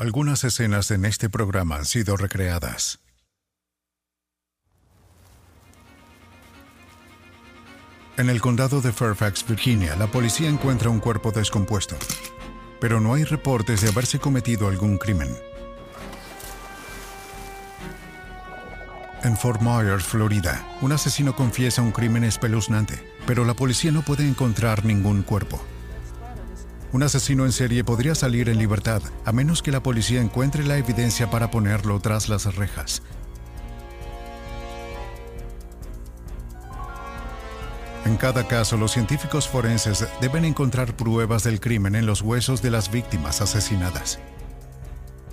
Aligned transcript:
Algunas 0.00 0.44
escenas 0.44 0.92
en 0.92 1.04
este 1.04 1.28
programa 1.28 1.74
han 1.74 1.84
sido 1.84 2.16
recreadas. 2.16 3.00
En 8.16 8.30
el 8.30 8.40
condado 8.40 8.80
de 8.80 8.92
Fairfax, 8.92 9.44
Virginia, 9.48 9.96
la 9.96 10.06
policía 10.06 10.48
encuentra 10.48 10.88
un 10.88 11.00
cuerpo 11.00 11.32
descompuesto, 11.32 11.96
pero 12.80 13.00
no 13.00 13.14
hay 13.14 13.24
reportes 13.24 13.80
de 13.80 13.88
haberse 13.88 14.20
cometido 14.20 14.68
algún 14.68 14.98
crimen. 14.98 15.36
En 19.24 19.36
Fort 19.36 19.60
Myers, 19.60 20.04
Florida, 20.04 20.64
un 20.80 20.92
asesino 20.92 21.34
confiesa 21.34 21.82
un 21.82 21.90
crimen 21.90 22.22
espeluznante, 22.22 23.04
pero 23.26 23.44
la 23.44 23.54
policía 23.54 23.90
no 23.90 24.02
puede 24.02 24.28
encontrar 24.28 24.84
ningún 24.84 25.24
cuerpo. 25.24 25.60
Un 26.90 27.02
asesino 27.02 27.44
en 27.44 27.52
serie 27.52 27.84
podría 27.84 28.14
salir 28.14 28.48
en 28.48 28.58
libertad, 28.58 29.02
a 29.26 29.32
menos 29.32 29.62
que 29.62 29.70
la 29.70 29.82
policía 29.82 30.22
encuentre 30.22 30.64
la 30.64 30.78
evidencia 30.78 31.30
para 31.30 31.50
ponerlo 31.50 32.00
tras 32.00 32.30
las 32.30 32.54
rejas. 32.56 33.02
En 38.06 38.16
cada 38.16 38.48
caso, 38.48 38.78
los 38.78 38.92
científicos 38.92 39.46
forenses 39.46 40.08
deben 40.22 40.46
encontrar 40.46 40.96
pruebas 40.96 41.44
del 41.44 41.60
crimen 41.60 41.94
en 41.94 42.06
los 42.06 42.22
huesos 42.22 42.62
de 42.62 42.70
las 42.70 42.90
víctimas 42.90 43.42
asesinadas, 43.42 44.18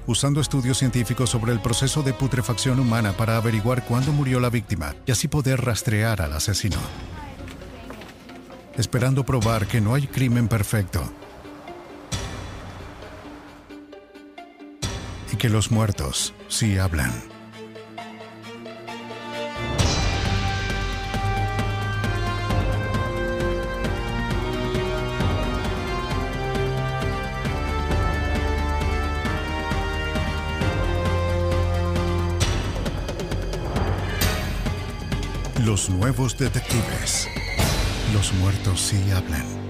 usando 0.08 0.42
estudios 0.42 0.80
científicos 0.80 1.30
sobre 1.30 1.54
el 1.54 1.62
proceso 1.62 2.04
de 2.04 2.12
putrefacción 2.12 2.82
humana 2.82 3.14
para 3.14 3.38
averiguar 3.38 3.86
cuándo 3.86 4.12
murió 4.12 4.42
la 4.42 4.50
víctima 4.50 4.94
y 5.06 5.14
así 5.14 5.30
poder 5.30 5.64
rastrear 5.64 6.22
al 6.22 6.34
asesino. 6.34 6.76
Esperando 8.76 9.26
probar 9.26 9.68
que 9.68 9.80
no 9.80 9.96
hay 9.96 10.06
crimen 10.06 10.50
perfecto, 10.50 11.10
que 15.46 15.50
los 15.52 15.70
muertos 15.70 16.34
sí 16.48 16.80
hablan. 16.80 17.14
Los 35.64 35.92
nuevos 35.92 36.40
detectives. 36.40 37.28
Los 38.16 38.34
muertos 38.34 38.82
sí 38.82 39.12
hablan. 39.12 39.65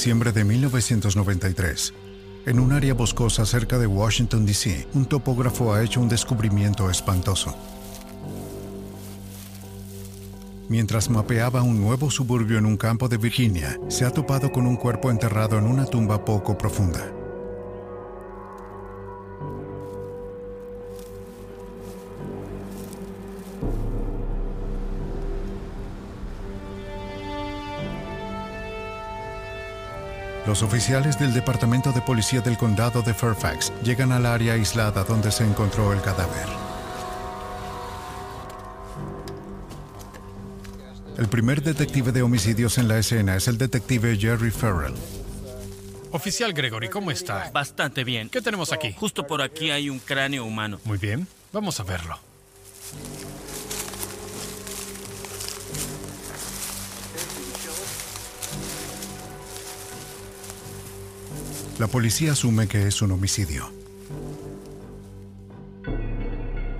Diciembre 0.00 0.32
de 0.32 0.44
1993. 0.44 1.92
En 2.46 2.58
un 2.58 2.72
área 2.72 2.94
boscosa 2.94 3.44
cerca 3.44 3.76
de 3.76 3.86
Washington, 3.86 4.46
D.C., 4.46 4.88
un 4.94 5.04
topógrafo 5.04 5.74
ha 5.74 5.82
hecho 5.82 6.00
un 6.00 6.08
descubrimiento 6.08 6.88
espantoso. 6.88 7.54
Mientras 10.70 11.10
mapeaba 11.10 11.60
un 11.60 11.78
nuevo 11.78 12.10
suburbio 12.10 12.56
en 12.56 12.64
un 12.64 12.78
campo 12.78 13.10
de 13.10 13.18
Virginia, 13.18 13.78
se 13.88 14.06
ha 14.06 14.10
topado 14.10 14.50
con 14.50 14.66
un 14.66 14.76
cuerpo 14.76 15.10
enterrado 15.10 15.58
en 15.58 15.66
una 15.66 15.84
tumba 15.84 16.24
poco 16.24 16.56
profunda. 16.56 17.19
Los 30.50 30.64
oficiales 30.64 31.16
del 31.16 31.32
Departamento 31.32 31.92
de 31.92 32.00
Policía 32.00 32.40
del 32.40 32.58
Condado 32.58 33.02
de 33.02 33.14
Fairfax 33.14 33.72
llegan 33.84 34.10
al 34.10 34.26
área 34.26 34.54
aislada 34.54 35.04
donde 35.04 35.30
se 35.30 35.44
encontró 35.44 35.92
el 35.92 36.02
cadáver. 36.02 36.48
El 41.16 41.28
primer 41.28 41.62
detective 41.62 42.10
de 42.10 42.22
homicidios 42.22 42.78
en 42.78 42.88
la 42.88 42.98
escena 42.98 43.36
es 43.36 43.46
el 43.46 43.58
detective 43.58 44.16
Jerry 44.18 44.50
Farrell. 44.50 44.94
Oficial 46.10 46.52
Gregory, 46.52 46.88
¿cómo 46.88 47.12
está? 47.12 47.48
Bastante 47.54 48.02
bien. 48.02 48.28
¿Qué 48.28 48.40
tenemos 48.40 48.72
aquí? 48.72 48.92
Justo 48.92 49.28
por 49.28 49.42
aquí 49.42 49.70
hay 49.70 49.88
un 49.88 50.00
cráneo 50.00 50.44
humano. 50.44 50.80
Muy 50.82 50.98
bien, 50.98 51.28
vamos 51.52 51.78
a 51.78 51.84
verlo. 51.84 52.18
La 61.80 61.86
policía 61.86 62.32
asume 62.32 62.68
que 62.68 62.88
es 62.88 63.00
un 63.00 63.10
homicidio. 63.10 63.72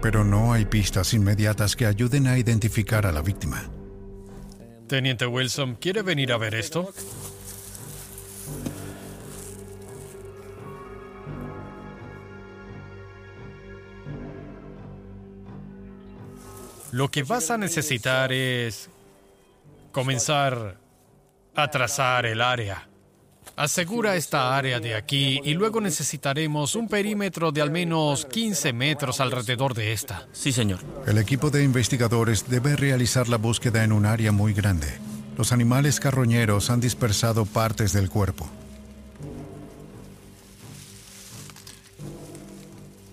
Pero 0.03 0.25
no 0.25 0.53
hay 0.53 0.67
pistas 0.67 1.15
inmediatas 1.15 1.75
que 1.75 1.87
ayuden 1.87 2.27
a 2.27 2.37
identificar 2.37 3.07
a 3.07 3.11
la 3.11 3.23
víctima. 3.23 3.63
Teniente 4.89 5.25
Wilson, 5.25 5.77
¿quiere 5.77 6.03
venir 6.03 6.35
a 6.35 6.37
ver 6.37 6.55
esto? 6.55 6.93
Lo 16.93 17.11
que 17.11 17.23
vas 17.23 17.51
a 17.51 17.57
necesitar 17.57 18.35
es 18.35 18.91
comenzar 19.93 20.77
a 21.55 21.71
trazar 21.71 22.27
el 22.27 22.43
área. 22.43 22.90
Asegura 23.61 24.17
esta 24.17 24.57
área 24.57 24.81
de 24.81 24.95
aquí 24.95 25.39
y 25.45 25.53
luego 25.53 25.83
necesitaremos 25.83 26.75
un 26.77 26.89
perímetro 26.89 27.53
de 27.53 27.61
al 27.61 27.71
menos 27.71 28.25
15 28.25 28.73
metros 28.73 29.21
alrededor 29.21 29.75
de 29.75 29.93
esta. 29.93 30.27
Sí, 30.33 30.51
señor. 30.51 30.79
El 31.07 31.19
equipo 31.19 31.51
de 31.51 31.63
investigadores 31.63 32.49
debe 32.49 32.75
realizar 32.75 33.29
la 33.29 33.37
búsqueda 33.37 33.85
en 33.85 33.93
un 33.93 34.07
área 34.07 34.33
muy 34.33 34.55
grande. 34.55 34.87
Los 35.37 35.53
animales 35.53 36.01
carroñeros 36.01 36.71
han 36.71 36.81
dispersado 36.81 37.45
partes 37.45 37.93
del 37.93 38.09
cuerpo. 38.09 38.49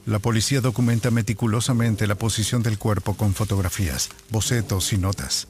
La 0.05 0.19
policía 0.19 0.61
documenta 0.61 1.11
meticulosamente 1.11 2.07
la 2.07 2.15
posición 2.15 2.63
del 2.63 2.77
cuerpo 2.77 3.15
con 3.17 3.33
fotografías, 3.33 4.07
bocetos 4.29 4.93
y 4.93 4.97
notas. 4.97 5.49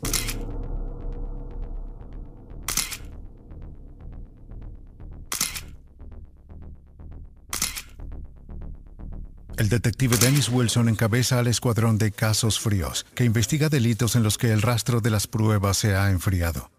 El 9.57 9.69
detective 9.69 10.17
Dennis 10.17 10.49
Wilson 10.49 10.87
encabeza 10.87 11.39
al 11.39 11.47
escuadrón 11.47 11.97
de 11.97 12.11
casos 12.11 12.59
fríos, 12.59 13.07
que 13.15 13.25
investiga 13.25 13.69
delitos 13.69 14.15
en 14.15 14.21
los 14.21 14.37
que 14.37 14.51
el 14.51 14.61
rastro 14.61 15.01
de 15.01 15.09
las 15.09 15.25
pruebas 15.25 15.77
se 15.77 15.95
ha 15.95 16.11
enfriado. 16.11 16.69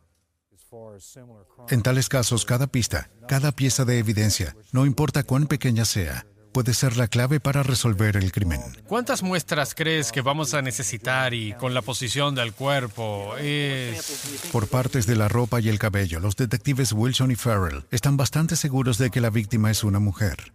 En 1.69 1.83
tales 1.83 2.09
casos, 2.09 2.45
cada 2.45 2.69
pista, 2.69 3.11
cada 3.27 3.51
pieza 3.51 3.85
de 3.85 3.99
evidencia, 3.99 4.55
no 4.71 4.87
importa 4.87 5.25
cuán 5.25 5.49
pequeña 5.49 5.85
sea, 5.85 6.25
puede 6.53 6.73
ser 6.73 6.97
la 6.97 7.09
clave 7.09 7.41
para 7.41 7.65
resolver 7.65 8.17
el 8.17 8.31
crimen. 8.31 8.61
¿Cuántas 8.87 9.25
muestras 9.25 9.75
crees 9.75 10.13
que 10.13 10.21
vamos 10.21 10.55
a 10.55 10.63
necesitar 10.63 11.35
y 11.35 11.55
con 11.55 11.75
la 11.75 11.83
posición 11.83 12.37
del 12.37 12.53
cuerpo 12.53 13.37
es... 13.39 14.49
Por 14.53 14.69
partes 14.69 15.07
de 15.07 15.17
la 15.17 15.29
ropa 15.29 15.61
y 15.61 15.69
el 15.69 15.81
cabello, 15.81 16.21
los 16.21 16.37
detectives 16.37 16.93
Wilson 16.93 17.33
y 17.33 17.37
Farrell 17.37 17.87
están 17.91 18.17
bastante 18.17 18.55
seguros 18.55 18.99
de 18.99 19.11
que 19.11 19.21
la 19.21 19.31
víctima 19.31 19.71
es 19.71 19.83
una 19.83 19.99
mujer. 19.99 20.53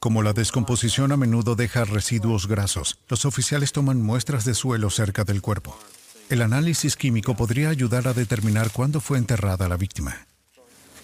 Como 0.00 0.22
la 0.22 0.32
descomposición 0.32 1.10
a 1.10 1.16
menudo 1.16 1.56
deja 1.56 1.84
residuos 1.84 2.46
grasos, 2.46 3.00
los 3.08 3.24
oficiales 3.24 3.72
toman 3.72 4.00
muestras 4.00 4.44
de 4.44 4.54
suelo 4.54 4.90
cerca 4.90 5.24
del 5.24 5.42
cuerpo. 5.42 5.76
El 6.28 6.42
análisis 6.42 6.94
químico 6.94 7.34
podría 7.34 7.70
ayudar 7.70 8.06
a 8.06 8.12
determinar 8.12 8.70
cuándo 8.70 9.00
fue 9.00 9.18
enterrada 9.18 9.68
la 9.68 9.76
víctima. 9.76 10.28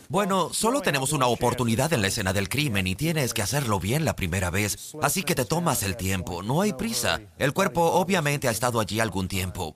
Bueno, 0.09 0.51
solo 0.53 0.81
tenemos 0.81 1.13
una 1.13 1.27
oportunidad 1.27 1.93
en 1.93 2.03
la 2.03 2.09
escena 2.09 2.33
del 2.33 2.49
crimen 2.49 2.87
y 2.87 2.95
tienes 2.95 3.35
que 3.35 3.43
hacerlo 3.43 3.81
bien 3.81 4.05
la 4.05 4.15
primera 4.15 4.51
vez. 4.51 4.95
Así 5.03 5.25
que 5.25 5.35
te 5.35 5.45
tomas 5.45 5.83
el 5.83 5.97
tiempo, 5.97 6.45
no 6.45 6.61
hay 6.61 6.73
prisa. 6.73 7.21
El 7.37 7.53
cuerpo 7.53 7.83
obviamente 7.83 8.47
ha 8.47 8.53
estado 8.53 8.79
allí 8.79 9.01
algún 9.01 9.27
tiempo. 9.27 9.75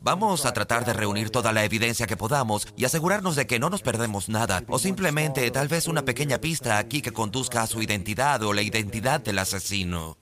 Vamos 0.00 0.46
a 0.46 0.52
tratar 0.52 0.84
de 0.84 0.92
reunir 0.92 1.30
toda 1.30 1.52
la 1.52 1.64
evidencia 1.64 2.06
que 2.06 2.16
podamos 2.16 2.68
y 2.76 2.84
asegurarnos 2.84 3.34
de 3.34 3.48
que 3.48 3.58
no 3.58 3.68
nos 3.68 3.82
perdemos 3.82 4.28
nada, 4.28 4.62
o 4.68 4.78
simplemente 4.78 5.50
tal 5.50 5.66
vez 5.66 5.88
una 5.88 6.02
pequeña 6.04 6.38
pista 6.38 6.78
aquí 6.78 7.02
que 7.02 7.12
conduzca 7.12 7.62
a 7.62 7.66
su 7.66 7.82
identidad 7.82 8.40
o 8.44 8.52
la 8.52 8.62
identidad 8.62 9.20
del 9.20 9.40
asesino. 9.40 10.16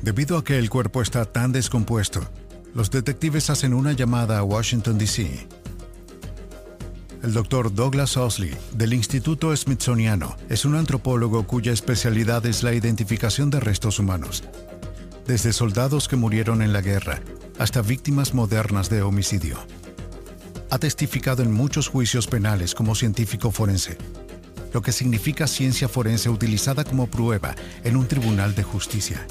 Debido 0.00 0.38
a 0.38 0.44
que 0.44 0.58
el 0.58 0.70
cuerpo 0.70 1.02
está 1.02 1.26
tan 1.26 1.52
descompuesto, 1.52 2.20
los 2.74 2.90
detectives 2.90 3.50
hacen 3.50 3.74
una 3.74 3.92
llamada 3.92 4.38
a 4.38 4.42
Washington, 4.42 4.96
D.C. 4.96 5.46
El 7.22 7.32
doctor 7.34 7.74
Douglas 7.74 8.16
Osley, 8.16 8.56
del 8.72 8.94
Instituto 8.94 9.54
Smithsoniano, 9.54 10.36
es 10.48 10.64
un 10.64 10.74
antropólogo 10.74 11.46
cuya 11.46 11.72
especialidad 11.72 12.46
es 12.46 12.62
la 12.62 12.72
identificación 12.72 13.50
de 13.50 13.60
restos 13.60 13.98
humanos 13.98 14.42
desde 15.26 15.52
soldados 15.52 16.08
que 16.08 16.16
murieron 16.16 16.62
en 16.62 16.72
la 16.72 16.80
guerra 16.80 17.20
hasta 17.58 17.82
víctimas 17.82 18.34
modernas 18.34 18.88
de 18.90 19.02
homicidio. 19.02 19.58
Ha 20.70 20.78
testificado 20.78 21.42
en 21.42 21.52
muchos 21.52 21.88
juicios 21.88 22.26
penales 22.26 22.74
como 22.74 22.94
científico 22.94 23.50
forense, 23.50 23.96
lo 24.72 24.82
que 24.82 24.92
significa 24.92 25.46
ciencia 25.46 25.88
forense 25.88 26.28
utilizada 26.28 26.84
como 26.84 27.06
prueba 27.06 27.54
en 27.84 27.96
un 27.96 28.06
tribunal 28.06 28.54
de 28.54 28.62
justicia. 28.62 29.26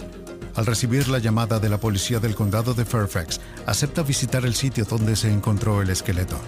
Al 0.56 0.66
recibir 0.66 1.10
la 1.10 1.20
llamada 1.20 1.60
de 1.60 1.70
la 1.70 1.78
policía 1.78 2.20
del 2.20 2.34
condado 2.34 2.74
de 2.74 2.86
Fairfax, 2.86 3.42
acepta 3.66 4.02
visitar 4.04 4.46
el 4.46 4.56
sitio 4.56 4.86
donde 4.86 5.16
se 5.16 5.32
encontró 5.32 5.82
el 5.82 5.90
esqueleto. 5.90 6.40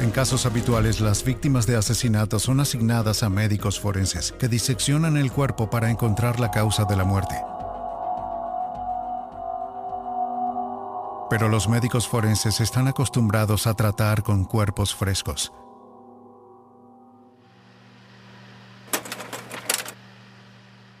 En 0.00 0.10
casos 0.10 0.44
habituales, 0.44 1.00
las 1.00 1.24
víctimas 1.24 1.66
de 1.66 1.76
asesinato 1.76 2.38
son 2.38 2.60
asignadas 2.60 3.22
a 3.22 3.30
médicos 3.30 3.80
forenses 3.80 4.34
que 4.38 4.48
diseccionan 4.48 5.16
el 5.16 5.32
cuerpo 5.32 5.70
para 5.70 5.90
encontrar 5.90 6.38
la 6.38 6.50
causa 6.50 6.84
de 6.84 6.96
la 6.96 7.04
muerte. 7.04 7.36
Pero 11.28 11.48
los 11.48 11.68
médicos 11.68 12.06
forenses 12.06 12.60
están 12.60 12.88
acostumbrados 12.88 13.66
a 13.66 13.74
tratar 13.74 14.22
con 14.22 14.44
cuerpos 14.44 14.94
frescos. 14.94 15.52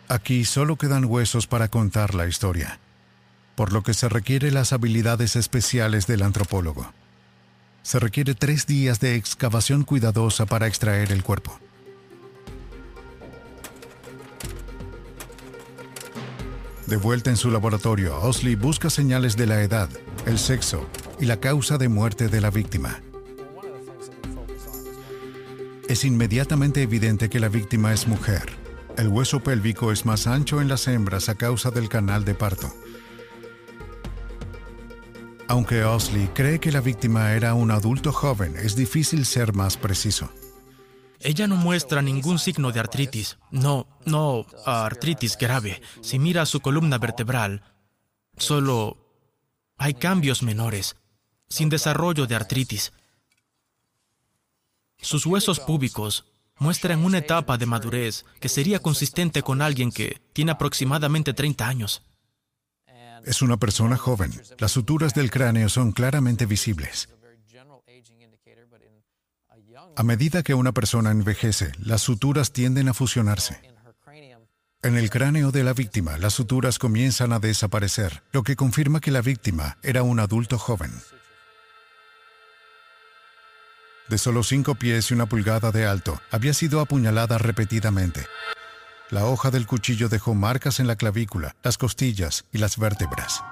Aquí 0.08 0.44
solo 0.44 0.76
quedan 0.76 1.04
huesos 1.04 1.46
para 1.46 1.68
contar 1.68 2.14
la 2.14 2.26
historia, 2.26 2.78
por 3.56 3.72
lo 3.72 3.82
que 3.82 3.94
se 3.94 4.08
requiere 4.08 4.52
las 4.52 4.72
habilidades 4.72 5.34
especiales 5.34 6.06
del 6.06 6.22
antropólogo. 6.22 6.92
Se 7.82 7.98
requiere 7.98 8.34
tres 8.34 8.66
días 8.66 9.00
de 9.00 9.16
excavación 9.16 9.84
cuidadosa 9.84 10.46
para 10.46 10.66
extraer 10.66 11.12
el 11.12 11.22
cuerpo. 11.22 11.58
De 16.86 16.96
vuelta 16.96 17.30
en 17.30 17.36
su 17.36 17.50
laboratorio, 17.50 18.16
Osley 18.20 18.54
busca 18.54 18.90
señales 18.90 19.36
de 19.36 19.46
la 19.46 19.60
edad, 19.60 19.88
el 20.26 20.38
sexo 20.38 20.86
y 21.20 21.24
la 21.24 21.38
causa 21.38 21.78
de 21.78 21.88
muerte 21.88 22.28
de 22.28 22.40
la 22.40 22.50
víctima. 22.50 23.00
Es 25.88 26.04
inmediatamente 26.04 26.82
evidente 26.82 27.30
que 27.30 27.38
la 27.38 27.48
víctima 27.48 27.92
es 27.92 28.08
mujer. 28.08 28.52
El 28.96 29.08
hueso 29.08 29.40
pélvico 29.40 29.92
es 29.92 30.04
más 30.04 30.26
ancho 30.26 30.60
en 30.60 30.68
las 30.68 30.88
hembras 30.88 31.28
a 31.28 31.36
causa 31.36 31.70
del 31.70 31.88
canal 31.88 32.24
de 32.24 32.34
parto. 32.34 32.72
Aunque 35.48 35.84
Osley 35.84 36.28
cree 36.34 36.58
que 36.58 36.72
la 36.72 36.80
víctima 36.80 37.32
era 37.32 37.54
un 37.54 37.70
adulto 37.70 38.12
joven, 38.12 38.56
es 38.56 38.74
difícil 38.74 39.24
ser 39.26 39.54
más 39.54 39.76
preciso. 39.76 40.28
Ella 41.20 41.46
no 41.46 41.56
muestra 41.56 42.02
ningún 42.02 42.40
signo 42.40 42.72
de 42.72 42.80
artritis. 42.80 43.38
No, 43.52 43.86
no 44.04 44.44
artritis 44.64 45.38
grave. 45.38 45.80
Si 46.00 46.18
mira 46.18 46.46
su 46.46 46.60
columna 46.60 46.98
vertebral, 46.98 47.62
solo 48.36 49.05
hay 49.76 49.94
cambios 49.94 50.42
menores, 50.42 50.96
sin 51.48 51.68
desarrollo 51.68 52.26
de 52.26 52.34
artritis. 52.34 52.92
Sus 54.98 55.26
huesos 55.26 55.60
púbicos 55.60 56.24
muestran 56.58 57.04
una 57.04 57.18
etapa 57.18 57.58
de 57.58 57.66
madurez 57.66 58.24
que 58.40 58.48
sería 58.48 58.80
consistente 58.80 59.42
con 59.42 59.60
alguien 59.60 59.92
que 59.92 60.20
tiene 60.32 60.52
aproximadamente 60.52 61.34
30 61.34 61.68
años. 61.68 62.02
Es 63.24 63.42
una 63.42 63.56
persona 63.56 63.96
joven. 63.96 64.32
Las 64.58 64.72
suturas 64.72 65.12
del 65.12 65.30
cráneo 65.30 65.68
son 65.68 65.92
claramente 65.92 66.46
visibles. 66.46 67.08
A 69.96 70.02
medida 70.02 70.42
que 70.42 70.54
una 70.54 70.72
persona 70.72 71.10
envejece, 71.10 71.72
las 71.78 72.02
suturas 72.02 72.52
tienden 72.52 72.88
a 72.88 72.94
fusionarse. 72.94 73.75
En 74.86 74.96
el 74.96 75.10
cráneo 75.10 75.50
de 75.50 75.64
la 75.64 75.72
víctima, 75.72 76.16
las 76.16 76.34
suturas 76.34 76.78
comienzan 76.78 77.32
a 77.32 77.40
desaparecer, 77.40 78.22
lo 78.30 78.44
que 78.44 78.54
confirma 78.54 79.00
que 79.00 79.10
la 79.10 79.20
víctima 79.20 79.78
era 79.82 80.04
un 80.04 80.20
adulto 80.20 80.58
joven. 80.58 80.92
De 84.08 84.16
solo 84.16 84.44
cinco 84.44 84.76
pies 84.76 85.10
y 85.10 85.14
una 85.14 85.26
pulgada 85.26 85.72
de 85.72 85.86
alto, 85.86 86.20
había 86.30 86.54
sido 86.54 86.80
apuñalada 86.80 87.36
repetidamente. 87.36 88.28
La 89.10 89.24
hoja 89.24 89.50
del 89.50 89.66
cuchillo 89.66 90.08
dejó 90.08 90.36
marcas 90.36 90.78
en 90.78 90.86
la 90.86 90.94
clavícula, 90.94 91.56
las 91.64 91.78
costillas 91.78 92.44
y 92.52 92.58
las 92.58 92.78
vértebras. 92.78 93.42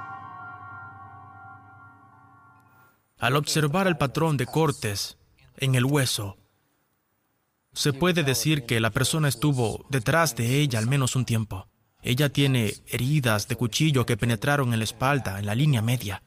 Al 3.19 3.35
observar 3.35 3.89
el 3.89 3.97
patrón 3.97 4.37
de 4.37 4.47
cortes 4.47 5.19
en 5.57 5.75
el 5.75 5.85
hueso, 5.85 6.37
se 7.75 7.93
puede 7.93 8.23
decir 8.23 8.65
que 8.65 8.81
la 8.81 8.91
persona 8.91 9.29
estuvo 9.29 9.85
detrás 9.91 10.37
de 10.37 10.61
ella 10.61 10.79
al 10.79 10.87
menos 10.87 11.17
un 11.17 11.25
tiempo. 11.25 11.67
Ella 12.03 12.29
tiene 12.29 12.75
heridas 12.89 13.49
de 13.49 13.57
cuchillo 13.57 14.07
que 14.07 14.17
penetraron 14.17 14.73
en 14.73 14.79
la 14.79 14.85
espalda, 14.85 15.39
en 15.39 15.47
la 15.47 15.55
línea 15.55 15.83
media. 15.83 16.23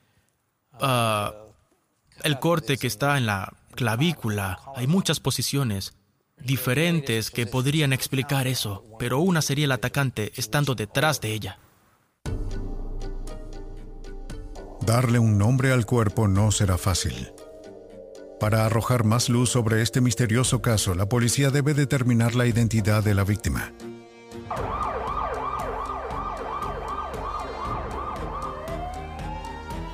Ah, 0.73 1.33
el 2.23 2.39
corte 2.39 2.77
que 2.77 2.87
está 2.87 3.17
en 3.17 3.25
la 3.25 3.53
clavícula, 3.75 4.59
hay 4.75 4.87
muchas 4.87 5.19
posiciones 5.19 5.93
diferentes 6.39 7.31
que 7.31 7.47
podrían 7.47 7.93
explicar 7.93 8.47
eso, 8.47 8.83
pero 8.99 9.19
una 9.19 9.41
sería 9.41 9.65
el 9.65 9.71
atacante 9.71 10.33
estando 10.35 10.75
detrás 10.75 11.21
de 11.21 11.33
ella. 11.33 11.59
Darle 14.81 15.19
un 15.19 15.37
nombre 15.37 15.71
al 15.71 15.85
cuerpo 15.85 16.27
no 16.27 16.51
será 16.51 16.77
fácil. 16.77 17.29
Para 18.39 18.67
arrojar 18.67 19.03
más 19.03 19.29
luz 19.29 19.49
sobre 19.49 19.81
este 19.81 19.99
misterioso 19.99 20.61
caso, 20.61 20.93
la 20.93 21.09
policía 21.09 21.49
debe 21.49 21.73
determinar 21.73 22.35
la 22.35 22.45
identidad 22.45 23.03
de 23.03 23.15
la 23.15 23.23
víctima. 23.23 23.73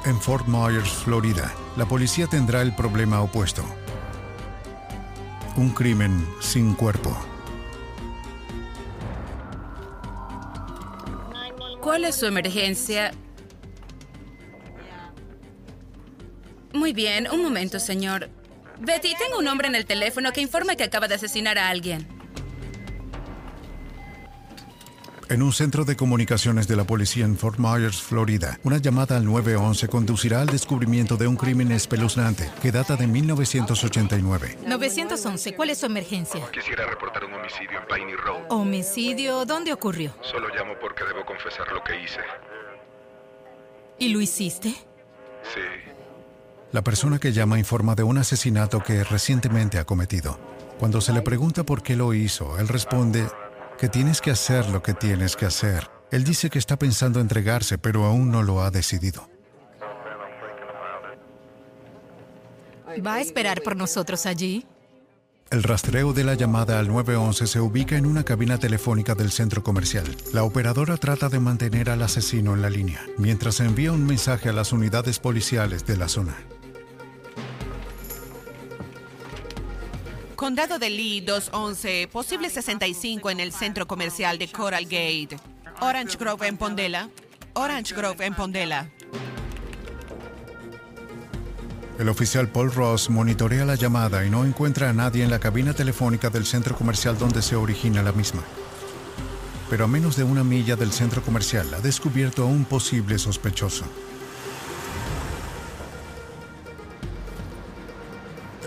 En 0.06 0.20
Fort 0.20 0.46
Myers, 0.48 0.90
Florida, 0.90 1.54
la 1.78 1.86
policía 1.86 2.28
tendrá 2.28 2.62
el 2.62 2.76
problema 2.76 3.22
opuesto. 3.22 3.64
Un 5.56 5.70
crimen 5.70 6.28
sin 6.42 6.74
cuerpo. 6.74 7.16
¿Cuál 11.80 12.04
es 12.04 12.16
su 12.16 12.26
emergencia? 12.26 13.14
Muy 16.74 16.92
bien, 16.92 17.28
un 17.32 17.42
momento, 17.42 17.80
señor. 17.80 18.30
Betty, 18.86 19.16
tengo 19.18 19.40
un 19.40 19.48
hombre 19.48 19.70
en 19.70 19.76
el 19.76 19.86
teléfono 19.86 20.34
que 20.34 20.42
informa 20.42 20.76
que 20.76 20.84
acaba 20.84 21.08
de 21.08 21.16
asesinar 21.16 21.58
a 21.58 21.70
alguien. 21.70 22.06
En 25.30 25.42
un 25.42 25.54
centro 25.54 25.86
de 25.86 25.96
comunicaciones 25.96 26.68
de 26.68 26.76
la 26.76 26.84
policía 26.84 27.24
en 27.24 27.38
Fort 27.38 27.58
Myers, 27.58 28.02
Florida, 28.02 28.60
una 28.64 28.78
llamada 28.80 29.16
al 29.16 29.24
911 29.24 29.88
conducirá 29.88 30.42
al 30.42 30.48
descubrimiento 30.48 31.16
de 31.16 31.28
un 31.28 31.38
crimen 31.38 31.72
espeluznante 31.72 32.52
que 32.62 32.74
data 32.74 32.98
de 32.98 33.08
1989. 33.08 34.58
911, 34.68 35.56
¿cuál 35.56 35.70
es 35.70 35.78
su 35.78 35.86
emergencia? 35.86 36.46
Quisiera 36.52 36.86
reportar 36.86 37.24
un 37.24 37.36
homicidio 37.36 37.80
en 37.80 37.88
Piney 37.88 38.16
Road. 38.16 38.42
¿Homicidio? 38.50 39.46
¿Dónde 39.46 39.72
ocurrió? 39.72 40.14
Solo 40.22 40.50
llamo 40.50 40.74
porque 40.82 41.06
debo 41.06 41.26
confesar 41.26 41.72
lo 41.72 41.82
que 41.86 42.04
hice. 42.04 42.20
¿Y 43.98 44.10
lo 44.10 44.20
hiciste? 44.20 44.72
Sí. 45.54 45.93
La 46.74 46.84
persona 46.84 47.20
que 47.20 47.32
llama 47.32 47.60
informa 47.60 47.94
de 47.94 48.02
un 48.02 48.18
asesinato 48.18 48.80
que 48.82 49.04
recientemente 49.04 49.78
ha 49.78 49.86
cometido. 49.86 50.40
Cuando 50.80 51.02
se 51.02 51.14
le 51.14 51.22
pregunta 51.22 51.64
por 51.64 51.84
qué 51.84 51.96
lo 51.96 52.16
hizo, 52.16 52.58
él 52.58 52.68
responde 52.68 53.28
que 53.78 53.90
tienes 53.90 54.22
que 54.22 54.32
hacer 54.32 54.68
lo 54.70 54.82
que 54.82 54.96
tienes 54.96 55.36
que 55.36 55.46
hacer. 55.46 55.92
Él 56.10 56.24
dice 56.24 56.50
que 56.50 56.58
está 56.58 56.80
pensando 56.80 57.20
entregarse, 57.20 57.78
pero 57.78 58.06
aún 58.06 58.32
no 58.32 58.42
lo 58.42 58.64
ha 58.64 58.72
decidido. 58.72 59.30
¿Va 63.06 63.16
a 63.16 63.22
esperar 63.22 63.62
por 63.62 63.76
nosotros 63.76 64.26
allí? 64.26 64.66
El 65.52 65.62
rastreo 65.62 66.14
de 66.14 66.24
la 66.24 66.34
llamada 66.34 66.80
al 66.80 66.88
911 66.88 67.46
se 67.46 67.60
ubica 67.60 67.98
en 67.98 68.08
una 68.08 68.24
cabina 68.24 68.58
telefónica 68.58 69.14
del 69.14 69.30
centro 69.30 69.62
comercial. 69.62 70.06
La 70.34 70.44
operadora 70.44 70.98
trata 70.98 71.30
de 71.30 71.40
mantener 71.40 71.92
al 71.92 72.02
asesino 72.02 72.56
en 72.56 72.64
la 72.64 72.72
línea, 72.72 73.06
mientras 73.20 73.60
envía 73.60 73.92
un 73.92 74.08
mensaje 74.08 74.50
a 74.50 74.54
las 74.54 74.72
unidades 74.72 75.20
policiales 75.20 75.86
de 75.86 75.98
la 75.98 76.10
zona. 76.10 76.36
Condado 80.44 80.78
de 80.78 80.90
Lee 80.90 81.22
211, 81.22 82.10
posible 82.12 82.50
65 82.50 83.30
en 83.30 83.40
el 83.40 83.54
centro 83.54 83.88
comercial 83.88 84.38
de 84.38 84.52
Coral 84.52 84.84
Gate. 84.84 85.38
Orange 85.80 86.18
Grove 86.18 86.50
en 86.50 86.58
Pondela. 86.58 87.10
Orange 87.54 87.96
Grove 87.96 88.26
en 88.26 88.34
Pondela. 88.34 88.90
El 91.98 92.10
oficial 92.10 92.50
Paul 92.50 92.74
Ross 92.74 93.10
monitorea 93.10 93.64
la 93.64 93.76
llamada 93.76 94.26
y 94.26 94.30
no 94.30 94.44
encuentra 94.44 94.90
a 94.90 94.94
nadie 94.94 95.24
en 95.24 95.32
la 95.32 95.40
cabina 95.40 95.74
telefónica 95.74 96.30
del 96.30 96.46
centro 96.46 96.76
comercial 96.76 97.18
donde 97.18 97.42
se 97.42 97.56
origina 97.56 98.04
la 98.04 98.12
misma. 98.12 98.44
Pero 99.70 99.86
a 99.86 99.88
menos 99.88 100.18
de 100.18 100.26
una 100.26 100.44
milla 100.44 100.76
del 100.76 100.92
centro 100.92 101.22
comercial 101.22 101.74
ha 101.74 101.80
descubierto 101.80 102.44
a 102.44 102.48
un 102.48 102.66
posible 102.66 103.18
sospechoso. 103.18 103.86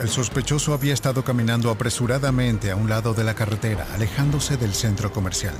El 0.00 0.10
sospechoso 0.10 0.74
había 0.74 0.92
estado 0.92 1.24
caminando 1.24 1.70
apresuradamente 1.70 2.70
a 2.70 2.76
un 2.76 2.88
lado 2.88 3.14
de 3.14 3.24
la 3.24 3.34
carretera, 3.34 3.86
alejándose 3.94 4.58
del 4.58 4.74
centro 4.74 5.10
comercial. 5.10 5.54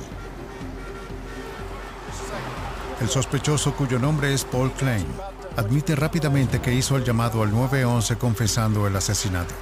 El 3.01 3.09
sospechoso, 3.09 3.73
cuyo 3.73 3.97
nombre 3.97 4.33
es 4.33 4.45
Paul 4.45 4.71
Klein, 4.73 5.07
admite 5.55 5.95
rápidamente 5.95 6.61
que 6.61 6.73
hizo 6.73 6.97
el 6.97 7.03
llamado 7.03 7.41
al 7.41 7.51
911 7.51 8.17
confesando 8.17 8.85
el 8.85 8.95
asesinato. 8.95 9.55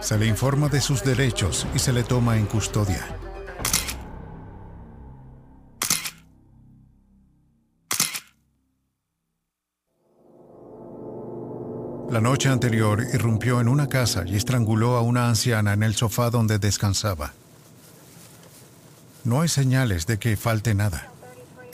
Se 0.00 0.16
le 0.16 0.26
informa 0.26 0.68
de 0.68 0.80
sus 0.80 1.02
derechos 1.02 1.66
y 1.74 1.80
se 1.80 1.92
le 1.92 2.04
toma 2.04 2.36
en 2.36 2.46
custodia. 2.46 3.18
La 12.16 12.22
noche 12.22 12.48
anterior 12.48 13.04
irrumpió 13.12 13.60
en 13.60 13.68
una 13.68 13.90
casa 13.90 14.24
y 14.26 14.36
estranguló 14.36 14.96
a 14.96 15.02
una 15.02 15.28
anciana 15.28 15.74
en 15.74 15.82
el 15.82 15.94
sofá 15.94 16.30
donde 16.30 16.58
descansaba. 16.58 17.34
No 19.24 19.42
hay 19.42 19.48
señales 19.48 20.06
de 20.06 20.18
que 20.18 20.38
falte 20.38 20.74
nada. 20.74 21.12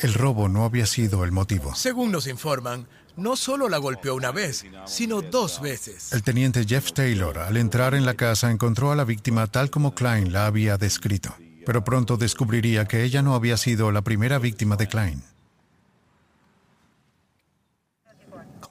El 0.00 0.14
robo 0.14 0.49
no 0.49 0.64
había 0.64 0.87
sido 0.87 1.22
el 1.22 1.30
motivo. 1.30 1.76
Según 1.76 2.11
nos 2.11 2.26
informan, 2.26 2.88
no 3.16 3.37
solo 3.37 3.68
la 3.68 3.78
golpeó 3.78 4.16
una 4.16 4.32
vez, 4.32 4.64
sino 4.84 5.22
dos 5.22 5.61
veces. 5.61 6.12
El 6.12 6.25
teniente 6.25 6.64
Jeff 6.66 6.92
Taylor, 6.92 7.38
al 7.38 7.56
entrar 7.56 7.94
en 7.94 8.04
la 8.04 8.14
casa, 8.14 8.50
encontró 8.50 8.90
a 8.90 8.96
la 8.96 9.04
víctima 9.04 9.46
tal 9.46 9.70
como 9.70 9.94
Klein 9.94 10.32
la 10.32 10.46
había 10.46 10.76
descrito, 10.76 11.37
pero 11.64 11.84
pronto 11.84 12.16
descubriría 12.16 12.87
que 12.87 13.04
ella 13.04 13.22
no 13.22 13.37
había 13.37 13.56
sido 13.56 13.92
la 13.92 14.02
primera 14.02 14.40
víctima 14.40 14.75
de 14.75 14.88
Klein. 14.88 15.22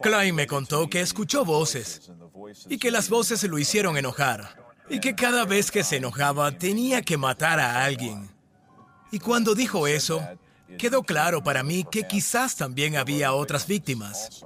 Klein 0.02 0.36
me 0.36 0.48
contó 0.48 0.90
que 0.90 1.02
escuchó 1.02 1.46
voces 1.46 2.12
y 2.68 2.78
que 2.78 2.92
las 2.92 3.10
voces 3.10 3.44
lo 3.44 3.60
hicieron 3.60 3.98
enojar 3.98 4.58
y 4.90 5.00
que 5.00 5.16
cada 5.16 5.46
vez 5.46 5.72
que 5.72 5.84
se 5.84 5.98
enojaba 5.98 6.52
tenía 6.52 7.02
que 7.02 7.18
matar 7.18 7.60
a 7.60 7.84
alguien. 7.84 8.30
Y 9.12 9.20
cuando 9.20 9.56
dijo 9.56 9.88
eso, 9.88 10.22
quedó 10.78 11.04
claro 11.04 11.44
para 11.44 11.64
mí 11.64 11.86
que 11.90 12.08
quizás 12.08 12.56
también 12.56 12.98
había 12.98 13.34
otras 13.34 13.68
víctimas. 13.68 14.46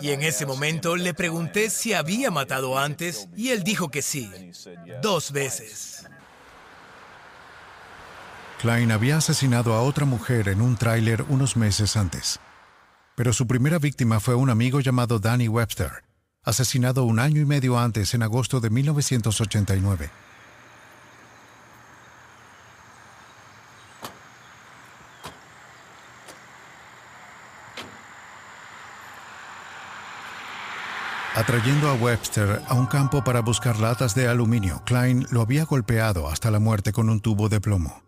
Y 0.00 0.10
en 0.10 0.22
ese 0.22 0.46
momento 0.46 0.96
le 0.96 1.14
pregunté 1.14 1.70
si 1.70 1.92
había 1.92 2.30
matado 2.30 2.78
antes 2.78 3.28
y 3.36 3.50
él 3.50 3.62
dijo 3.62 3.90
que 3.90 4.02
sí, 4.02 4.30
dos 5.02 5.32
veces. 5.32 6.06
Klein 8.60 8.90
había 8.90 9.18
asesinado 9.18 9.74
a 9.74 9.82
otra 9.82 10.06
mujer 10.06 10.48
en 10.48 10.60
un 10.60 10.76
tráiler 10.76 11.22
unos 11.28 11.56
meses 11.56 11.96
antes. 11.96 12.40
Pero 13.16 13.32
su 13.32 13.46
primera 13.46 13.78
víctima 13.78 14.20
fue 14.20 14.34
un 14.34 14.50
amigo 14.50 14.80
llamado 14.80 15.18
Danny 15.18 15.48
Webster, 15.48 16.04
asesinado 16.44 17.04
un 17.04 17.18
año 17.18 17.40
y 17.40 17.46
medio 17.46 17.78
antes 17.78 18.12
en 18.12 18.22
agosto 18.22 18.60
de 18.60 18.68
1989. 18.68 20.10
Atrayendo 31.34 31.88
a 31.88 31.94
Webster 31.94 32.62
a 32.68 32.74
un 32.74 32.86
campo 32.86 33.24
para 33.24 33.40
buscar 33.40 33.78
latas 33.78 34.14
de 34.14 34.28
aluminio, 34.28 34.82
Klein 34.84 35.26
lo 35.30 35.40
había 35.40 35.64
golpeado 35.64 36.28
hasta 36.28 36.50
la 36.50 36.58
muerte 36.58 36.92
con 36.92 37.08
un 37.08 37.20
tubo 37.20 37.48
de 37.48 37.60
plomo. 37.60 38.05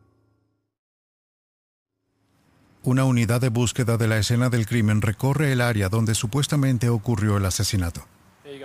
Una 2.84 3.04
unidad 3.04 3.40
de 3.40 3.48
búsqueda 3.48 3.96
de 3.96 4.08
la 4.08 4.18
escena 4.18 4.50
del 4.50 4.66
crimen 4.66 5.02
recorre 5.02 5.52
el 5.52 5.60
área 5.60 5.88
donde 5.88 6.14
supuestamente 6.14 6.88
ocurrió 6.88 7.36
el 7.36 7.44
asesinato. 7.44 8.06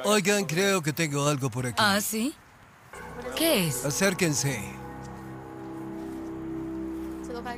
Oigan, 0.06 0.46
creo 0.46 0.82
que 0.82 0.94
tengo 0.94 1.28
algo 1.28 1.50
por 1.50 1.66
aquí. 1.66 1.76
¿Ah, 1.78 2.00
sí? 2.00 2.34
¿Qué 3.36 3.68
es? 3.68 3.84
Acérquense. 3.86 4.62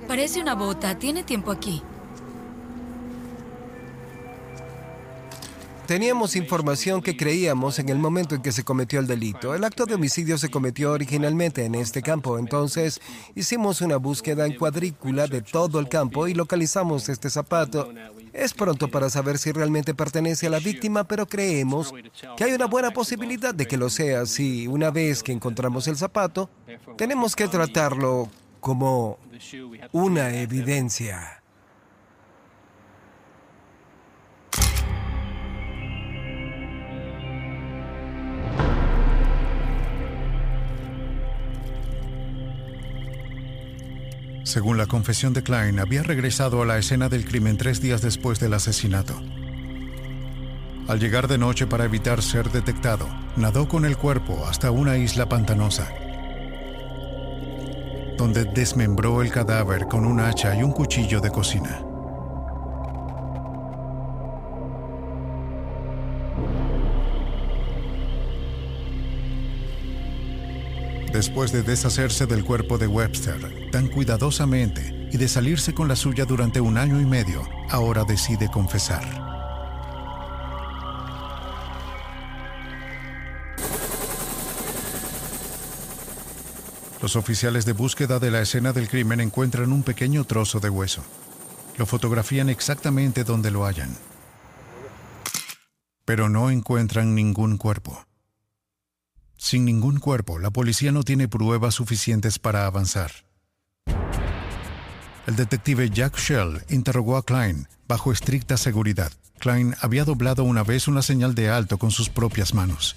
Parece 0.07 0.41
una 0.41 0.55
bota. 0.55 0.97
Tiene 0.97 1.23
tiempo 1.23 1.51
aquí. 1.51 1.83
Teníamos 5.87 6.35
información 6.35 7.01
que 7.01 7.15
creíamos 7.15 7.77
en 7.77 7.89
el 7.89 7.99
momento 7.99 8.33
en 8.33 8.41
que 8.41 8.51
se 8.51 8.63
cometió 8.63 8.99
el 8.99 9.07
delito. 9.07 9.53
El 9.53 9.63
acto 9.63 9.85
de 9.85 9.93
homicidio 9.93 10.37
se 10.37 10.49
cometió 10.49 10.91
originalmente 10.91 11.63
en 11.63 11.75
este 11.75 12.01
campo, 12.01 12.39
entonces 12.39 12.99
hicimos 13.35 13.81
una 13.81 13.97
búsqueda 13.97 14.47
en 14.47 14.55
cuadrícula 14.55 15.27
de 15.27 15.41
todo 15.41 15.79
el 15.79 15.87
campo 15.87 16.27
y 16.27 16.33
localizamos 16.33 17.07
este 17.09 17.29
zapato. 17.29 17.93
Es 18.33 18.53
pronto 18.53 18.89
para 18.89 19.09
saber 19.09 19.37
si 19.37 19.51
realmente 19.51 19.93
pertenece 19.93 20.47
a 20.47 20.49
la 20.49 20.59
víctima, 20.59 21.03
pero 21.03 21.27
creemos 21.27 21.93
que 22.35 22.43
hay 22.43 22.53
una 22.53 22.65
buena 22.65 22.91
posibilidad 22.91 23.53
de 23.53 23.67
que 23.67 23.77
lo 23.77 23.89
sea 23.89 24.25
si 24.25 24.67
una 24.67 24.89
vez 24.89 25.21
que 25.21 25.31
encontramos 25.31 25.87
el 25.87 25.97
zapato, 25.97 26.49
tenemos 26.97 27.35
que 27.35 27.47
tratarlo 27.47 28.29
como 28.59 29.19
una 29.91 30.35
evidencia. 30.35 31.43
Según 44.45 44.77
la 44.77 44.85
confesión 44.85 45.33
de 45.33 45.41
Klein, 45.41 45.79
había 45.79 46.03
regresado 46.03 46.61
a 46.61 46.67
la 46.67 46.77
escena 46.77 47.09
del 47.09 47.25
crimen 47.25 47.57
tres 47.57 47.81
días 47.81 48.03
después 48.03 48.39
del 48.39 48.53
asesinato. 48.53 49.19
Al 50.87 50.99
llegar 50.99 51.27
de 51.27 51.39
noche 51.39 51.65
para 51.65 51.85
evitar 51.85 52.21
ser 52.21 52.51
detectado, 52.51 53.07
nadó 53.37 53.67
con 53.67 53.85
el 53.85 53.97
cuerpo 53.97 54.45
hasta 54.47 54.69
una 54.69 54.97
isla 54.97 55.27
pantanosa, 55.27 55.91
donde 58.19 58.45
desmembró 58.45 59.23
el 59.23 59.31
cadáver 59.31 59.87
con 59.87 60.05
un 60.05 60.19
hacha 60.19 60.55
y 60.55 60.61
un 60.61 60.73
cuchillo 60.73 61.21
de 61.21 61.31
cocina. 61.31 61.94
Después 71.15 71.53
de 71.53 71.63
deshacerse 71.63 72.25
del 72.25 72.43
cuerpo 72.43 72.77
de 72.77 72.87
Webster 72.87 73.71
tan 73.71 73.87
cuidadosamente 73.87 75.07
y 75.13 75.15
de 75.15 75.29
salirse 75.29 75.73
con 75.73 75.87
la 75.87 75.95
suya 75.95 76.25
durante 76.25 76.59
un 76.59 76.77
año 76.77 76.99
y 76.99 77.05
medio, 77.05 77.47
ahora 77.69 78.03
decide 78.03 78.51
confesar. 78.51 79.01
Los 87.01 87.15
oficiales 87.15 87.63
de 87.63 87.71
búsqueda 87.71 88.19
de 88.19 88.31
la 88.31 88.41
escena 88.41 88.73
del 88.73 88.89
crimen 88.89 89.21
encuentran 89.21 89.71
un 89.71 89.83
pequeño 89.83 90.25
trozo 90.25 90.59
de 90.59 90.69
hueso. 90.69 91.01
Lo 91.77 91.85
fotografían 91.85 92.49
exactamente 92.49 93.23
donde 93.23 93.51
lo 93.51 93.63
hallan. 93.63 93.95
Pero 96.03 96.27
no 96.27 96.49
encuentran 96.49 97.15
ningún 97.15 97.55
cuerpo. 97.55 98.05
Sin 99.37 99.65
ningún 99.65 99.99
cuerpo, 99.99 100.39
la 100.39 100.51
policía 100.51 100.91
no 100.91 101.03
tiene 101.03 101.27
pruebas 101.27 101.75
suficientes 101.75 102.39
para 102.39 102.65
avanzar. 102.65 103.11
El 105.27 105.35
detective 105.35 105.89
Jack 105.89 106.17
Shell 106.17 106.61
interrogó 106.69 107.17
a 107.17 107.25
Klein 107.25 107.67
bajo 107.87 108.11
estricta 108.11 108.57
seguridad. 108.57 109.11
Klein 109.39 109.75
había 109.81 110.05
doblado 110.05 110.43
una 110.43 110.63
vez 110.63 110.87
una 110.87 111.01
señal 111.01 111.35
de 111.35 111.49
alto 111.49 111.77
con 111.77 111.91
sus 111.91 112.09
propias 112.09 112.53
manos. 112.53 112.95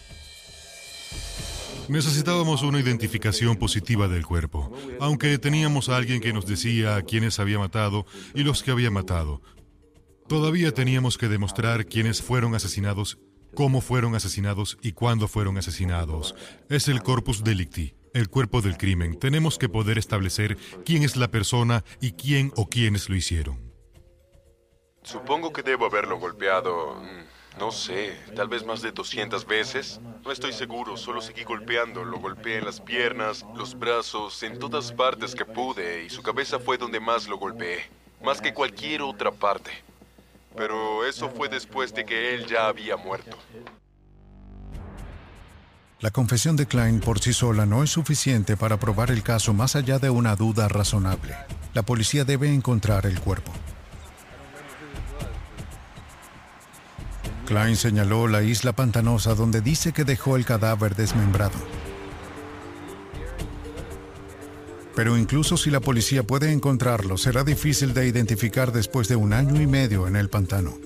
Necesitábamos 1.88 2.62
una 2.62 2.80
identificación 2.80 3.57
positiva 3.57 4.09
del 4.09 4.26
cuerpo, 4.26 4.71
aunque 5.00 5.38
teníamos 5.38 5.88
a 5.88 5.97
alguien 5.97 6.21
que 6.21 6.35
nos 6.35 6.45
decía 6.45 6.97
a 6.97 7.02
quiénes 7.02 7.38
había 7.38 7.59
matado 7.59 8.04
y 8.35 8.42
los 8.42 8.62
que 8.62 8.71
había 8.71 8.90
matado. 8.90 9.40
Todavía 10.28 10.75
teníamos 10.75 11.16
que 11.16 11.28
demostrar 11.28 11.87
quiénes 11.87 12.21
fueron 12.21 12.54
asesinados, 12.54 13.18
cómo 13.55 13.81
fueron 13.81 14.14
asesinados 14.14 14.78
y 14.83 14.93
cuándo 14.93 15.28
fueron 15.28 15.59
asesinados. 15.59 16.35
Es 16.69 16.88
el 16.88 17.02
corpus 17.02 17.45
delicti, 17.45 17.95
el 18.14 18.28
cuerpo 18.28 18.61
del 18.61 18.76
crimen. 18.76 19.19
Tenemos 19.19 19.59
que 19.59 19.69
poder 19.69 19.99
establecer 19.99 20.57
quién 20.85 21.02
es 21.02 21.17
la 21.17 21.31
persona 21.31 21.85
y 22.00 22.12
quién 22.12 22.52
o 22.57 22.69
quiénes 22.69 23.09
lo 23.09 23.17
hicieron. 23.17 23.69
Supongo 25.02 25.52
que 25.52 25.62
debo 25.62 25.87
haberlo 25.87 26.19
golpeado, 26.19 26.97
mm, 26.97 27.59
no 27.59 27.73
sé, 27.73 28.14
tal 28.37 28.49
vez 28.49 28.64
más 28.64 28.83
de 28.83 28.93
200 28.93 29.47
veces. 29.47 30.00
No 30.25 30.31
estoy 30.31 30.52
seguro, 30.52 30.97
solo 30.97 31.21
seguí 31.21 31.45
golpeando. 31.45 32.05
Lo 32.05 32.19
golpeé 32.19 32.59
en 32.59 32.67
las 32.67 32.81
piernas, 32.81 33.45
los 33.57 33.78
brazos, 33.78 34.43
en 34.43 34.59
todas 34.59 34.93
partes 34.93 35.35
que 35.35 35.45
pude, 35.45 36.05
y 36.05 36.11
su 36.11 36.23
cabeza 36.23 36.59
fue 36.59 36.78
donde 36.78 37.00
más 37.00 37.26
lo 37.26 37.38
golpeé, 37.38 37.88
más 38.23 38.40
que 38.40 38.52
cualquier 38.52 39.02
otra 39.02 39.31
parte. 39.31 39.71
Pero 40.58 41.06
eso 41.06 41.30
fue 41.30 41.48
después 41.48 41.94
de 41.94 42.04
que 42.04 42.34
él 42.34 42.46
ya 42.46 42.66
había 42.66 42.96
muerto. 42.96 43.38
La 46.00 46.10
confesión 46.10 46.56
de 46.56 46.66
Klein 46.66 47.00
por 47.00 47.20
sí 47.20 47.32
sola 47.32 47.64
no 47.64 47.82
es 47.82 47.90
suficiente 47.90 48.56
para 48.56 48.78
probar 48.78 49.10
el 49.10 49.22
caso 49.22 49.54
más 49.54 49.76
allá 49.76 49.98
de 49.98 50.10
una 50.10 50.36
duda 50.36 50.68
razonable. 50.68 51.34
La 51.74 51.82
policía 51.82 52.24
debe 52.24 52.52
encontrar 52.52 53.06
el 53.06 53.20
cuerpo. 53.20 53.52
Klein 57.46 57.76
señaló 57.76 58.28
la 58.28 58.42
isla 58.42 58.72
pantanosa 58.72 59.34
donde 59.34 59.60
dice 59.60 59.92
que 59.92 60.04
dejó 60.04 60.36
el 60.36 60.44
cadáver 60.44 60.94
desmembrado. 60.94 61.58
Pero 64.99 65.17
incluso 65.17 65.57
si 65.57 65.71
la 65.71 65.78
policía 65.78 66.25
puede 66.25 66.50
encontrarlo, 66.50 67.17
será 67.19 67.45
difícil 67.45 67.95
de 67.95 68.09
identificar 68.09 68.73
después 68.73 69.07
de 69.07 69.14
un 69.14 69.33
año 69.33 69.62
y 69.62 69.67
medio 69.69 70.09
en 70.09 70.17
el 70.17 70.28
pantano. 70.28 70.76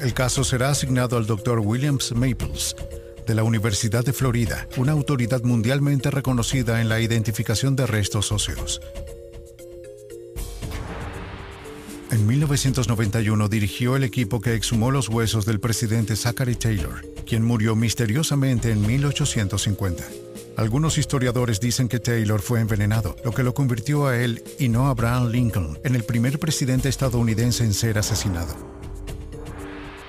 El 0.00 0.14
caso 0.14 0.42
será 0.42 0.70
asignado 0.70 1.16
al 1.16 1.28
Dr. 1.28 1.60
Williams 1.60 2.10
Maples, 2.10 2.74
de 3.24 3.36
la 3.36 3.44
Universidad 3.44 4.04
de 4.04 4.12
Florida, 4.12 4.66
una 4.78 4.90
autoridad 4.90 5.44
mundialmente 5.44 6.10
reconocida 6.10 6.80
en 6.80 6.88
la 6.88 6.98
identificación 6.98 7.76
de 7.76 7.86
restos 7.86 8.32
óseos. 8.32 8.80
En 12.12 12.26
1991 12.26 13.48
dirigió 13.48 13.96
el 13.96 14.04
equipo 14.04 14.42
que 14.42 14.54
exhumó 14.54 14.90
los 14.90 15.08
huesos 15.08 15.46
del 15.46 15.60
presidente 15.60 16.14
Zachary 16.14 16.56
Taylor, 16.56 17.00
quien 17.24 17.42
murió 17.42 17.74
misteriosamente 17.74 18.70
en 18.70 18.86
1850. 18.86 20.04
Algunos 20.58 20.98
historiadores 20.98 21.58
dicen 21.58 21.88
que 21.88 22.00
Taylor 22.00 22.42
fue 22.42 22.60
envenenado, 22.60 23.16
lo 23.24 23.32
que 23.32 23.42
lo 23.42 23.54
convirtió 23.54 24.08
a 24.08 24.18
él 24.18 24.44
y 24.58 24.68
no 24.68 24.88
a 24.88 24.90
Abraham 24.90 25.30
Lincoln 25.30 25.78
en 25.84 25.94
el 25.94 26.04
primer 26.04 26.38
presidente 26.38 26.90
estadounidense 26.90 27.64
en 27.64 27.72
ser 27.72 27.96
asesinado. 27.96 28.54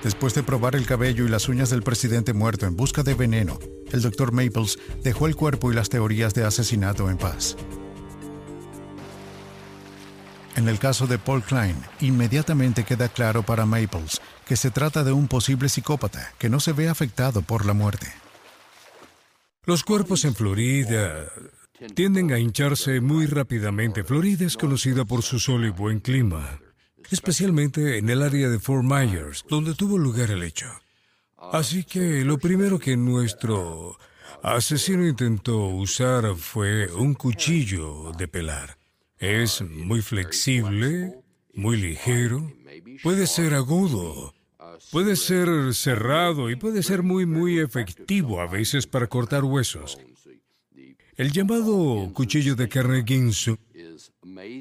Después 0.02 0.34
de 0.34 0.42
probar 0.42 0.76
el 0.76 0.84
cabello 0.84 1.24
y 1.24 1.30
las 1.30 1.48
uñas 1.48 1.70
del 1.70 1.82
presidente 1.82 2.34
muerto 2.34 2.66
en 2.66 2.76
busca 2.76 3.02
de 3.02 3.14
veneno, 3.14 3.58
el 3.92 4.02
Dr. 4.02 4.30
Maples 4.30 4.78
dejó 5.02 5.26
el 5.26 5.36
cuerpo 5.36 5.72
y 5.72 5.74
las 5.74 5.88
teorías 5.88 6.34
de 6.34 6.44
asesinato 6.44 7.08
en 7.08 7.16
paz. 7.16 7.56
En 10.56 10.68
el 10.68 10.78
caso 10.78 11.06
de 11.06 11.18
Paul 11.18 11.42
Klein, 11.42 11.76
inmediatamente 12.00 12.84
queda 12.84 13.08
claro 13.08 13.42
para 13.42 13.66
Maples 13.66 14.20
que 14.46 14.56
se 14.56 14.70
trata 14.70 15.02
de 15.02 15.12
un 15.12 15.26
posible 15.26 15.68
psicópata 15.68 16.32
que 16.38 16.48
no 16.48 16.60
se 16.60 16.72
ve 16.72 16.88
afectado 16.88 17.42
por 17.42 17.66
la 17.66 17.72
muerte. 17.72 18.06
Los 19.64 19.82
cuerpos 19.82 20.24
en 20.24 20.34
Florida 20.34 21.26
tienden 21.94 22.32
a 22.32 22.38
hincharse 22.38 23.00
muy 23.00 23.26
rápidamente. 23.26 24.04
Florida 24.04 24.46
es 24.46 24.56
conocida 24.56 25.04
por 25.04 25.22
su 25.22 25.40
sol 25.40 25.64
y 25.64 25.70
buen 25.70 26.00
clima, 26.00 26.60
especialmente 27.10 27.98
en 27.98 28.08
el 28.10 28.22
área 28.22 28.48
de 28.48 28.60
Fort 28.60 28.84
Myers, 28.84 29.44
donde 29.48 29.74
tuvo 29.74 29.98
lugar 29.98 30.30
el 30.30 30.42
hecho. 30.42 30.66
Así 31.52 31.84
que 31.84 32.24
lo 32.24 32.38
primero 32.38 32.78
que 32.78 32.96
nuestro 32.96 33.98
asesino 34.42 35.06
intentó 35.06 35.66
usar 35.66 36.36
fue 36.36 36.92
un 36.92 37.14
cuchillo 37.14 38.12
de 38.12 38.28
pelar. 38.28 38.83
Es 39.24 39.62
muy 39.62 40.02
flexible, 40.02 41.14
muy 41.54 41.78
ligero, 41.78 42.52
puede 43.02 43.26
ser 43.26 43.54
agudo, 43.54 44.34
puede 44.92 45.16
ser 45.16 45.48
cerrado 45.72 46.50
y 46.50 46.56
puede 46.56 46.82
ser 46.82 47.02
muy, 47.02 47.24
muy 47.24 47.58
efectivo 47.58 48.42
a 48.42 48.46
veces 48.46 48.86
para 48.86 49.06
cortar 49.06 49.42
huesos. 49.44 49.98
El 51.16 51.32
llamado 51.32 52.12
cuchillo 52.12 52.54
de 52.54 52.68
carne 52.68 53.02
guinzo 53.02 53.56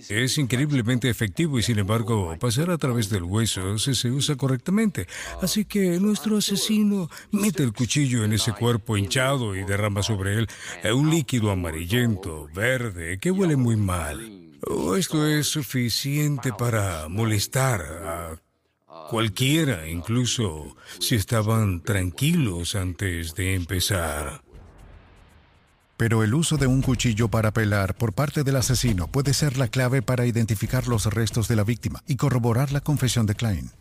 es 0.08 0.38
increíblemente 0.38 1.10
efectivo 1.10 1.60
y 1.60 1.64
sin 1.64 1.80
embargo 1.80 2.34
pasar 2.40 2.72
a 2.72 2.78
través 2.78 3.10
del 3.10 3.24
hueso 3.24 3.78
si 3.78 3.94
se 3.96 4.12
usa 4.12 4.38
correctamente. 4.38 5.08
Así 5.42 5.66
que 5.66 6.00
nuestro 6.00 6.38
asesino 6.38 7.10
mete 7.32 7.64
el 7.64 7.74
cuchillo 7.74 8.24
en 8.24 8.32
ese 8.32 8.54
cuerpo 8.54 8.96
hinchado 8.96 9.58
y 9.58 9.66
derrama 9.66 10.04
sobre 10.04 10.36
él 10.36 10.48
un 10.94 11.10
líquido 11.10 11.52
amarillento, 11.52 12.48
verde, 12.56 13.20
que 13.20 13.30
huele 13.30 13.58
muy 13.58 13.76
mal. 13.76 14.43
Oh, 14.68 14.96
esto 14.96 15.28
es 15.28 15.48
suficiente 15.48 16.54
para 16.54 17.08
molestar 17.10 17.82
a 17.82 18.36
cualquiera, 19.10 19.88
incluso 19.88 20.76
si 21.00 21.16
estaban 21.16 21.82
tranquilos 21.82 22.76
antes 22.76 23.36
de 23.36 23.56
empezar. 23.56 24.42
Pero 25.98 26.24
el 26.24 26.34
uso 26.34 26.58
de 26.58 26.68
un 26.68 26.82
cuchillo 26.82 27.28
para 27.28 27.52
pelar 27.52 27.96
por 27.96 28.14
parte 28.14 28.44
del 28.44 28.56
asesino 28.56 29.08
puede 29.08 29.34
ser 29.34 29.58
la 29.58 29.68
clave 29.68 30.02
para 30.02 30.26
identificar 30.26 30.88
los 30.88 31.06
restos 31.06 31.48
de 31.48 31.56
la 31.56 31.64
víctima 31.64 32.04
y 32.08 32.16
corroborar 32.16 32.72
la 32.72 32.82
confesión 32.82 33.26
de 33.26 33.36
Klein. 33.36 33.72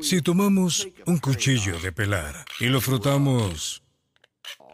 Si 0.00 0.22
tomamos 0.22 0.88
un 1.06 1.18
cuchillo 1.18 1.78
de 1.80 1.92
pelar 1.92 2.44
y 2.58 2.66
lo 2.66 2.80
frotamos 2.80 3.82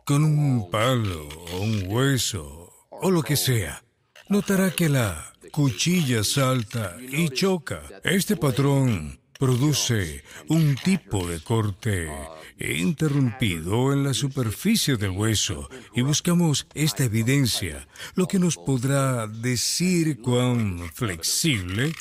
con 0.04 0.24
un 0.24 0.70
palo 0.70 1.28
o 1.52 1.60
un 1.60 1.84
hueso 1.88 2.72
o 2.90 3.10
lo 3.10 3.22
que 3.22 3.36
sea, 3.36 3.82
notará 4.28 4.70
que 4.70 4.88
la 4.88 5.33
cuchilla 5.54 6.24
salta 6.24 6.96
y 7.00 7.28
choca. 7.28 7.80
Este 8.02 8.36
patrón 8.36 9.20
produce 9.38 10.24
un 10.48 10.74
tipo 10.74 11.28
de 11.28 11.38
corte 11.38 12.10
interrumpido 12.58 13.92
en 13.92 14.02
la 14.02 14.14
superficie 14.14 14.96
del 14.96 15.10
hueso 15.10 15.70
y 15.94 16.02
buscamos 16.02 16.66
esta 16.74 17.04
evidencia, 17.04 17.86
lo 18.16 18.26
que 18.26 18.40
nos 18.40 18.56
podrá 18.56 19.28
decir 19.28 20.20
cuán 20.20 20.90
flexible 20.92 21.92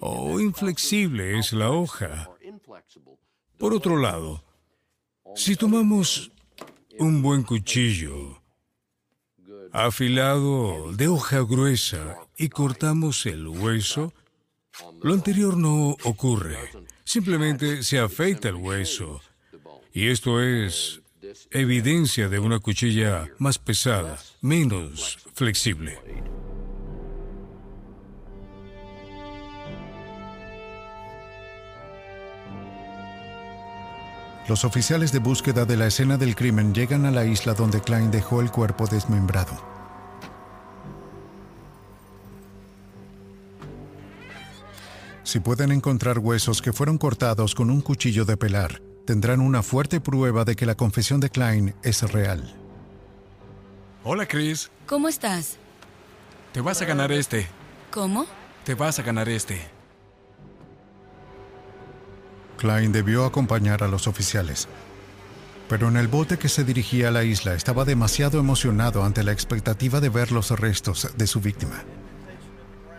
o 0.00 0.40
inflexible 0.40 1.38
es 1.38 1.52
la 1.52 1.70
hoja. 1.72 2.30
Por 3.58 3.74
otro 3.74 3.98
lado, 3.98 4.42
si 5.36 5.56
tomamos 5.56 6.32
un 6.98 7.20
buen 7.20 7.42
cuchillo 7.42 8.40
afilado 9.72 10.90
de 10.92 11.08
hoja 11.08 11.40
gruesa 11.40 12.23
y 12.36 12.48
cortamos 12.48 13.26
el 13.26 13.46
hueso, 13.46 14.12
lo 15.02 15.14
anterior 15.14 15.56
no 15.56 15.96
ocurre. 16.04 16.58
Simplemente 17.04 17.82
se 17.82 17.98
afeita 17.98 18.48
el 18.48 18.56
hueso. 18.56 19.20
Y 19.92 20.08
esto 20.08 20.40
es 20.40 21.00
evidencia 21.50 22.28
de 22.28 22.38
una 22.38 22.58
cuchilla 22.58 23.28
más 23.38 23.58
pesada, 23.58 24.18
menos 24.40 25.18
flexible. 25.34 25.98
Los 34.46 34.64
oficiales 34.64 35.10
de 35.10 35.20
búsqueda 35.20 35.64
de 35.64 35.76
la 35.76 35.86
escena 35.86 36.18
del 36.18 36.36
crimen 36.36 36.74
llegan 36.74 37.06
a 37.06 37.10
la 37.10 37.24
isla 37.24 37.54
donde 37.54 37.80
Klein 37.80 38.10
dejó 38.10 38.42
el 38.42 38.50
cuerpo 38.50 38.86
desmembrado. 38.86 39.73
Si 45.24 45.40
pueden 45.40 45.72
encontrar 45.72 46.18
huesos 46.18 46.60
que 46.60 46.74
fueron 46.74 46.98
cortados 46.98 47.54
con 47.54 47.70
un 47.70 47.80
cuchillo 47.80 48.26
de 48.26 48.36
pelar, 48.36 48.82
tendrán 49.06 49.40
una 49.40 49.62
fuerte 49.62 49.98
prueba 49.98 50.44
de 50.44 50.54
que 50.54 50.66
la 50.66 50.74
confesión 50.74 51.18
de 51.18 51.30
Klein 51.30 51.74
es 51.82 52.02
real. 52.12 52.54
Hola, 54.04 54.26
Chris. 54.26 54.70
¿Cómo 54.86 55.08
estás? 55.08 55.56
Te 56.52 56.60
vas 56.60 56.82
a 56.82 56.84
ganar 56.84 57.10
este. 57.10 57.48
¿Cómo? 57.90 58.26
Te 58.64 58.74
vas 58.74 58.98
a 58.98 59.02
ganar 59.02 59.30
este. 59.30 59.66
Klein 62.58 62.92
debió 62.92 63.24
acompañar 63.24 63.82
a 63.82 63.88
los 63.88 64.06
oficiales. 64.06 64.68
Pero 65.70 65.88
en 65.88 65.96
el 65.96 66.08
bote 66.08 66.38
que 66.38 66.50
se 66.50 66.64
dirigía 66.64 67.08
a 67.08 67.10
la 67.10 67.24
isla 67.24 67.54
estaba 67.54 67.86
demasiado 67.86 68.38
emocionado 68.38 69.02
ante 69.02 69.24
la 69.24 69.32
expectativa 69.32 70.00
de 70.00 70.10
ver 70.10 70.32
los 70.32 70.50
restos 70.50 71.08
de 71.16 71.26
su 71.26 71.40
víctima. 71.40 71.82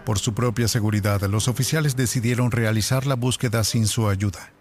Por 0.05 0.19
su 0.19 0.33
propia 0.33 0.67
seguridad, 0.67 1.21
los 1.23 1.47
oficiales 1.47 1.95
decidieron 1.95 2.51
realizar 2.51 3.07
la 3.07 3.15
búsqueda 3.15 3.63
sin 3.63 3.87
su 3.87 4.07
ayuda. 4.07 4.51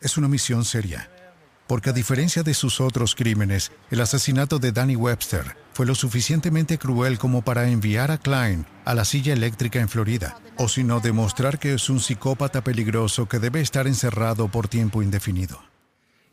Es 0.00 0.16
una 0.16 0.26
misión 0.26 0.64
seria, 0.64 1.10
porque 1.66 1.90
a 1.90 1.92
diferencia 1.92 2.42
de 2.42 2.54
sus 2.54 2.80
otros 2.80 3.14
crímenes, 3.14 3.72
el 3.90 4.00
asesinato 4.00 4.58
de 4.58 4.72
Danny 4.72 4.96
Webster 4.96 5.56
fue 5.74 5.86
lo 5.86 5.94
suficientemente 5.94 6.78
cruel 6.78 7.18
como 7.18 7.42
para 7.42 7.68
enviar 7.68 8.10
a 8.10 8.18
Klein 8.18 8.66
a 8.84 8.94
la 8.94 9.04
silla 9.04 9.34
eléctrica 9.34 9.80
en 9.80 9.88
Florida, 9.88 10.38
o 10.56 10.68
sino 10.68 11.00
demostrar 11.00 11.58
que 11.58 11.74
es 11.74 11.90
un 11.90 12.00
psicópata 12.00 12.64
peligroso 12.64 13.26
que 13.26 13.38
debe 13.38 13.60
estar 13.60 13.86
encerrado 13.86 14.48
por 14.48 14.68
tiempo 14.68 15.02
indefinido. 15.02 15.62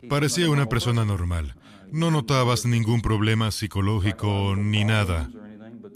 Parecía 0.10 0.50
una 0.50 0.68
persona 0.68 1.06
normal. 1.06 1.56
No 1.92 2.12
notabas 2.12 2.66
ningún 2.66 3.02
problema 3.02 3.52
psicológico 3.52 4.56
ni 4.58 4.86
nada. 4.86 5.30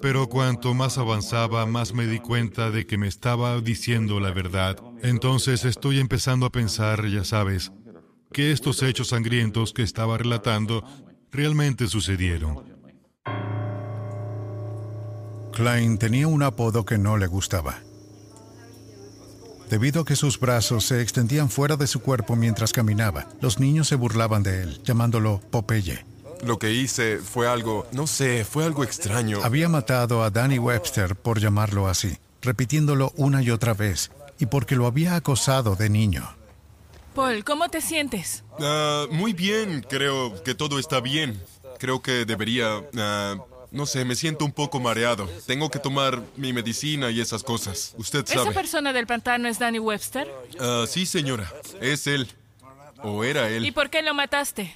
Pero 0.05 0.29
cuanto 0.29 0.75
más 0.75 0.99
avanzaba, 0.99 1.65
más 1.65 1.95
me 1.95 2.05
di 2.05 2.19
cuenta 2.19 2.69
de 2.69 2.85
que 2.85 2.95
me 2.95 3.07
estaba 3.07 3.59
diciendo 3.59 4.19
la 4.19 4.29
verdad. 4.29 4.77
Entonces 5.01 5.65
estoy 5.65 5.99
empezando 5.99 6.45
a 6.45 6.51
pensar, 6.51 7.07
ya 7.07 7.23
sabes, 7.23 7.71
que 8.31 8.51
estos 8.51 8.83
hechos 8.83 9.07
sangrientos 9.07 9.73
que 9.73 9.81
estaba 9.81 10.19
relatando 10.19 10.83
realmente 11.31 11.87
sucedieron. 11.87 12.63
Klein 15.51 15.97
tenía 15.97 16.27
un 16.27 16.43
apodo 16.43 16.85
que 16.85 16.99
no 16.99 17.17
le 17.17 17.25
gustaba. 17.25 17.79
Debido 19.71 20.01
a 20.01 20.05
que 20.05 20.15
sus 20.15 20.39
brazos 20.39 20.85
se 20.85 21.01
extendían 21.01 21.49
fuera 21.49 21.77
de 21.77 21.87
su 21.87 21.99
cuerpo 22.01 22.35
mientras 22.35 22.73
caminaba, 22.73 23.27
los 23.41 23.59
niños 23.59 23.87
se 23.87 23.95
burlaban 23.95 24.43
de 24.43 24.61
él, 24.61 24.83
llamándolo 24.83 25.41
Popeye. 25.49 26.05
Lo 26.45 26.59
que 26.59 26.71
hice 26.71 27.17
fue 27.17 27.47
algo, 27.47 27.87
no 27.91 28.05
sé, 28.05 28.45
fue 28.45 28.65
algo 28.65 28.83
extraño. 28.83 29.39
Había 29.43 29.67
matado 29.67 30.23
a 30.23 30.29
Danny 30.29 30.59
Webster 30.59 31.15
por 31.15 31.39
llamarlo 31.39 31.87
así, 31.87 32.17
repitiéndolo 32.43 33.11
una 33.15 33.41
y 33.41 33.49
otra 33.49 33.73
vez, 33.73 34.11
y 34.37 34.45
porque 34.45 34.75
lo 34.75 34.85
había 34.85 35.15
acosado 35.15 35.75
de 35.75 35.89
niño. 35.89 36.29
Paul, 37.15 37.43
¿cómo 37.43 37.67
te 37.69 37.81
sientes? 37.81 38.43
Ah, 38.59 39.07
muy 39.09 39.33
bien, 39.33 39.83
creo 39.89 40.43
que 40.43 40.53
todo 40.53 40.77
está 40.77 40.99
bien. 40.99 41.41
Creo 41.79 42.01
que 42.03 42.25
debería... 42.25 42.83
ah, 42.95 43.37
no 43.71 43.85
sé, 43.87 44.05
me 44.05 44.15
siento 44.15 44.45
un 44.45 44.51
poco 44.51 44.79
mareado. 44.79 45.27
Tengo 45.47 45.71
que 45.71 45.79
tomar 45.79 46.21
mi 46.37 46.53
medicina 46.53 47.09
y 47.09 47.19
esas 47.19 47.41
cosas. 47.43 47.93
Usted 47.97 48.23
¿Esa 48.23 48.43
sabe. 48.43 48.53
persona 48.53 48.93
del 48.93 49.07
pantano 49.07 49.49
es 49.49 49.57
Danny 49.59 49.79
Webster? 49.79 50.31
Ah, 50.59 50.85
sí, 50.87 51.05
señora. 51.05 51.51
Es 51.81 52.05
él. 52.07 52.29
O 53.01 53.23
era 53.23 53.49
él. 53.49 53.65
¿Y 53.65 53.71
por 53.71 53.89
qué 53.89 54.01
lo 54.01 54.13
mataste? 54.13 54.75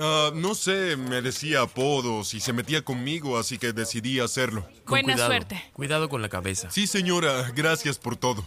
Ah, 0.00 0.30
no 0.34 0.54
sé, 0.54 0.96
me 0.96 1.20
decía 1.22 1.62
apodos 1.62 2.34
y 2.34 2.40
se 2.40 2.52
metía 2.52 2.84
conmigo, 2.84 3.38
así 3.38 3.58
que 3.58 3.72
decidí 3.72 4.20
hacerlo. 4.20 4.62
Con 4.84 5.00
Buena 5.00 5.14
cuidado. 5.14 5.30
suerte. 5.30 5.64
Cuidado 5.72 6.08
con 6.08 6.22
la 6.22 6.28
cabeza. 6.28 6.70
Sí, 6.70 6.86
señora. 6.86 7.50
Gracias 7.54 7.98
por 7.98 8.16
todo. 8.16 8.46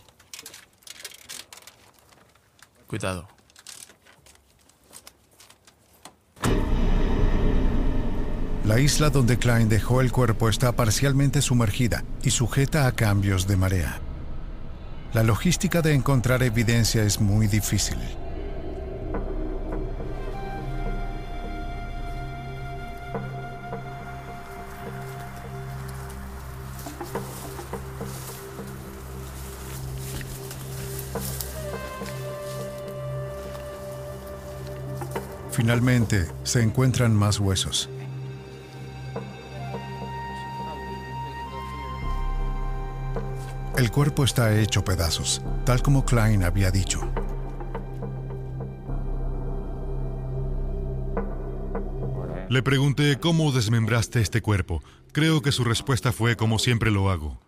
Cuidado. 2.87 3.27
La 8.65 8.79
isla 8.79 9.09
donde 9.09 9.37
Klein 9.37 9.67
dejó 9.69 10.01
el 10.01 10.11
cuerpo 10.11 10.47
está 10.47 10.71
parcialmente 10.73 11.41
sumergida 11.41 12.05
y 12.23 12.31
sujeta 12.31 12.85
a 12.87 12.91
cambios 12.93 13.47
de 13.47 13.57
marea. 13.57 13.99
La 15.13 15.23
logística 15.23 15.81
de 15.81 15.93
encontrar 15.93 16.43
evidencia 16.43 17.03
es 17.03 17.19
muy 17.19 17.47
difícil. 17.47 17.97
Finalmente, 35.71 36.27
se 36.43 36.61
encuentran 36.61 37.15
más 37.15 37.39
huesos. 37.39 37.89
El 43.77 43.89
cuerpo 43.89 44.25
está 44.25 44.53
hecho 44.59 44.83
pedazos, 44.83 45.41
tal 45.63 45.81
como 45.81 46.03
Klein 46.03 46.43
había 46.43 46.71
dicho. 46.71 46.99
Le 52.49 52.61
pregunté 52.61 53.17
cómo 53.21 53.53
desmembraste 53.53 54.19
este 54.19 54.41
cuerpo. 54.41 54.83
Creo 55.13 55.41
que 55.41 55.53
su 55.53 55.63
respuesta 55.63 56.11
fue 56.11 56.35
como 56.35 56.59
siempre 56.59 56.91
lo 56.91 57.09
hago. 57.09 57.39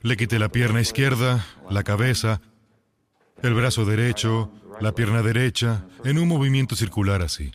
Le 0.00 0.16
quité 0.16 0.38
la 0.38 0.48
pierna 0.48 0.80
izquierda, 0.80 1.44
la 1.68 1.82
cabeza, 1.82 2.40
el 3.42 3.52
brazo 3.52 3.84
derecho, 3.84 4.50
la 4.80 4.94
pierna 4.94 5.22
derecha, 5.22 5.86
en 6.04 6.18
un 6.18 6.28
movimiento 6.28 6.76
circular 6.76 7.22
así. 7.22 7.52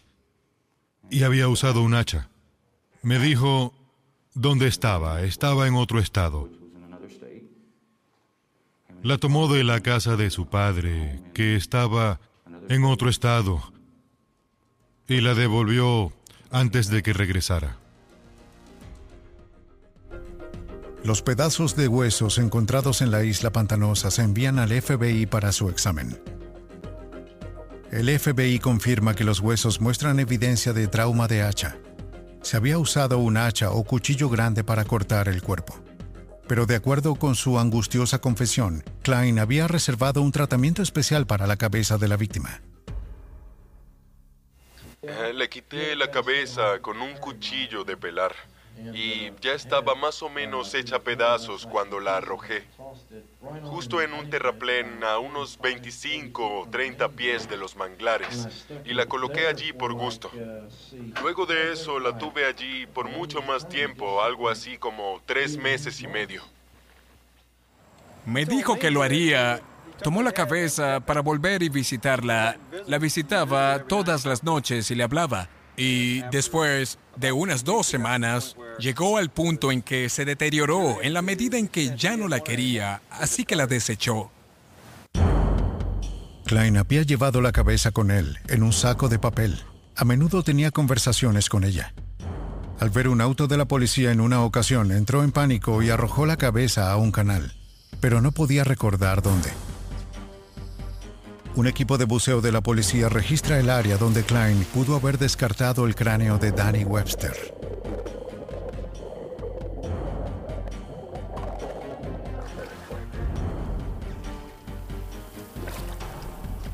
Y 1.10 1.24
había 1.24 1.48
usado 1.48 1.82
un 1.82 1.94
hacha. 1.94 2.30
Me 3.02 3.20
dijo 3.20 3.74
dónde 4.34 4.68
estaba. 4.68 5.22
Estaba 5.22 5.68
en 5.68 5.76
otro 5.76 6.00
estado. 6.00 6.50
La 9.04 9.18
tomó 9.18 9.48
de 9.48 9.64
la 9.64 9.82
casa 9.82 10.16
de 10.16 10.30
su 10.30 10.48
padre, 10.48 11.22
que 11.34 11.56
estaba 11.56 12.20
en 12.68 12.84
otro 12.84 13.10
estado, 13.10 13.72
y 15.08 15.22
la 15.22 15.34
devolvió 15.34 16.12
antes 16.52 16.90
de 16.90 17.04
que 17.04 17.14
regresara. 17.14 17.78
Los 21.04 21.22
pedazos 21.22 21.76
de 21.76 21.88
huesos 21.88 22.38
encontrados 22.38 23.02
en 23.02 23.12
la 23.12 23.24
isla 23.24 23.52
pantanosa 23.52 24.12
se 24.12 24.24
envían 24.24 24.60
al 24.60 24.70
FBI 24.82 25.28
para 25.28 25.54
su 25.54 25.70
examen. 25.70 26.20
El 27.92 28.20
FBI 28.20 28.60
confirma 28.60 29.16
que 29.16 29.24
los 29.24 29.40
huesos 29.40 29.80
muestran 29.80 30.20
evidencia 30.20 30.74
de 30.74 30.88
trauma 30.88 31.28
de 31.28 31.42
hacha. 31.42 31.78
Se 32.42 32.58
había 32.58 32.78
usado 32.78 33.18
un 33.18 33.38
hacha 33.38 33.72
o 33.72 33.84
cuchillo 33.86 34.28
grande 34.30 34.66
para 34.66 34.84
cortar 34.84 35.30
el 35.30 35.42
cuerpo. 35.42 35.74
Pero 36.50 36.66
de 36.66 36.76
acuerdo 36.76 37.16
con 37.16 37.36
su 37.36 37.60
angustiosa 37.60 38.20
confesión, 38.20 38.84
Klein 39.04 39.40
había 39.40 39.70
reservado 39.70 40.22
un 40.22 40.34
tratamiento 40.34 40.82
especial 40.82 41.28
para 41.28 41.48
la 41.48 41.56
cabeza 41.56 41.98
de 41.98 42.08
la 42.10 42.18
víctima. 42.18 42.62
Eh, 45.02 45.32
le 45.34 45.48
quité 45.48 45.96
la 45.96 46.12
cabeza 46.12 46.80
con 46.82 47.02
un 47.02 47.14
cuchillo 47.16 47.86
de 47.86 47.96
pelar 47.96 48.34
y 48.94 49.32
ya 49.42 49.54
estaba 49.54 49.96
más 49.96 50.22
o 50.22 50.30
menos 50.30 50.74
hecha 50.74 51.00
pedazos 51.00 51.66
cuando 51.66 52.00
la 52.00 52.18
arrojé. 52.18 52.64
Justo 53.64 54.02
en 54.02 54.14
un 54.14 54.30
terraplén 54.30 55.04
a 55.04 55.20
unos 55.20 55.58
25 55.60 56.62
o 56.62 56.70
30 56.70 57.10
pies 57.10 57.50
de 57.50 57.58
los 57.58 57.76
manglares 57.76 58.48
y 58.86 58.94
la 58.94 59.06
coloqué 59.06 59.48
allí 59.48 59.74
por 59.74 59.94
gusto. 59.94 60.32
Luego 61.22 61.46
de 61.46 61.74
eso 61.74 62.00
la 62.00 62.18
tuve 62.18 62.46
allí 62.46 62.86
por 62.88 63.10
mucho 63.10 63.42
más 63.42 63.68
tiempo, 63.68 64.22
algo 64.22 64.50
así 64.50 64.78
como 64.78 65.22
tres 65.26 65.58
meses 65.58 66.02
y 66.02 66.08
medio. 66.08 66.44
Me 68.26 68.46
dijo 68.46 68.78
que 68.78 68.92
lo 68.92 69.04
haría. 69.04 69.62
Tomó 70.04 70.22
la 70.22 70.32
cabeza 70.32 71.00
para 71.00 71.22
volver 71.22 71.64
y 71.64 71.70
visitarla. 71.70 72.58
La 72.86 73.00
visitaba 73.00 73.84
todas 73.88 74.26
las 74.26 74.44
noches 74.44 74.92
y 74.92 74.96
le 74.96 75.04
hablaba. 75.04 75.50
Y 75.78 76.22
después 76.32 76.98
de 77.16 77.32
unas 77.32 77.64
dos 77.64 77.86
semanas, 77.86 78.56
llegó 78.80 79.18
al 79.18 79.30
punto 79.30 79.72
en 79.72 79.84
que 79.84 80.10
se 80.10 80.26
deterioró 80.26 81.02
en 81.04 81.14
la 81.14 81.22
medida 81.22 81.58
en 81.58 81.68
que 81.68 81.96
ya 81.96 82.18
no 82.18 82.28
la 82.28 82.40
quería, 82.40 83.02
así 83.12 83.46
que 83.46 83.56
la 83.56 83.68
desechó. 83.68 84.32
Klein 86.46 86.78
había 86.78 87.04
llevado 87.04 87.42
la 87.42 87.52
cabeza 87.52 87.92
con 87.92 88.10
él 88.10 88.40
en 88.48 88.64
un 88.64 88.74
saco 88.74 89.08
de 89.08 89.20
papel. 89.20 89.62
A 89.96 90.06
menudo 90.06 90.44
tenía 90.44 90.72
conversaciones 90.72 91.50
con 91.50 91.64
ella. 91.64 91.94
Al 92.80 92.90
ver 92.90 93.08
un 93.08 93.22
auto 93.22 93.48
de 93.48 93.58
la 93.58 93.66
policía 93.66 94.12
en 94.12 94.22
una 94.22 94.42
ocasión, 94.42 94.92
entró 94.92 95.24
en 95.24 95.32
pánico 95.32 95.82
y 95.84 95.90
arrojó 95.90 96.26
la 96.26 96.38
cabeza 96.38 96.92
a 96.92 96.98
un 96.98 97.12
canal, 97.12 97.54
pero 98.00 98.22
no 98.22 98.32
podía 98.32 98.64
recordar 98.64 99.22
dónde. 99.22 99.50
Un 101.58 101.66
equipo 101.66 101.98
de 101.98 102.06
buceo 102.06 102.40
de 102.40 102.52
la 102.52 102.62
policía 102.62 103.10
registra 103.10 103.60
el 103.60 103.72
área 103.72 103.98
donde 103.98 104.22
Klein 104.22 104.64
pudo 104.76 104.96
haber 104.96 105.18
descartado 105.18 105.88
el 105.88 105.96
cráneo 105.96 106.38
de 106.38 106.52
Danny 106.52 106.84
Webster. 106.84 107.34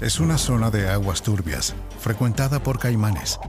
Es 0.02 0.20
una 0.20 0.38
zona 0.38 0.70
de 0.70 0.90
aguas 0.90 1.24
turbias, 1.24 1.74
frecuentada 2.02 2.62
por 2.62 2.78
caimanes. 2.78 3.40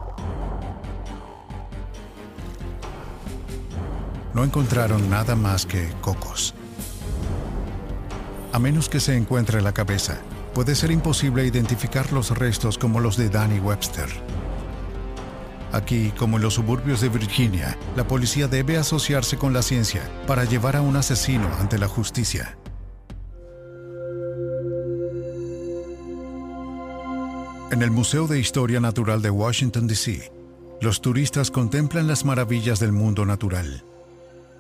No 4.35 4.45
encontraron 4.45 5.11
nada 5.11 5.35
más 5.35 5.67
que 5.67 5.91
cocos. 6.01 6.55
A 8.53 8.61
menos 8.61 8.89
que 8.89 9.01
se 9.01 9.17
encuentre 9.17 9.61
la 9.63 9.75
cabeza, 9.75 10.21
puede 10.55 10.77
ser 10.77 10.93
imposible 10.93 11.45
identificar 11.45 12.13
los 12.13 12.31
restos 12.31 12.79
como 12.79 13.01
los 13.01 13.17
de 13.17 13.29
Danny 13.29 13.59
Webster. 13.59 14.09
Aquí, 15.73 16.13
como 16.17 16.37
en 16.37 16.45
los 16.45 16.55
suburbios 16.55 17.01
de 17.01 17.09
Virginia, 17.09 17.77
la 17.97 18.07
policía 18.07 18.47
debe 18.47 18.79
asociarse 18.79 19.37
con 19.37 19.53
la 19.53 19.63
ciencia 19.63 20.09
para 20.29 20.45
llevar 20.45 20.77
a 20.77 20.83
un 20.83 20.95
asesino 20.95 21.49
ante 21.59 21.79
la 21.79 21.89
justicia. 21.89 22.57
En 27.73 27.83
el 27.83 27.91
Museo 27.91 28.29
de 28.29 28.39
Historia 28.39 28.79
Natural 28.79 29.21
de 29.21 29.31
Washington, 29.31 29.89
D.C., 29.89 30.31
los 30.81 31.01
turistas 31.01 31.51
contemplan 31.51 32.07
las 32.07 32.25
maravillas 32.25 32.79
del 32.79 32.93
mundo 32.93 33.27
natural. 33.27 33.85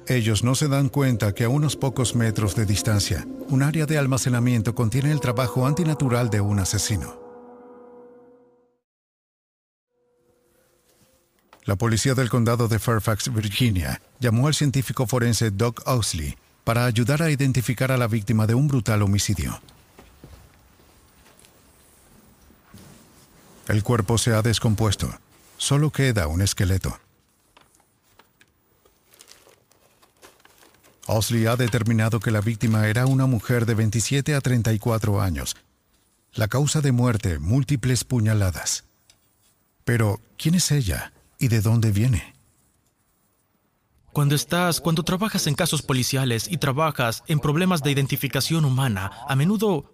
Ellos 0.06 0.44
no 0.44 0.54
se 0.54 0.68
dan 0.68 0.90
cuenta 0.90 1.34
que 1.34 1.44
a 1.44 1.48
unos 1.48 1.76
pocos 1.76 2.14
metros 2.14 2.54
de 2.54 2.66
distancia, 2.66 3.26
un 3.48 3.62
área 3.62 3.86
de 3.86 3.96
almacenamiento 3.96 4.74
contiene 4.74 5.10
el 5.10 5.20
trabajo 5.20 5.66
antinatural 5.66 6.28
de 6.28 6.42
un 6.42 6.58
asesino. 6.58 7.18
La 11.64 11.76
policía 11.76 12.14
del 12.14 12.28
condado 12.28 12.68
de 12.68 12.78
Fairfax, 12.78 13.32
Virginia, 13.32 14.02
llamó 14.20 14.48
al 14.48 14.54
científico 14.54 15.06
forense 15.06 15.50
Doug 15.50 15.76
Oxley 15.86 16.36
para 16.64 16.84
ayudar 16.84 17.22
a 17.22 17.30
identificar 17.30 17.90
a 17.90 17.96
la 17.96 18.06
víctima 18.06 18.46
de 18.46 18.54
un 18.54 18.68
brutal 18.68 19.00
homicidio. 19.00 19.58
El 23.68 23.82
cuerpo 23.82 24.18
se 24.18 24.34
ha 24.34 24.42
descompuesto. 24.42 25.08
Solo 25.56 25.90
queda 25.90 26.26
un 26.26 26.42
esqueleto. 26.42 26.98
Osley 31.06 31.46
ha 31.46 31.56
determinado 31.56 32.20
que 32.20 32.30
la 32.30 32.40
víctima 32.40 32.86
era 32.88 33.06
una 33.06 33.26
mujer 33.26 33.66
de 33.66 33.74
27 33.74 34.34
a 34.34 34.40
34 34.40 35.20
años. 35.20 35.56
La 36.32 36.48
causa 36.48 36.80
de 36.80 36.92
muerte, 36.92 37.38
múltiples 37.38 38.04
puñaladas. 38.04 38.84
Pero, 39.84 40.20
¿quién 40.38 40.54
es 40.54 40.70
ella 40.70 41.12
y 41.38 41.48
de 41.48 41.60
dónde 41.60 41.90
viene? 41.92 42.34
Cuando 44.12 44.34
estás, 44.34 44.80
cuando 44.80 45.02
trabajas 45.02 45.46
en 45.46 45.54
casos 45.54 45.82
policiales 45.82 46.50
y 46.50 46.56
trabajas 46.56 47.24
en 47.26 47.40
problemas 47.40 47.82
de 47.82 47.90
identificación 47.90 48.64
humana, 48.64 49.10
a 49.28 49.36
menudo 49.36 49.93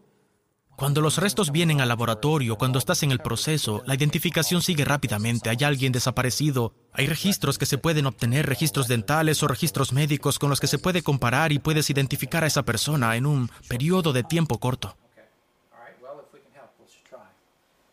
cuando 0.81 1.03
los 1.03 1.19
restos 1.19 1.53
vienen 1.53 1.83
al 1.83 1.89
laboratorio, 1.89 2.57
cuando 2.57 2.79
estás 2.79 3.03
en 3.03 3.11
el 3.11 3.19
proceso, 3.19 3.83
la 3.85 3.95
identificación 3.95 4.63
sigue 4.63 4.87
rápidamente. 4.87 5.51
Hay 5.51 5.59
alguien 5.63 5.93
desaparecido. 5.93 6.73
Hay 6.95 7.07
registros 7.07 7.59
que 7.59 7.67
se 7.67 7.77
pueden 7.77 8.07
obtener, 8.07 8.47
registros 8.47 8.89
dentales 8.89 9.43
o 9.43 9.47
registros 9.47 9.93
médicos 9.93 10.39
con 10.39 10.49
los 10.49 10.59
que 10.59 10.69
se 10.69 10.79
puede 10.79 11.03
comparar 11.03 11.53
y 11.53 11.59
puedes 11.59 11.91
identificar 11.91 12.45
a 12.45 12.47
esa 12.47 12.63
persona 12.63 13.15
en 13.17 13.27
un 13.27 13.51
periodo 13.69 14.15
de 14.15 14.23
tiempo 14.23 14.59
corto. 14.59 14.97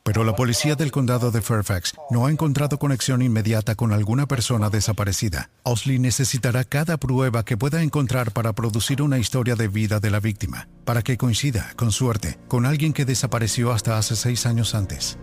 Pero 0.08 0.24
la 0.24 0.38
policía 0.38 0.76
del 0.76 0.90
condado 0.90 1.32
de 1.32 1.42
Fairfax 1.42 1.94
no 2.10 2.26
ha 2.26 2.32
encontrado 2.32 2.80
conexión 2.80 3.22
inmediata 3.22 3.76
con 3.76 3.92
alguna 3.92 4.26
persona 4.26 4.70
desaparecida. 4.70 5.50
Osley 5.64 6.00
necesitará 6.00 6.64
cada 6.64 6.96
prueba 6.96 7.44
que 7.44 7.58
pueda 7.58 7.84
encontrar 7.84 8.32
para 8.32 8.54
producir 8.54 9.02
una 9.02 9.18
historia 9.18 9.58
de 9.58 9.68
vida 9.68 10.00
de 10.00 10.10
la 10.10 10.22
víctima, 10.22 10.70
para 10.86 11.02
que 11.02 11.18
coincida, 11.18 11.74
con 11.76 11.92
suerte, 11.92 12.40
con 12.48 12.66
alguien 12.66 12.94
que 12.94 13.04
desapareció 13.04 13.74
hasta 13.74 13.98
hace 13.98 14.16
seis 14.16 14.46
años 14.46 14.76
antes. 14.76 15.18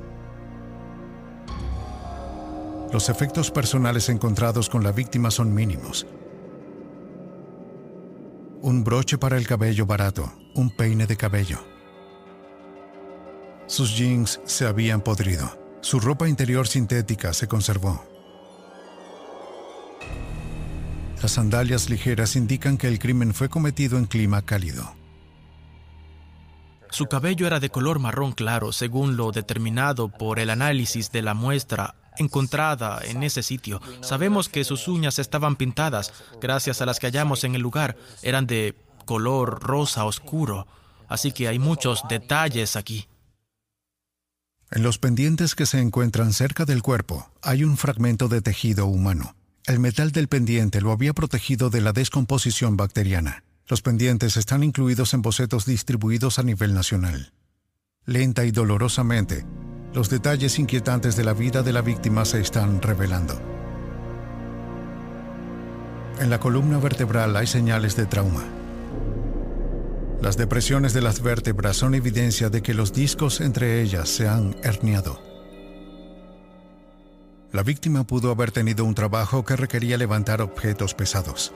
Los 2.92 3.09
efectos 3.09 3.51
personales 3.51 4.11
encontrados 4.11 4.68
con 4.68 4.85
la 4.85 4.92
víctima 4.92 5.31
son 5.31 5.55
mínimos. 5.55 6.07
Un 8.61 8.85
broche 8.85 9.16
para 9.16 9.38
el 9.38 9.47
cabello 9.47 9.87
barato, 9.87 10.31
un 10.55 10.68
peine 10.77 11.07
de 11.07 11.16
cabello, 11.16 11.73
sus 13.66 13.96
jeans 13.96 14.40
se 14.44 14.66
habían 14.66 15.00
podrido. 15.00 15.59
Su 15.81 16.00
ropa 16.00 16.29
interior 16.29 16.66
sintética 16.66 17.33
se 17.33 17.48
conservó. 17.48 18.05
Las 21.22 21.33
sandalias 21.33 21.88
ligeras 21.88 22.37
indican 22.37 22.77
que 22.77 22.88
el 22.88 22.98
crimen 22.98 23.33
fue 23.33 23.48
cometido 23.48 23.96
en 23.98 24.07
clima 24.07 24.42
cálido. 24.42 24.94
Su 26.90 27.07
cabello 27.07 27.46
era 27.46 27.61
de 27.61 27.70
color 27.70 27.98
marrón 27.98 28.33
claro, 28.33 28.72
según 28.72 29.16
lo 29.16 29.33
determinado 29.33 30.09
por 30.09 30.38
el 30.38 30.50
análisis 30.50 31.11
de 31.11 31.22
la 31.22 31.35
muestra 31.35 31.96
encontrada 32.18 33.00
en 33.03 33.22
ese 33.22 33.42
sitio. 33.42 33.81
Sabemos 34.00 34.48
que 34.48 34.64
sus 34.64 34.87
uñas 34.87 35.18
estaban 35.18 35.57
pintadas, 35.57 36.12
gracias 36.40 36.81
a 36.81 36.87
las 36.87 37.00
que 37.00 37.07
hallamos 37.07 37.42
en 37.44 37.55
el 37.55 37.62
lugar. 37.62 37.96
Eran 38.22 38.46
de 38.46 38.77
color 39.07 39.62
rosa 39.62 40.05
oscuro, 40.05 40.66
así 41.09 41.33
que 41.33 41.48
hay 41.48 41.59
muchos 41.59 42.05
detalles 42.09 42.77
aquí. 42.77 43.09
En 44.70 44.83
los 44.83 44.98
pendientes 44.98 45.55
que 45.55 45.66
se 45.66 45.81
encuentran 45.81 46.33
cerca 46.33 46.64
del 46.64 46.83
cuerpo 46.83 47.31
hay 47.42 47.64
un 47.64 47.77
fragmento 47.77 48.29
de 48.29 48.40
tejido 48.40 48.87
humano. 48.87 49.37
El 49.66 49.79
metal 49.79 50.12
del 50.12 50.29
pendiente 50.29 50.81
lo 50.81 50.92
había 50.92 51.12
protegido 51.12 51.70
de 51.70 51.81
la 51.81 51.92
descomposición 51.92 52.77
bacteriana. 52.77 53.44
Los 53.66 53.83
pendientes 53.83 54.37
están 54.37 54.62
incluidos 54.62 55.14
en 55.14 55.22
bocetos 55.22 55.64
distribuidos 55.64 56.38
a 56.38 56.42
nivel 56.42 56.74
nacional. 56.74 57.33
Lenta 58.05 58.44
y 58.44 58.50
dolorosamente, 58.50 59.46
los 59.94 60.11
detalles 60.11 60.59
inquietantes 60.59 61.16
de 61.16 61.24
la 61.24 61.33
vida 61.33 61.62
de 61.62 61.72
la 61.72 61.81
víctima 61.81 62.24
se 62.24 62.40
están 62.40 62.83
revelando. 62.83 63.40
En 66.18 66.31
la 66.31 66.40
columna 66.40 66.79
vertebral 66.79 67.37
hay 67.37 67.46
señales 67.46 67.96
de 67.96 68.07
trauma. 68.07 68.44
Las 70.20 70.37
depresiones 70.37 70.94
de 70.94 71.03
las 71.03 71.20
vértebras 71.20 71.77
son 71.77 71.94
evidencia 71.94 72.48
de 72.48 72.62
que 72.62 72.74
los 72.74 72.92
discos 72.92 73.40
entre 73.40 73.83
ellas 73.83 74.09
se 74.09 74.29
han 74.29 74.57
herniado. 74.62 75.20
La 77.53 77.62
víctima 77.62 78.05
pudo 78.05 78.31
haber 78.31 78.50
tenido 78.50 78.85
un 78.85 78.94
trabajo 78.94 79.44
que 79.44 79.55
requería 79.55 79.96
levantar 79.96 80.40
objetos 80.40 80.94
pesados. 80.94 81.53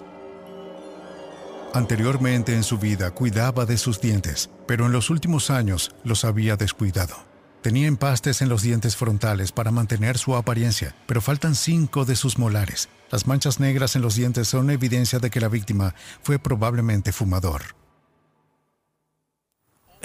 Anteriormente 1.74 2.54
en 2.54 2.62
su 2.62 2.78
vida 2.78 3.10
cuidaba 3.10 3.66
de 3.66 3.78
sus 3.78 4.00
dientes, 4.00 4.48
pero 4.66 4.86
en 4.86 4.92
los 4.92 5.10
últimos 5.10 5.50
años 5.50 5.94
los 6.04 6.24
había 6.24 6.56
descuidado. 6.56 7.16
Tenía 7.62 7.88
empastes 7.88 8.40
en 8.40 8.48
los 8.48 8.62
dientes 8.62 8.96
frontales 8.96 9.50
para 9.50 9.70
mantener 9.70 10.16
su 10.18 10.36
apariencia, 10.36 10.94
pero 11.06 11.20
faltan 11.20 11.54
cinco 11.54 12.04
de 12.04 12.16
sus 12.16 12.38
molares. 12.38 12.88
Las 13.10 13.26
manchas 13.26 13.58
negras 13.58 13.96
en 13.96 14.02
los 14.02 14.14
dientes 14.14 14.46
son 14.48 14.70
evidencia 14.70 15.18
de 15.18 15.30
que 15.30 15.40
la 15.40 15.48
víctima 15.48 15.94
fue 16.22 16.38
probablemente 16.38 17.12
fumador. 17.12 17.77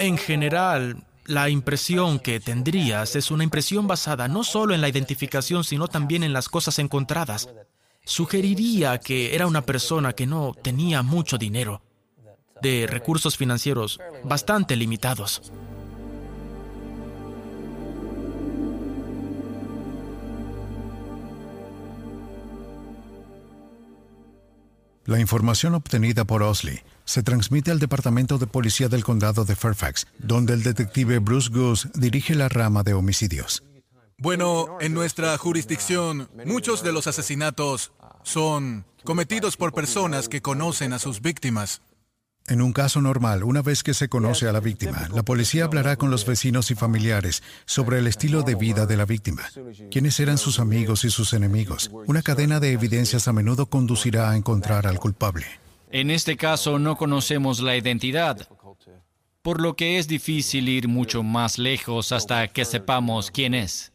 En 0.04 0.18
general, 0.18 1.02
la 1.24 1.48
impresión 1.48 2.18
que 2.18 2.38
tendrías 2.38 3.16
es 3.16 3.30
una 3.30 3.42
impresión 3.42 3.86
basada 3.86 4.28
no 4.28 4.44
solo 4.44 4.74
en 4.74 4.82
la 4.82 4.88
identificación, 4.90 5.64
sino 5.64 5.88
también 5.88 6.22
en 6.22 6.34
las 6.34 6.50
cosas 6.50 6.78
encontradas. 6.78 7.48
Sugeriría 8.04 9.00
que 9.00 9.34
era 9.34 9.46
una 9.46 9.62
persona 9.62 10.12
que 10.12 10.26
no 10.26 10.52
tenía 10.60 11.02
mucho 11.02 11.38
dinero, 11.38 11.80
de 12.60 12.86
recursos 12.86 13.38
financieros 13.38 13.98
bastante 14.24 14.76
limitados. 14.76 15.50
La 25.06 25.18
información 25.18 25.74
obtenida 25.74 26.26
por 26.26 26.42
Osley 26.42 26.82
se 27.04 27.22
transmite 27.22 27.70
al 27.70 27.78
Departamento 27.78 28.38
de 28.38 28.46
Policía 28.46 28.88
del 28.88 29.04
Condado 29.04 29.44
de 29.44 29.56
Fairfax, 29.56 30.06
donde 30.18 30.54
el 30.54 30.62
detective 30.62 31.18
Bruce 31.18 31.50
Goose 31.50 31.88
dirige 31.94 32.34
la 32.34 32.48
rama 32.48 32.82
de 32.82 32.94
homicidios. 32.94 33.62
Bueno, 34.18 34.78
en 34.80 34.94
nuestra 34.94 35.36
jurisdicción, 35.36 36.28
muchos 36.46 36.82
de 36.82 36.92
los 36.92 37.06
asesinatos 37.06 37.92
son 38.22 38.84
cometidos 39.04 39.56
por 39.56 39.72
personas 39.72 40.28
que 40.28 40.40
conocen 40.40 40.92
a 40.92 40.98
sus 40.98 41.20
víctimas. 41.20 41.82
En 42.46 42.60
un 42.60 42.74
caso 42.74 43.00
normal, 43.00 43.42
una 43.42 43.62
vez 43.62 43.82
que 43.82 43.94
se 43.94 44.08
conoce 44.08 44.46
a 44.46 44.52
la 44.52 44.60
víctima, 44.60 45.08
la 45.14 45.22
policía 45.22 45.64
hablará 45.64 45.96
con 45.96 46.10
los 46.10 46.26
vecinos 46.26 46.70
y 46.70 46.74
familiares 46.74 47.42
sobre 47.64 47.98
el 47.98 48.06
estilo 48.06 48.42
de 48.42 48.54
vida 48.54 48.84
de 48.84 48.98
la 48.98 49.06
víctima, 49.06 49.44
quiénes 49.90 50.20
eran 50.20 50.36
sus 50.36 50.58
amigos 50.58 51.04
y 51.06 51.10
sus 51.10 51.32
enemigos. 51.32 51.90
Una 52.06 52.20
cadena 52.20 52.60
de 52.60 52.72
evidencias 52.72 53.28
a 53.28 53.32
menudo 53.32 53.66
conducirá 53.66 54.30
a 54.30 54.36
encontrar 54.36 54.86
al 54.86 54.98
culpable. 54.98 55.46
En 55.94 56.10
este 56.10 56.36
caso 56.36 56.80
no 56.80 56.96
conocemos 56.96 57.60
la 57.60 57.76
identidad, 57.76 58.48
por 59.42 59.60
lo 59.60 59.76
que 59.76 59.96
es 60.00 60.08
difícil 60.08 60.68
ir 60.68 60.88
mucho 60.88 61.22
más 61.22 61.56
lejos 61.56 62.10
hasta 62.10 62.48
que 62.48 62.64
sepamos 62.64 63.30
quién 63.30 63.54
es. 63.54 63.92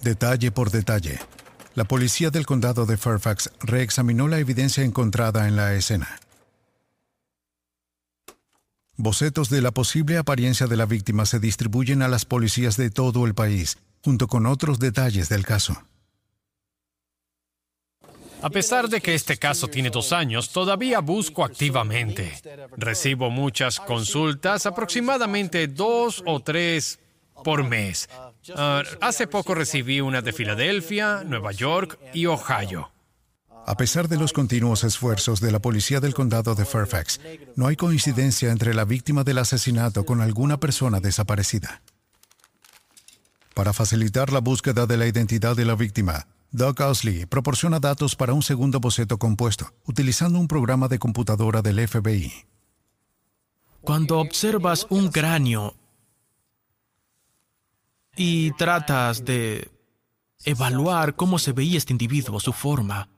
Detalle 0.00 0.50
por 0.52 0.70
detalle, 0.70 1.18
la 1.74 1.84
policía 1.84 2.30
del 2.30 2.46
condado 2.46 2.86
de 2.86 2.96
Fairfax 2.96 3.50
reexaminó 3.60 4.28
la 4.28 4.38
evidencia 4.38 4.84
encontrada 4.84 5.46
en 5.48 5.56
la 5.56 5.74
escena. 5.74 6.18
Bocetos 8.96 9.50
de 9.50 9.60
la 9.60 9.72
posible 9.72 10.16
apariencia 10.16 10.66
de 10.66 10.78
la 10.78 10.86
víctima 10.86 11.26
se 11.26 11.40
distribuyen 11.40 12.00
a 12.00 12.08
las 12.08 12.24
policías 12.24 12.78
de 12.78 12.88
todo 12.88 13.26
el 13.26 13.34
país 13.34 13.76
junto 14.04 14.26
con 14.26 14.46
otros 14.46 14.78
detalles 14.78 15.28
del 15.28 15.44
caso. 15.44 15.82
A 18.42 18.50
pesar 18.50 18.88
de 18.88 19.00
que 19.00 19.14
este 19.14 19.38
caso 19.38 19.68
tiene 19.68 19.90
dos 19.90 20.12
años, 20.12 20.50
todavía 20.50 21.00
busco 21.00 21.44
activamente. 21.44 22.32
Recibo 22.76 23.30
muchas 23.30 23.80
consultas, 23.80 24.66
aproximadamente 24.66 25.68
dos 25.68 26.22
o 26.26 26.40
tres 26.40 27.00
por 27.42 27.64
mes. 27.64 28.08
Ah, 28.54 28.82
hace 29.00 29.26
poco 29.26 29.54
recibí 29.54 30.00
una 30.00 30.22
de 30.22 30.32
Filadelfia, 30.32 31.24
Nueva 31.24 31.52
York 31.52 31.98
y 32.12 32.26
Ohio. 32.26 32.92
A 33.66 33.76
pesar 33.76 34.06
de 34.06 34.16
los 34.16 34.32
continuos 34.32 34.84
esfuerzos 34.84 35.40
de 35.40 35.50
la 35.50 35.58
policía 35.58 35.98
del 35.98 36.14
condado 36.14 36.54
de 36.54 36.64
Fairfax, 36.64 37.20
no 37.56 37.66
hay 37.66 37.74
coincidencia 37.74 38.52
entre 38.52 38.74
la 38.74 38.84
víctima 38.84 39.24
del 39.24 39.38
asesinato 39.38 40.06
con 40.06 40.20
alguna 40.20 40.60
persona 40.60 41.00
desaparecida. 41.00 41.82
Para 43.56 43.72
facilitar 43.72 44.34
la 44.34 44.40
búsqueda 44.40 44.84
de 44.84 44.98
la 44.98 45.06
identidad 45.06 45.56
de 45.56 45.64
la 45.64 45.76
víctima, 45.76 46.26
Doug 46.50 46.78
Owsley 46.78 47.24
proporciona 47.24 47.80
datos 47.80 48.14
para 48.14 48.34
un 48.34 48.42
segundo 48.42 48.80
boceto 48.80 49.16
compuesto, 49.16 49.72
utilizando 49.86 50.38
un 50.38 50.46
programa 50.46 50.88
de 50.88 50.98
computadora 50.98 51.62
del 51.62 51.88
FBI. 51.88 52.30
Cuando 53.80 54.18
observas 54.18 54.86
un 54.90 55.08
cráneo 55.08 55.74
y 58.14 58.50
tratas 58.58 59.24
de 59.24 59.70
evaluar 60.44 61.16
cómo 61.16 61.38
se 61.38 61.52
veía 61.52 61.78
este 61.78 61.94
individuo, 61.94 62.38
su 62.40 62.52
forma 62.52 63.08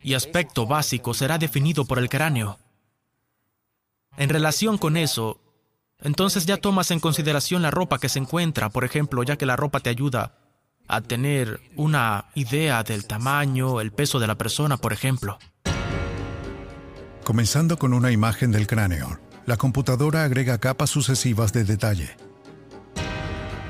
y 0.00 0.14
aspecto 0.14 0.66
básico 0.66 1.12
será 1.12 1.36
definido 1.36 1.84
por 1.84 1.98
el 1.98 2.08
cráneo. 2.08 2.58
En 4.16 4.30
relación 4.30 4.78
con 4.78 4.96
eso, 4.96 5.41
entonces 6.02 6.46
ya 6.46 6.56
tomas 6.56 6.90
en 6.90 7.00
consideración 7.00 7.62
la 7.62 7.70
ropa 7.70 7.98
que 7.98 8.08
se 8.08 8.18
encuentra, 8.18 8.70
por 8.70 8.84
ejemplo, 8.84 9.22
ya 9.22 9.36
que 9.36 9.46
la 9.46 9.56
ropa 9.56 9.80
te 9.80 9.90
ayuda 9.90 10.34
a 10.88 11.00
tener 11.00 11.60
una 11.76 12.26
idea 12.34 12.82
del 12.82 13.06
tamaño, 13.06 13.80
el 13.80 13.92
peso 13.92 14.18
de 14.18 14.26
la 14.26 14.34
persona, 14.34 14.76
por 14.76 14.92
ejemplo. 14.92 15.38
Comenzando 17.24 17.78
con 17.78 17.94
una 17.94 18.10
imagen 18.10 18.50
del 18.50 18.66
cráneo, 18.66 19.20
la 19.46 19.56
computadora 19.56 20.24
agrega 20.24 20.58
capas 20.58 20.90
sucesivas 20.90 21.52
de 21.52 21.64
detalle. 21.64 22.16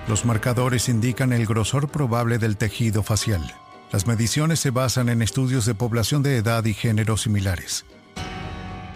Los 0.08 0.24
marcadores 0.24 0.88
indican 0.88 1.32
el 1.32 1.46
grosor 1.46 1.88
probable 1.88 2.38
del 2.38 2.56
tejido 2.56 3.02
facial. 3.02 3.54
Las 3.92 4.06
mediciones 4.06 4.58
se 4.58 4.70
basan 4.70 5.10
en 5.10 5.20
estudios 5.20 5.66
de 5.66 5.74
población 5.74 6.22
de 6.22 6.38
edad 6.38 6.64
y 6.64 6.72
género 6.72 7.16
similares. 7.16 7.84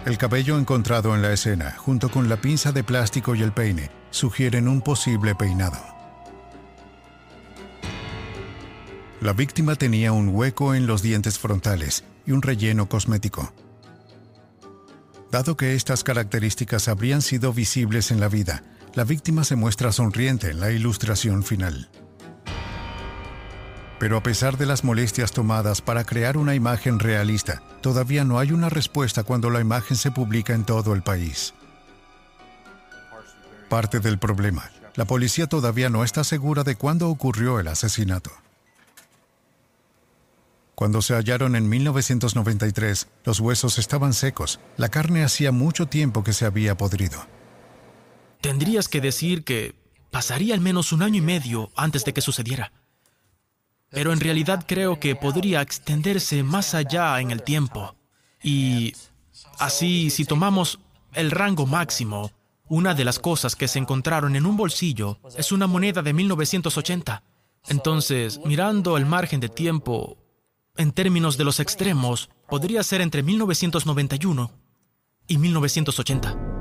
El 0.07 0.19
cabello 0.19 0.57
encontrado 0.57 1.17
en 1.17 1.21
la 1.21 1.33
escena, 1.33 1.75
junto 1.77 2.13
con 2.13 2.29
la 2.29 2.41
pinza 2.41 2.71
de 2.71 2.85
plástico 2.85 3.35
y 3.35 3.43
el 3.43 3.51
peine, 3.51 3.91
sugieren 4.11 4.69
un 4.69 4.81
posible 4.81 5.35
peinado. 5.35 5.79
La 9.21 9.33
víctima 9.33 9.75
tenía 9.75 10.13
un 10.13 10.29
hueco 10.29 10.77
en 10.77 10.87
los 10.87 11.03
dientes 11.03 11.41
frontales 11.41 12.05
y 12.25 12.31
un 12.31 12.41
relleno 12.41 12.89
cosmético. 12.89 13.53
Dado 15.33 15.57
que 15.57 15.75
estas 15.75 16.05
características 16.05 16.87
habrían 16.87 17.21
sido 17.21 17.53
visibles 17.53 18.13
en 18.13 18.21
la 18.21 18.29
vida, 18.29 18.63
la 18.95 19.03
víctima 19.03 19.43
se 19.43 19.57
muestra 19.57 19.91
sonriente 19.91 20.53
en 20.53 20.61
la 20.61 20.71
ilustración 20.71 21.43
final. 21.43 21.91
Pero 23.99 24.19
a 24.19 24.23
pesar 24.23 24.59
de 24.59 24.67
las 24.67 24.85
molestias 24.85 25.33
tomadas 25.33 25.81
para 25.81 26.05
crear 26.05 26.37
una 26.37 26.55
imagen 26.55 26.99
realista, 26.99 27.63
todavía 27.81 28.25
no 28.25 28.39
hay 28.39 28.53
una 28.53 28.69
respuesta 28.69 29.25
cuando 29.25 29.49
la 29.49 29.61
imagen 29.61 29.97
se 29.97 30.11
publica 30.11 30.53
en 30.53 30.65
todo 30.65 30.93
el 30.93 31.03
país. 31.03 31.55
Parte 33.71 34.01
del 34.01 34.19
problema, 34.19 34.71
la 34.97 35.07
policía 35.07 35.47
todavía 35.47 35.89
no 35.89 36.05
está 36.05 36.25
segura 36.25 36.63
de 36.63 36.77
cuándo 36.77 37.09
ocurrió 37.09 37.59
el 37.59 37.69
asesinato. 37.69 38.31
Cuando 40.75 41.01
se 41.01 41.15
hallaron 41.15 41.57
en 41.57 41.67
1993, 41.67 43.09
los 43.25 43.41
huesos 43.41 43.79
estaban 43.79 44.13
secos, 44.13 44.61
la 44.77 44.91
carne 44.91 45.25
hacía 45.25 45.53
mucho 45.53 45.87
tiempo 45.87 46.23
que 46.23 46.35
se 46.35 46.45
había 46.45 46.77
podrido. 46.77 47.27
Tendrías 48.43 48.89
que 48.89 49.01
decir 49.01 49.43
que 49.43 49.75
pasaría 50.11 50.55
al 50.55 50.61
menos 50.61 50.93
un 50.93 51.03
año 51.03 51.17
y 51.17 51.23
medio 51.23 51.71
antes 51.77 52.05
de 52.05 52.13
que 52.13 52.21
sucediera 52.21 52.73
pero 53.91 54.13
en 54.13 54.21
realidad 54.21 54.65
creo 54.67 54.99
que 54.99 55.17
podría 55.17 55.63
extenderse 55.63 56.43
más 56.43 56.75
allá 56.75 57.21
en 57.21 57.31
el 57.31 57.43
tiempo. 57.43 57.95
Y 58.43 58.95
así, 59.59 60.11
si 60.11 60.25
tomamos 60.25 60.79
el 61.13 61.31
rango 61.31 61.67
máximo, 61.67 62.31
una 62.69 62.95
de 62.95 63.05
las 63.05 63.19
cosas 63.19 63.55
que 63.55 63.69
se 63.69 63.79
encontraron 63.79 64.37
en 64.37 64.47
un 64.47 64.57
bolsillo 64.57 65.19
es 65.37 65.53
una 65.53 65.67
moneda 65.67 66.03
de 66.03 66.13
1980. 66.13 67.23
Entonces, 67.69 68.41
mirando 68.45 68.97
el 68.97 69.07
margen 69.07 69.41
de 69.41 69.49
tiempo, 69.49 70.19
en 70.77 70.93
términos 70.93 71.37
de 71.37 71.45
los 71.45 71.61
extremos, 71.61 72.29
podría 72.49 72.83
ser 72.83 73.01
entre 73.01 73.23
1991 73.23 74.51
y 75.27 75.39
1980. 75.39 76.56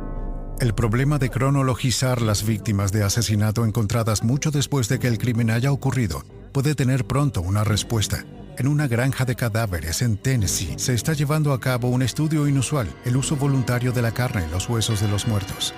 El 0.61 0.73
problema 0.73 1.19
de 1.19 1.29
cronologizar 1.29 2.21
las 2.21 2.45
víctimas 2.45 2.93
de 2.93 3.03
asesinato 3.03 3.65
encontradas 3.65 4.23
mucho 4.23 4.51
después 4.51 4.87
de 4.87 4.99
que 4.99 5.07
el 5.07 5.17
crimen 5.17 5.51
haya 5.51 5.69
ocurrido 5.69 6.23
puede 6.53 6.75
tener 6.75 7.05
pronto 7.05 7.41
una 7.41 7.65
respuesta. 7.65 8.23
En 8.57 8.69
una 8.69 8.87
granja 8.87 9.25
de 9.25 9.35
cadáveres 9.35 10.01
en 10.01 10.15
Tennessee 10.15 10.75
se 10.77 10.93
está 10.93 11.11
llevando 11.11 11.51
a 11.51 11.59
cabo 11.59 11.89
un 11.89 12.01
estudio 12.01 12.47
inusual, 12.47 12.87
el 13.03 13.17
uso 13.17 13.35
voluntario 13.35 13.91
de 13.91 14.01
la 14.01 14.13
carne 14.13 14.45
en 14.45 14.51
los 14.51 14.69
huesos 14.69 15.01
de 15.01 15.09
los 15.09 15.27
muertos. 15.27 15.73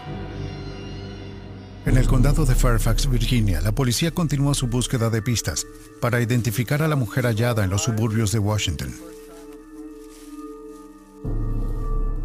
En 1.87 1.97
el 1.97 2.05
condado 2.05 2.45
de 2.45 2.53
Fairfax, 2.53 3.09
Virginia, 3.09 3.61
la 3.61 3.71
policía 3.71 4.11
continúa 4.11 4.53
su 4.53 4.67
búsqueda 4.67 5.09
de 5.09 5.23
pistas 5.23 5.65
para 5.99 6.21
identificar 6.21 6.83
a 6.83 6.87
la 6.87 6.95
mujer 6.95 7.25
hallada 7.25 7.63
en 7.63 7.71
los 7.71 7.81
suburbios 7.81 8.31
de 8.31 8.39
Washington. 8.39 8.93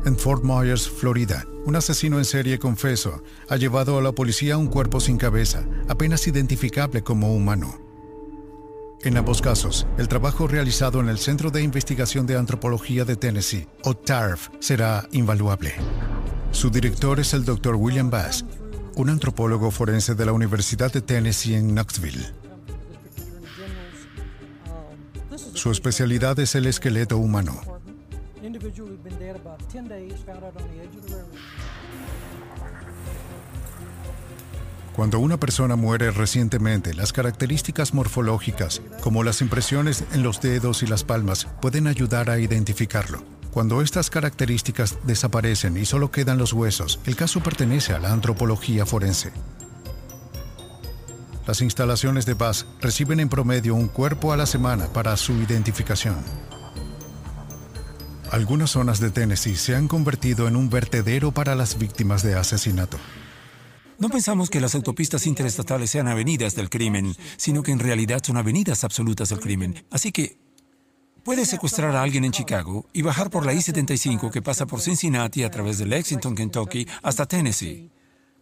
En 0.05 0.19
Fort 0.19 0.43
Myers, 0.43 0.89
Florida, 0.89 1.47
un 1.65 1.77
asesino 1.77 2.19
en 2.19 2.25
serie 2.25 2.59
confeso 2.59 3.23
ha 3.49 3.57
llevado 3.57 3.99
a 3.99 4.03
la 4.03 4.11
policía 4.11 4.57
un 4.57 4.67
cuerpo 4.67 4.99
sin 4.99 5.17
cabeza, 5.17 5.65
apenas 5.89 6.27
identificable 6.27 7.03
como 7.03 7.33
humano. 7.33 7.81
En 9.03 9.17
ambos 9.17 9.41
casos, 9.41 9.87
el 9.99 10.09
trabajo 10.09 10.49
realizado 10.49 11.01
en 11.01 11.09
el 11.09 11.19
Centro 11.19 11.53
de 11.53 11.63
Investigación 11.63 12.27
de 12.27 12.37
Antropología 12.37 13.05
de 13.05 13.15
Tennessee, 13.15 13.69
o 13.85 13.95
TARF, 13.95 14.49
será 14.59 15.09
invaluable. 15.13 15.75
Su 16.51 16.71
director 16.71 17.21
es 17.21 17.33
el 17.33 17.45
Dr. 17.45 17.77
William 17.77 18.11
Bass, 18.11 18.45
un 18.97 19.09
antropólogo 19.09 19.71
forense 19.71 20.17
de 20.17 20.27
la 20.27 20.33
Universidad 20.33 20.93
de 20.93 21.01
Tennessee 21.01 21.55
en 21.55 21.69
Knoxville. 21.69 22.27
Su 25.55 25.71
especialidad 25.71 26.39
es 26.41 26.57
el 26.57 26.67
esqueleto 26.67 27.19
humano. 27.19 27.82
Cuando 34.95 35.19
una 35.19 35.39
persona 35.39 35.75
muere 35.75 36.11
recientemente, 36.11 36.95
las 36.95 37.13
características 37.13 37.95
morfológicas, 37.95 38.83
como 39.01 39.25
las 39.25 39.41
impresiones 39.41 40.05
en 40.13 40.23
los 40.23 40.41
dedos 40.41 40.83
y 40.83 40.87
las 40.87 41.03
palmas, 41.03 41.47
pueden 41.61 41.87
ayudar 41.87 42.29
a 42.29 42.39
identificarlo. 42.39 43.23
Cuando 43.51 43.83
estas 43.83 44.11
características 44.11 44.99
desaparecen 45.05 45.77
y 45.77 45.87
solo 45.87 46.11
quedan 46.11 46.39
los 46.39 46.53
huesos, 46.53 47.01
el 47.05 47.17
caso 47.17 47.43
pertenece 47.43 47.95
a 47.95 47.99
la 47.99 48.13
antropología 48.13 48.87
forense. 48.87 49.33
Las 51.47 51.63
instalaciones 51.63 52.27
de 52.27 52.35
Bass 52.35 52.67
reciben 52.81 53.19
en 53.19 53.29
promedio 53.29 53.75
un 53.75 53.89
cuerpo 53.89 54.33
a 54.33 54.37
la 54.37 54.47
semana 54.47 54.87
para 54.93 55.17
su 55.17 55.33
identificación. 55.33 56.17
Algunas 58.33 58.71
zonas 58.71 58.99
de 58.99 59.11
Tennessee 59.11 59.57
se 59.57 59.77
han 59.77 59.89
convertido 59.89 60.49
en 60.49 60.57
un 60.57 60.71
vertedero 60.71 61.33
para 61.33 61.55
las 61.55 61.77
víctimas 61.77 62.23
de 62.23 62.35
asesinato. 62.35 62.97
No 63.99 64.09
pensamos 64.09 64.49
que 64.49 64.59
las 64.59 64.75
autopistas 64.75 65.27
interestatales 65.27 65.91
sean 65.91 66.09
avenidas 66.09 66.55
del 66.55 66.71
crimen, 66.71 67.15
sino 67.37 67.63
que 67.63 67.73
en 67.73 67.79
realidad 67.79 68.23
son 68.25 68.39
avenidas 68.39 68.85
absolutas 68.85 69.29
del 69.29 69.39
crimen. 69.39 69.85
Así 69.91 70.13
que 70.13 70.39
puedes 71.23 71.47
secuestrar 71.51 71.95
a 71.95 72.03
alguien 72.03 72.25
en 72.25 72.33
Chicago 72.33 72.87
y 72.95 73.03
bajar 73.03 73.29
por 73.29 73.45
la 73.45 73.53
I-75 73.53 74.31
que 74.31 74.41
pasa 74.41 74.65
por 74.65 74.81
Cincinnati 74.81 75.43
a 75.43 75.51
través 75.51 75.77
de 75.77 75.85
Lexington, 75.85 76.35
Kentucky, 76.35 76.89
hasta 77.03 77.27
Tennessee. 77.27 77.91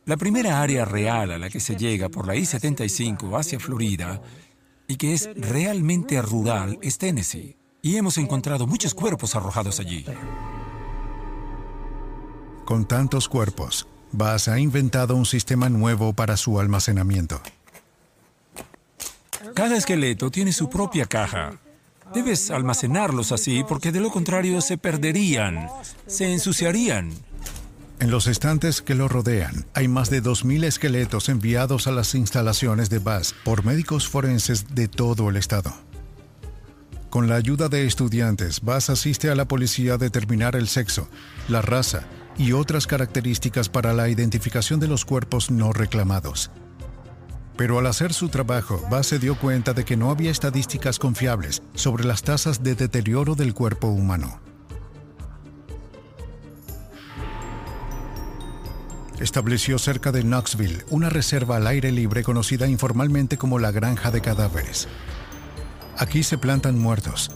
La 0.05 0.16
primera 0.16 0.62
área 0.62 0.85
real 0.85 1.33
a 1.33 1.38
la 1.38 1.50
que 1.50 1.59
se 1.59 1.74
llega 1.74 2.11
por 2.11 2.29
la 2.29 2.37
I-75 2.37 3.37
hacia 3.37 3.59
Florida 3.59 4.22
y 4.87 4.94
que 4.94 5.14
es 5.14 5.31
realmente 5.35 6.22
rural 6.22 6.78
es 6.80 6.97
Tennessee 6.97 7.59
y 7.83 7.97
hemos 7.97 8.18
encontrado 8.18 8.66
muchos 8.66 8.95
cuerpos 8.95 9.35
arrojados 9.35 9.81
allí. 9.81 10.05
Con 12.64 12.87
tantos 12.87 13.28
cuerpos, 13.28 13.87
Bass 14.12 14.49
ha 14.49 14.59
inventado 14.59 15.16
un 15.16 15.26
sistema 15.26 15.68
nuevo 15.68 16.12
para 16.12 16.37
su 16.37 16.61
almacenamiento. 16.61 17.41
Cada 19.55 19.76
esqueleto 19.76 20.31
tiene 20.31 20.53
su 20.53 20.68
propia 20.68 21.07
caja. 21.07 21.59
Debes 22.14 22.51
almacenarlos 22.51 23.33
así 23.33 23.64
porque 23.68 23.93
de 23.93 24.01
lo 24.01 24.11
contrario 24.11 24.61
se 24.61 24.78
perderían, 24.78 25.68
se 26.07 26.33
ensuciarían. 26.33 27.12
En 28.01 28.11
los 28.11 28.26
estantes 28.26 28.83
que 28.83 28.95
lo 28.95 29.09
rodean 29.09 29.66
hay 29.74 29.87
más 29.87 30.11
de 30.11 30.22
2.000 30.22 30.64
esqueletos 30.64 31.28
enviados 31.28 31.87
a 31.87 31.93
las 31.93 32.14
instalaciones 32.14 32.89
de 32.89 32.99
Bass 32.99 33.35
por 33.45 33.64
médicos 33.64 34.09
forenses 34.09 34.74
de 34.74 34.89
todo 34.89 35.28
el 35.28 35.37
estado. 35.37 35.89
Con 37.11 37.28
la 37.28 37.34
ayuda 37.34 37.68
de 37.68 37.86
estudiantes, 37.86 38.61
Bass 38.61 38.88
asiste 38.88 39.30
a 39.30 39.34
la 39.34 39.48
policía 39.48 39.94
a 39.94 39.98
determinar 39.98 40.54
el 40.54 40.68
sexo, 40.68 41.08
la 41.48 41.61
raza 41.61 42.04
y 42.38 42.52
otras 42.52 42.86
características 42.86 43.68
para 43.68 43.92
la 43.92 44.08
identificación 44.08 44.78
de 44.78 44.86
los 44.86 45.04
cuerpos 45.04 45.50
no 45.50 45.72
reclamados. 45.72 46.52
Pero 47.56 47.80
al 47.80 47.88
hacer 47.88 48.14
su 48.14 48.28
trabajo, 48.28 48.80
Bass 48.92 49.08
se 49.08 49.18
dio 49.18 49.36
cuenta 49.36 49.74
de 49.74 49.84
que 49.84 49.96
no 49.96 50.12
había 50.12 50.30
estadísticas 50.30 51.00
confiables 51.00 51.62
sobre 51.74 52.04
las 52.04 52.22
tasas 52.22 52.62
de 52.62 52.76
deterioro 52.76 53.34
del 53.34 53.54
cuerpo 53.54 53.88
humano. 53.88 54.40
Estableció 59.18 59.80
cerca 59.80 60.12
de 60.12 60.22
Knoxville 60.22 60.84
una 60.90 61.11
reserva 61.11 61.56
al 61.56 61.66
aire 61.66 61.90
libre 61.90 62.22
conocida 62.22 62.68
informalmente 62.68 63.36
como 63.36 63.58
la 63.58 63.72
Granja 63.72 64.12
de 64.12 64.20
Cadáveres. 64.20 64.86
Aquí 66.01 66.22
se 66.22 66.38
plantan 66.38 66.78
muertos. 66.78 67.30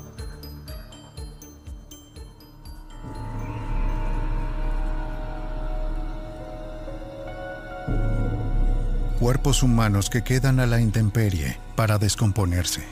Cuerpos 9.20 9.62
humanos 9.62 10.08
que 10.08 10.24
quedan 10.24 10.60
a 10.60 10.66
la 10.66 10.80
intemperie 10.80 11.60
para 11.76 11.98
descomponerse. 11.98 12.82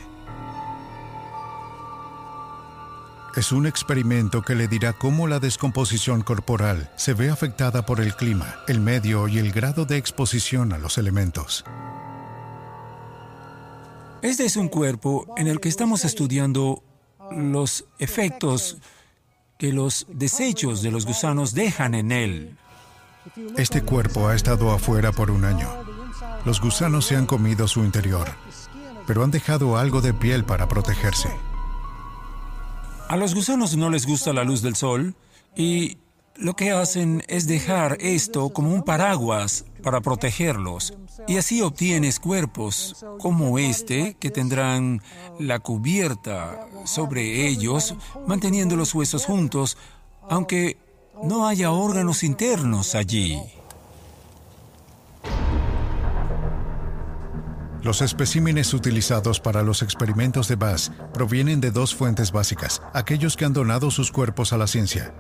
Es 3.35 3.51
un 3.51 3.67
experimento 3.67 4.43
que 4.43 4.55
le 4.55 4.69
dirá 4.69 4.93
cómo 4.93 5.27
la 5.27 5.39
descomposición 5.39 6.21
corporal 6.21 6.91
se 6.97 7.15
ve 7.15 7.31
afectada 7.31 7.87
por 7.87 8.03
el 8.03 8.15
clima, 8.15 8.57
el 8.69 8.79
medio 8.79 9.27
y 9.27 9.39
el 9.39 9.53
grado 9.53 9.87
de 9.87 9.97
exposición 9.97 10.75
a 10.75 10.79
los 10.79 10.99
elementos. 10.99 11.65
Este 14.23 14.45
es 14.45 14.57
un 14.57 14.69
cuerpo 14.69 15.27
en 15.37 15.49
el 15.49 15.59
que 15.59 15.69
estamos 15.69 16.05
estudiando 16.05 16.85
los 17.31 17.87
efectos 17.99 18.79
que 19.59 19.73
los 19.73 20.07
desechos 20.09 20.81
de 20.81 20.93
los 20.93 21.07
gusanos 21.07 21.55
dejan 21.55 21.95
en 21.95 22.13
él. 22.13 22.57
Este 23.57 23.83
cuerpo 23.83 24.29
ha 24.29 24.35
estado 24.35 24.71
afuera 24.71 25.11
por 25.11 25.31
un 25.31 25.45
año. 25.45 25.69
Los 26.45 26.61
gusanos 26.61 27.05
se 27.07 27.17
han 27.17 27.27
comido 27.27 27.67
su 27.67 27.85
interior, 27.85 28.29
pero 29.07 29.25
han 29.25 29.33
dejado 29.33 29.77
algo 29.77 30.01
de 30.01 30.15
piel 30.15 30.45
para 30.45 30.69
protegerse. 30.69 31.29
A 33.09 33.17
los 33.17 33.35
gusanos 33.35 33.77
no 33.77 33.91
les 33.91 34.07
gusta 34.07 34.33
la 34.33 34.45
luz 34.45 34.63
del 34.63 34.77
sol 34.77 35.17
y 35.57 35.99
lo 36.37 36.55
que 36.55 36.73
hacen 36.73 37.23
es 37.29 37.47
dejar 37.47 37.99
esto 38.01 38.51
como 38.51 38.73
un 38.73 38.83
paraguas 38.83 39.65
para 39.83 40.01
protegerlos. 40.01 40.95
Y 41.29 41.37
así 41.37 41.63
obtienes 41.63 42.19
cuerpos 42.19 43.05
como 43.19 43.59
este 43.59 44.17
que 44.19 44.31
tendrán 44.31 45.03
la 45.39 45.59
cubierta 45.59 46.67
sobre 46.85 47.47
ellos, 47.47 47.95
manteniendo 48.27 48.77
los 48.77 48.95
huesos 48.95 49.27
juntos, 49.27 49.77
aunque 50.29 50.79
no 51.23 51.47
haya 51.47 51.71
órganos 51.71 52.23
internos 52.23 52.95
allí. 52.95 53.39
Los 57.83 58.01
especímenes 58.01 58.73
utilizados 58.75 59.41
para 59.41 59.63
los 59.63 59.83
experimentos 59.83 60.47
de 60.47 60.55
Bass 60.55 60.93
provienen 61.13 61.61
de 61.61 61.73
dos 61.73 61.95
fuentes 61.95 62.31
básicas, 62.31 62.81
aquellos 62.95 63.37
que 63.37 63.45
han 63.45 63.53
donado 63.53 63.91
sus 63.91 64.13
cuerpos 64.13 64.53
a 64.53 64.57
la 64.57 64.69
ciencia 64.69 65.13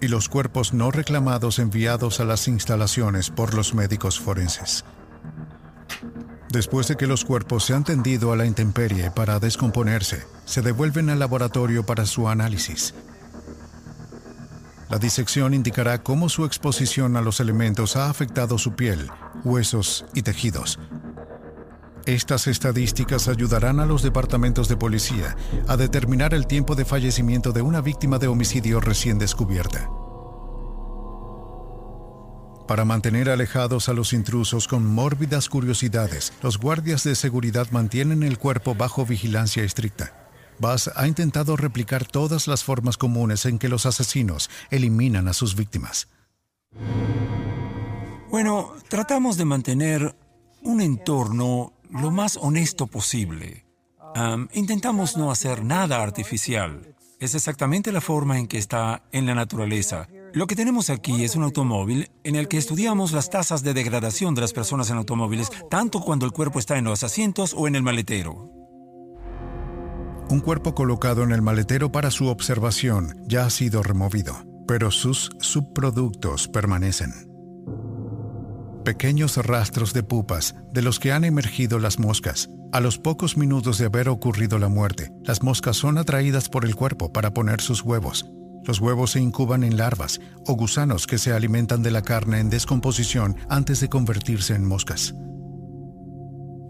y 0.00 0.08
los 0.08 0.28
cuerpos 0.28 0.72
no 0.72 0.90
reclamados 0.90 1.58
enviados 1.58 2.20
a 2.20 2.24
las 2.24 2.48
instalaciones 2.48 3.30
por 3.30 3.54
los 3.54 3.74
médicos 3.74 4.20
forenses. 4.20 4.84
Después 6.50 6.88
de 6.88 6.96
que 6.96 7.06
los 7.06 7.24
cuerpos 7.24 7.64
se 7.64 7.74
han 7.74 7.84
tendido 7.84 8.32
a 8.32 8.36
la 8.36 8.46
intemperie 8.46 9.10
para 9.10 9.38
descomponerse, 9.38 10.24
se 10.44 10.62
devuelven 10.62 11.10
al 11.10 11.18
laboratorio 11.18 11.84
para 11.84 12.06
su 12.06 12.28
análisis. 12.28 12.94
La 14.88 14.98
disección 14.98 15.52
indicará 15.52 16.02
cómo 16.02 16.30
su 16.30 16.46
exposición 16.46 17.16
a 17.16 17.20
los 17.20 17.40
elementos 17.40 17.96
ha 17.96 18.08
afectado 18.08 18.56
su 18.56 18.74
piel, 18.74 19.10
huesos 19.44 20.06
y 20.14 20.22
tejidos, 20.22 20.78
estas 22.06 22.46
estadísticas 22.46 23.28
ayudarán 23.28 23.80
a 23.80 23.86
los 23.86 24.02
departamentos 24.02 24.68
de 24.68 24.76
policía 24.76 25.36
a 25.66 25.76
determinar 25.76 26.34
el 26.34 26.46
tiempo 26.46 26.74
de 26.74 26.84
fallecimiento 26.84 27.52
de 27.52 27.62
una 27.62 27.80
víctima 27.80 28.18
de 28.18 28.28
homicidio 28.28 28.80
recién 28.80 29.18
descubierta. 29.18 29.88
Para 32.66 32.84
mantener 32.84 33.30
alejados 33.30 33.88
a 33.88 33.94
los 33.94 34.12
intrusos 34.12 34.68
con 34.68 34.84
mórbidas 34.84 35.48
curiosidades, 35.48 36.34
los 36.42 36.58
guardias 36.58 37.02
de 37.02 37.14
seguridad 37.14 37.68
mantienen 37.70 38.22
el 38.22 38.38
cuerpo 38.38 38.74
bajo 38.74 39.06
vigilancia 39.06 39.62
estricta. 39.62 40.28
Bass 40.58 40.90
ha 40.94 41.06
intentado 41.06 41.56
replicar 41.56 42.04
todas 42.04 42.46
las 42.46 42.64
formas 42.64 42.98
comunes 42.98 43.46
en 43.46 43.58
que 43.58 43.70
los 43.70 43.86
asesinos 43.86 44.50
eliminan 44.70 45.28
a 45.28 45.32
sus 45.32 45.56
víctimas. 45.56 46.08
Bueno, 48.30 48.74
tratamos 48.88 49.38
de 49.38 49.44
mantener 49.46 50.14
un 50.62 50.82
entorno 50.82 51.72
lo 51.90 52.10
más 52.10 52.36
honesto 52.40 52.86
posible. 52.86 53.64
intentamos 54.52 55.16
no 55.16 55.30
hacer 55.30 55.64
nada 55.64 56.02
artificial. 56.02 56.94
Es 57.20 57.34
exactamente 57.34 57.92
la 57.92 58.00
forma 58.00 58.38
en 58.38 58.46
que 58.46 58.58
está 58.58 59.02
en 59.12 59.26
la 59.26 59.34
naturaleza. 59.34 60.08
Lo 60.34 60.46
que 60.46 60.54
tenemos 60.56 60.90
aquí 60.90 61.24
es 61.24 61.36
un 61.36 61.42
automóvil 61.42 62.10
en 62.22 62.36
el 62.36 62.48
que 62.48 62.58
estudiamos 62.58 63.12
las 63.12 63.30
tasas 63.30 63.62
de 63.62 63.74
degradación 63.74 64.34
de 64.34 64.42
las 64.42 64.52
personas 64.52 64.90
en 64.90 64.98
automóviles, 64.98 65.50
tanto 65.70 66.00
cuando 66.00 66.26
el 66.26 66.32
cuerpo 66.32 66.58
está 66.58 66.78
en 66.78 66.84
los 66.84 67.02
asientos 67.02 67.54
o 67.56 67.66
en 67.66 67.76
el 67.76 67.82
maletero. 67.82 68.50
Un 70.30 70.40
cuerpo 70.40 70.74
colocado 70.74 71.22
en 71.22 71.32
el 71.32 71.42
maletero 71.42 71.90
para 71.90 72.10
su 72.10 72.26
observación 72.26 73.16
ya 73.26 73.46
ha 73.46 73.50
sido 73.50 73.82
removido, 73.82 74.36
pero 74.66 74.90
sus 74.90 75.30
subproductos 75.40 76.48
permanecen 76.48 77.27
pequeños 78.88 79.36
rastros 79.36 79.92
de 79.92 80.02
pupas 80.02 80.54
de 80.72 80.80
los 80.80 80.98
que 80.98 81.12
han 81.12 81.24
emergido 81.24 81.78
las 81.78 81.98
moscas. 81.98 82.48
A 82.72 82.80
los 82.80 82.96
pocos 82.96 83.36
minutos 83.36 83.76
de 83.76 83.84
haber 83.84 84.08
ocurrido 84.08 84.58
la 84.58 84.70
muerte, 84.70 85.12
las 85.24 85.42
moscas 85.42 85.76
son 85.76 85.98
atraídas 85.98 86.48
por 86.48 86.64
el 86.64 86.74
cuerpo 86.74 87.12
para 87.12 87.34
poner 87.34 87.60
sus 87.60 87.82
huevos. 87.82 88.24
Los 88.64 88.80
huevos 88.80 89.10
se 89.10 89.20
incuban 89.20 89.62
en 89.62 89.76
larvas 89.76 90.22
o 90.46 90.54
gusanos 90.54 91.06
que 91.06 91.18
se 91.18 91.34
alimentan 91.34 91.82
de 91.82 91.90
la 91.90 92.00
carne 92.00 92.40
en 92.40 92.48
descomposición 92.48 93.36
antes 93.50 93.80
de 93.80 93.90
convertirse 93.90 94.54
en 94.54 94.64
moscas. 94.64 95.14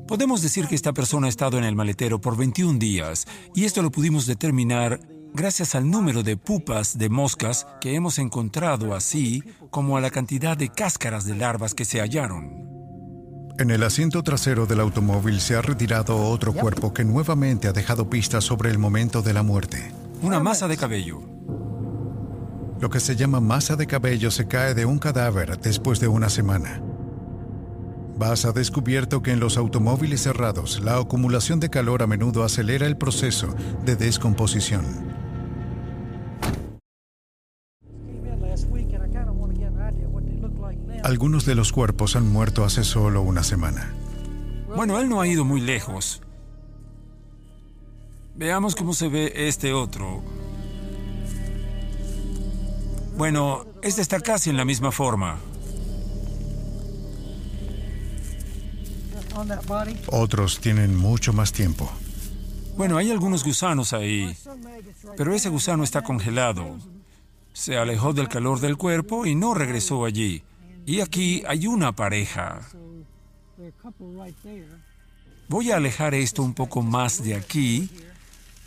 Podemos 0.08 0.42
decir 0.42 0.66
que 0.66 0.74
esta 0.74 0.92
persona 0.92 1.28
ha 1.28 1.30
estado 1.30 1.56
en 1.56 1.62
el 1.62 1.76
maletero 1.76 2.20
por 2.20 2.36
21 2.36 2.80
días 2.80 3.26
y 3.54 3.64
esto 3.64 3.80
lo 3.80 3.92
pudimos 3.92 4.26
determinar 4.26 4.98
gracias 5.35 5.74
al 5.74 5.91
número 5.91 6.22
de 6.22 6.37
pupas 6.37 6.99
de 6.99 7.09
moscas 7.09 7.66
que 7.81 7.95
hemos 7.95 8.18
encontrado, 8.18 8.95
así 8.95 9.43
como 9.70 9.97
a 9.97 10.01
la 10.01 10.11
cantidad 10.11 10.57
de 10.57 10.68
cáscaras 10.68 11.24
de 11.24 11.37
larvas 11.37 11.74
que 11.74 11.85
se 11.85 12.01
hallaron. 12.01 12.68
En 13.59 13.72
el 13.72 13.83
asiento 13.83 14.22
trasero 14.22 14.66
del 14.66 14.79
automóvil 14.79 15.41
se 15.41 15.57
ha 15.57 15.62
retirado 15.62 16.16
otro 16.16 16.53
cuerpo 16.53 16.95
que 16.95 17.05
nuevamente 17.05 17.66
ha 17.66 17.72
dejado 17.72 18.09
pistas 18.09 18.45
sobre 18.45 18.70
el 18.70 18.79
momento 18.79 19.20
de 19.20 19.33
la 19.33 19.43
muerte. 19.43 19.93
Una 20.22 20.39
masa 20.39 20.68
de 20.68 20.76
cabello. 20.76 21.20
Lo 22.81 22.89
que 22.89 23.01
se 23.01 23.16
llama 23.16 23.41
masa 23.41 23.74
de 23.74 23.89
cabello 23.89 24.31
se 24.31 24.47
cae 24.47 24.74
de 24.74 24.85
un 24.85 25.01
cadáver 25.01 25.59
después 25.59 25.99
de 25.99 26.07
una 26.07 26.29
semana. 26.29 26.81
Bass 28.16 28.45
ha 28.45 28.53
descubierto 28.53 29.22
que 29.22 29.33
en 29.33 29.41
los 29.41 29.57
automóviles 29.57 30.22
cerrados 30.22 30.81
la 30.81 30.97
acumulación 30.97 31.59
de 31.59 31.70
calor 31.70 32.03
a 32.03 32.07
menudo 32.07 32.45
acelera 32.45 32.87
el 32.87 32.97
proceso 32.97 33.55
de 33.85 33.97
descomposición. 33.97 35.17
Algunos 41.03 41.44
de 41.46 41.55
los 41.55 41.72
cuerpos 41.72 42.16
han 42.16 42.30
muerto 42.30 42.64
hace 42.64 42.84
solo 42.84 43.22
una 43.22 43.42
semana. 43.42 43.94
Bueno, 44.74 44.99
él 44.99 45.09
no 45.09 45.20
ha 45.20 45.26
ido 45.26 45.44
muy 45.44 45.61
lejos. 45.61 46.20
Veamos 48.36 48.76
cómo 48.76 48.94
se 48.94 49.09
ve 49.09 49.32
este 49.34 49.72
otro. 49.72 50.22
Bueno, 53.16 53.66
este 53.82 54.01
está 54.01 54.20
casi 54.20 54.51
en 54.51 54.57
la 54.57 54.64
misma 54.64 54.92
forma. 54.92 55.38
Otros 60.09 60.61
tienen 60.61 60.96
mucho 60.96 61.32
más 61.32 61.53
tiempo. 61.53 61.90
Bueno, 62.76 62.96
hay 62.96 63.11
algunos 63.11 63.44
gusanos 63.44 63.92
ahí, 63.92 64.36
pero 65.16 65.34
ese 65.34 65.49
gusano 65.49 65.82
está 65.82 66.03
congelado. 66.03 66.76
Se 67.53 67.76
alejó 67.76 68.12
del 68.12 68.28
calor 68.28 68.61
del 68.61 68.76
cuerpo 68.76 69.26
y 69.26 69.34
no 69.34 69.55
regresó 69.55 70.05
allí. 70.05 70.44
Y 70.89 71.03
aquí 71.03 71.43
hay 71.47 71.66
una 71.66 71.93
pareja. 71.93 72.66
Voy 75.47 75.70
a 75.70 75.76
alejar 75.76 76.14
esto 76.14 76.43
un 76.43 76.55
poco 76.55 76.80
más 76.80 77.22
de 77.22 77.34
aquí 77.34 77.91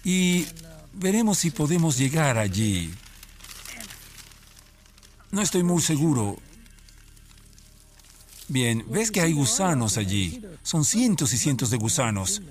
y 0.03 0.45
veremos 0.93 1.39
si 1.39 1.49
podemos 1.49 1.97
llegar 1.97 2.37
allí. 2.37 2.93
No 5.31 5.41
estoy 5.41 5.63
muy 5.63 5.81
seguro. 5.81 6.37
Bien, 8.49 8.85
ves 8.87 9.09
que 9.09 9.21
hay 9.21 9.33
gusanos 9.33 9.97
allí. 9.97 10.45
Son 10.61 10.85
cientos 10.85 11.33
y 11.33 11.39
cientos 11.39 11.71
de 11.71 11.77
gusanos. 11.77 12.43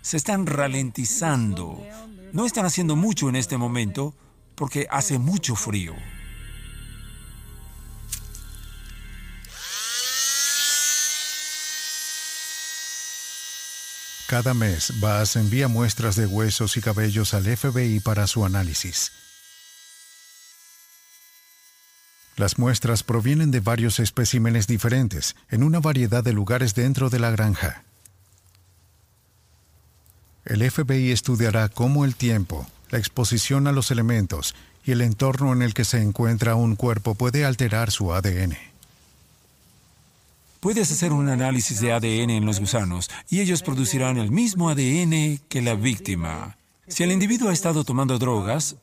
se 0.00 0.16
están 0.16 0.46
ralentizando. 0.46 1.86
No 2.32 2.46
están 2.46 2.64
haciendo 2.64 2.96
mucho 2.96 3.28
en 3.28 3.36
este 3.36 3.58
momento 3.58 4.14
porque 4.54 4.86
hace 4.90 5.18
mucho 5.18 5.54
frío. 5.54 5.94
Cada 14.28 14.52
mes, 14.52 15.00
Bass 15.00 15.36
envía 15.36 15.68
muestras 15.68 16.14
de 16.14 16.26
huesos 16.26 16.76
y 16.76 16.82
cabellos 16.82 17.32
al 17.32 17.44
FBI 17.44 18.00
para 18.00 18.26
su 18.26 18.44
análisis. 18.44 19.10
Las 22.36 22.58
muestras 22.58 23.02
provienen 23.02 23.50
de 23.50 23.60
varios 23.60 23.98
especímenes 24.00 24.66
diferentes, 24.66 25.34
en 25.48 25.62
una 25.62 25.80
variedad 25.80 26.22
de 26.22 26.34
lugares 26.34 26.74
dentro 26.74 27.08
de 27.08 27.20
la 27.20 27.30
granja. 27.30 27.84
El 30.44 30.70
FBI 30.70 31.10
estudiará 31.10 31.70
cómo 31.70 32.04
el 32.04 32.14
tiempo, 32.14 32.66
la 32.90 32.98
exposición 32.98 33.66
a 33.66 33.72
los 33.72 33.90
elementos 33.90 34.54
y 34.84 34.92
el 34.92 35.00
entorno 35.00 35.54
en 35.54 35.62
el 35.62 35.72
que 35.72 35.86
se 35.86 36.02
encuentra 36.02 36.54
un 36.54 36.76
cuerpo 36.76 37.14
puede 37.14 37.46
alterar 37.46 37.90
su 37.90 38.12
ADN. 38.12 38.58
Puedes 40.60 40.90
hacer 40.90 41.12
un 41.12 41.28
análisis 41.28 41.80
de 41.80 41.92
ADN 41.92 42.30
en 42.30 42.44
los 42.44 42.58
gusanos 42.58 43.08
y 43.30 43.40
ellos 43.40 43.62
producirán 43.62 44.18
el 44.18 44.32
mismo 44.32 44.68
ADN 44.68 45.38
que 45.48 45.62
la 45.62 45.74
víctima. 45.74 46.58
Si 46.88 47.04
el 47.04 47.12
individuo 47.12 47.50
ha 47.50 47.52
estado 47.52 47.84
tomando 47.84 48.18
drogas, 48.18 48.76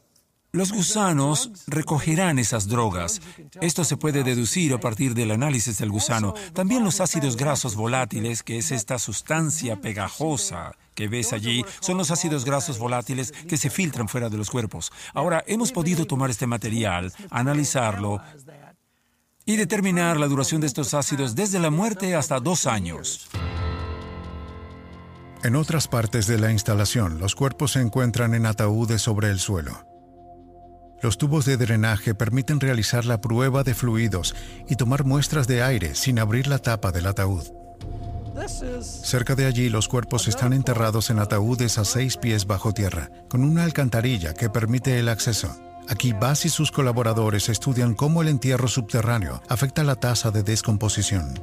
los 0.55 0.71
gusanos 0.71 1.51
recogerán 1.67 2.39
esas 2.39 2.69
drogas. 2.69 3.21
Esto 3.59 3.84
se 3.84 3.97
puede 3.97 4.23
deducir 4.23 4.73
a 4.73 4.80
partir 4.80 5.13
del 5.13 5.32
análisis 5.32 5.78
del 5.80 5.91
gusano. 5.91 6.34
También 6.53 6.86
los 6.86 7.01
ácidos 7.01 7.36
grasos 7.36 7.76
volátiles, 7.76 8.41
que 8.41 8.57
es 8.57 8.71
esta 8.71 8.97
sustancia 8.97 9.82
pegajosa 9.82 10.71
que 10.93 11.09
ves 11.09 11.34
allí, 11.34 11.65
son 11.82 11.97
los 11.97 12.09
ácidos 12.09 12.45
grasos 12.45 12.80
volátiles 12.80 13.34
que 13.34 13.57
se 13.57 13.69
filtran 13.69 14.07
fuera 14.07 14.30
de 14.30 14.38
los 14.38 14.49
cuerpos. 14.49 14.93
Ahora, 15.13 15.43
hemos 15.45 15.73
podido 15.73 16.07
tomar 16.07 16.30
este 16.30 16.47
material, 16.47 17.11
analizarlo 17.32 18.21
y 19.45 19.55
determinar 19.57 20.19
la 20.19 20.27
duración 20.27 20.61
de 20.61 20.67
estos 20.67 20.93
ácidos 20.93 21.35
desde 21.35 21.59
la 21.59 21.69
muerte 21.69 22.15
hasta 22.15 22.39
dos 22.39 22.65
años. 22.65 23.29
En 25.43 25.55
otras 25.55 25.87
partes 25.87 26.25
de 26.25 26.39
la 26.39 26.51
instalación, 26.51 27.19
los 27.19 27.35
cuerpos 27.35 27.73
se 27.73 27.81
encuentran 27.81 28.33
en 28.33 28.47
ataúdes 28.47 29.03
sobre 29.03 29.29
el 29.29 29.39
suelo. 29.39 29.85
Los 31.03 31.19
tubos 31.19 31.45
de 31.45 31.57
drenaje 31.57 32.15
permiten 32.15 32.59
realizar 32.59 33.05
la 33.05 33.21
prueba 33.21 33.63
de 33.63 33.75
fluidos 33.75 34.35
y 34.67 34.75
tomar 34.75 35.03
muestras 35.03 35.45
de 35.45 35.61
aire 35.61 35.93
sin 35.93 36.17
abrir 36.17 36.47
la 36.47 36.57
tapa 36.57 36.91
del 36.91 37.05
ataúd. 37.05 37.43
Cerca 38.81 39.35
de 39.35 39.45
allí 39.45 39.69
los 39.69 39.87
cuerpos 39.87 40.27
están 40.27 40.53
enterrados 40.53 41.11
en 41.11 41.19
ataúdes 41.19 41.77
a 41.77 41.85
seis 41.85 42.17
pies 42.17 42.47
bajo 42.47 42.73
tierra, 42.73 43.11
con 43.29 43.43
una 43.43 43.63
alcantarilla 43.63 44.33
que 44.33 44.49
permite 44.49 44.97
el 44.97 45.09
acceso. 45.09 45.55
Aquí 45.88 46.13
Bass 46.13 46.45
y 46.45 46.49
sus 46.49 46.71
colaboradores 46.71 47.49
estudian 47.49 47.93
cómo 47.93 48.21
el 48.21 48.27
entierro 48.27 48.67
subterráneo 48.67 49.41
afecta 49.47 49.83
la 49.83 49.95
tasa 49.95 50.31
de 50.31 50.41
descomposición. 50.41 51.33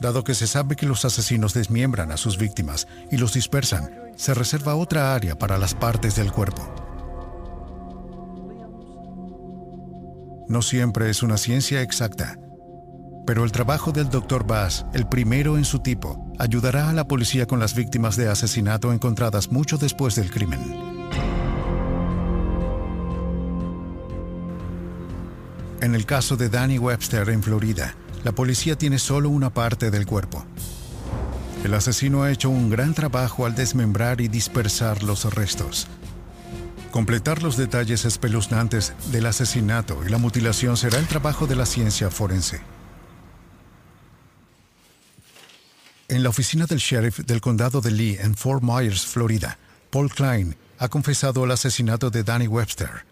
Dado 0.00 0.24
que 0.24 0.34
se 0.34 0.46
sabe 0.46 0.76
que 0.76 0.86
los 0.86 1.04
asesinos 1.04 1.54
desmiembran 1.54 2.12
a 2.12 2.18
sus 2.18 2.36
víctimas 2.36 2.86
y 3.10 3.16
los 3.16 3.32
dispersan, 3.32 3.90
se 4.16 4.34
reserva 4.34 4.74
otra 4.74 5.14
área 5.14 5.38
para 5.38 5.56
las 5.56 5.74
partes 5.74 6.16
del 6.16 6.32
cuerpo. 6.32 6.62
No 10.46 10.60
siempre 10.60 11.08
es 11.08 11.22
una 11.22 11.38
ciencia 11.38 11.80
exacta, 11.80 12.38
pero 13.26 13.44
el 13.44 13.52
trabajo 13.52 13.92
del 13.92 14.10
Dr. 14.10 14.46
Bass, 14.46 14.84
el 14.92 15.08
primero 15.08 15.56
en 15.56 15.64
su 15.64 15.78
tipo, 15.78 16.30
ayudará 16.38 16.90
a 16.90 16.92
la 16.92 17.08
policía 17.08 17.46
con 17.46 17.58
las 17.58 17.74
víctimas 17.74 18.16
de 18.16 18.28
asesinato 18.28 18.92
encontradas 18.92 19.50
mucho 19.50 19.78
después 19.78 20.14
del 20.14 20.30
crimen. 20.30 20.93
En 25.84 25.94
el 25.94 26.06
caso 26.06 26.38
de 26.38 26.48
Danny 26.48 26.78
Webster 26.78 27.28
en 27.28 27.42
Florida, 27.42 27.94
la 28.24 28.32
policía 28.32 28.74
tiene 28.74 28.98
solo 28.98 29.28
una 29.28 29.52
parte 29.52 29.90
del 29.90 30.06
cuerpo. 30.06 30.42
El 31.62 31.74
asesino 31.74 32.22
ha 32.22 32.32
hecho 32.32 32.48
un 32.48 32.70
gran 32.70 32.94
trabajo 32.94 33.44
al 33.44 33.54
desmembrar 33.54 34.22
y 34.22 34.28
dispersar 34.28 35.02
los 35.02 35.26
restos. 35.34 35.86
Completar 36.90 37.42
los 37.42 37.58
detalles 37.58 38.06
espeluznantes 38.06 38.94
del 39.12 39.26
asesinato 39.26 40.02
y 40.06 40.08
la 40.08 40.16
mutilación 40.16 40.78
será 40.78 40.98
el 40.98 41.06
trabajo 41.06 41.46
de 41.46 41.56
la 41.56 41.66
ciencia 41.66 42.10
forense. 42.10 42.62
En 46.08 46.22
la 46.22 46.30
oficina 46.30 46.64
del 46.64 46.78
sheriff 46.78 47.18
del 47.26 47.42
condado 47.42 47.82
de 47.82 47.90
Lee 47.90 48.16
en 48.18 48.34
Fort 48.36 48.62
Myers, 48.62 49.04
Florida, 49.04 49.58
Paul 49.90 50.08
Klein 50.08 50.56
ha 50.78 50.88
confesado 50.88 51.44
el 51.44 51.50
asesinato 51.50 52.08
de 52.08 52.24
Danny 52.24 52.46
Webster, 52.46 53.04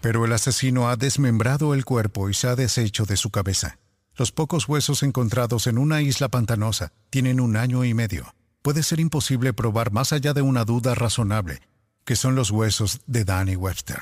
pero 0.00 0.24
el 0.24 0.32
asesino 0.32 0.88
ha 0.88 0.96
desmembrado 0.96 1.74
el 1.74 1.84
cuerpo 1.84 2.28
y 2.28 2.34
se 2.34 2.48
ha 2.48 2.56
deshecho 2.56 3.04
de 3.04 3.16
su 3.16 3.30
cabeza. 3.30 3.78
Los 4.16 4.32
pocos 4.32 4.68
huesos 4.68 5.02
encontrados 5.02 5.66
en 5.66 5.78
una 5.78 6.02
isla 6.02 6.28
pantanosa 6.28 6.92
tienen 7.10 7.40
un 7.40 7.56
año 7.56 7.84
y 7.84 7.94
medio. 7.94 8.34
Puede 8.62 8.82
ser 8.82 9.00
imposible 9.00 9.52
probar 9.52 9.92
más 9.92 10.12
allá 10.12 10.34
de 10.34 10.42
una 10.42 10.64
duda 10.64 10.94
razonable, 10.94 11.60
que 12.04 12.16
son 12.16 12.34
los 12.34 12.50
huesos 12.50 13.00
de 13.06 13.24
Danny 13.24 13.56
Webster. 13.56 14.00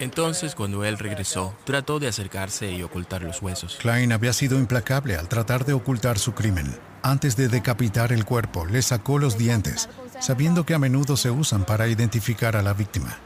Entonces, 0.00 0.54
cuando 0.54 0.84
él 0.84 0.96
regresó, 0.96 1.56
trató 1.64 1.98
de 1.98 2.06
acercarse 2.06 2.70
y 2.70 2.82
ocultar 2.82 3.22
los 3.22 3.42
huesos. 3.42 3.76
Klein 3.80 4.12
había 4.12 4.32
sido 4.32 4.56
implacable 4.56 5.16
al 5.16 5.28
tratar 5.28 5.64
de 5.64 5.72
ocultar 5.72 6.20
su 6.20 6.34
crimen. 6.34 6.78
Antes 7.02 7.36
de 7.36 7.48
decapitar 7.48 8.12
el 8.12 8.24
cuerpo, 8.24 8.66
le 8.66 8.82
sacó 8.82 9.18
los 9.18 9.36
dientes, 9.36 9.88
sabiendo 10.20 10.64
que 10.64 10.74
a 10.74 10.78
menudo 10.78 11.16
se 11.16 11.30
usan 11.30 11.64
para 11.64 11.88
identificar 11.88 12.54
a 12.54 12.62
la 12.62 12.74
víctima. 12.74 13.18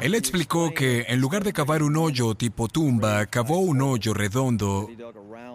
Él 0.00 0.14
explicó 0.14 0.72
que 0.72 1.06
en 1.08 1.20
lugar 1.20 1.44
de 1.44 1.52
cavar 1.52 1.82
un 1.82 1.96
hoyo 1.96 2.34
tipo 2.34 2.68
tumba, 2.68 3.26
cavó 3.26 3.58
un 3.58 3.82
hoyo 3.82 4.14
redondo 4.14 4.88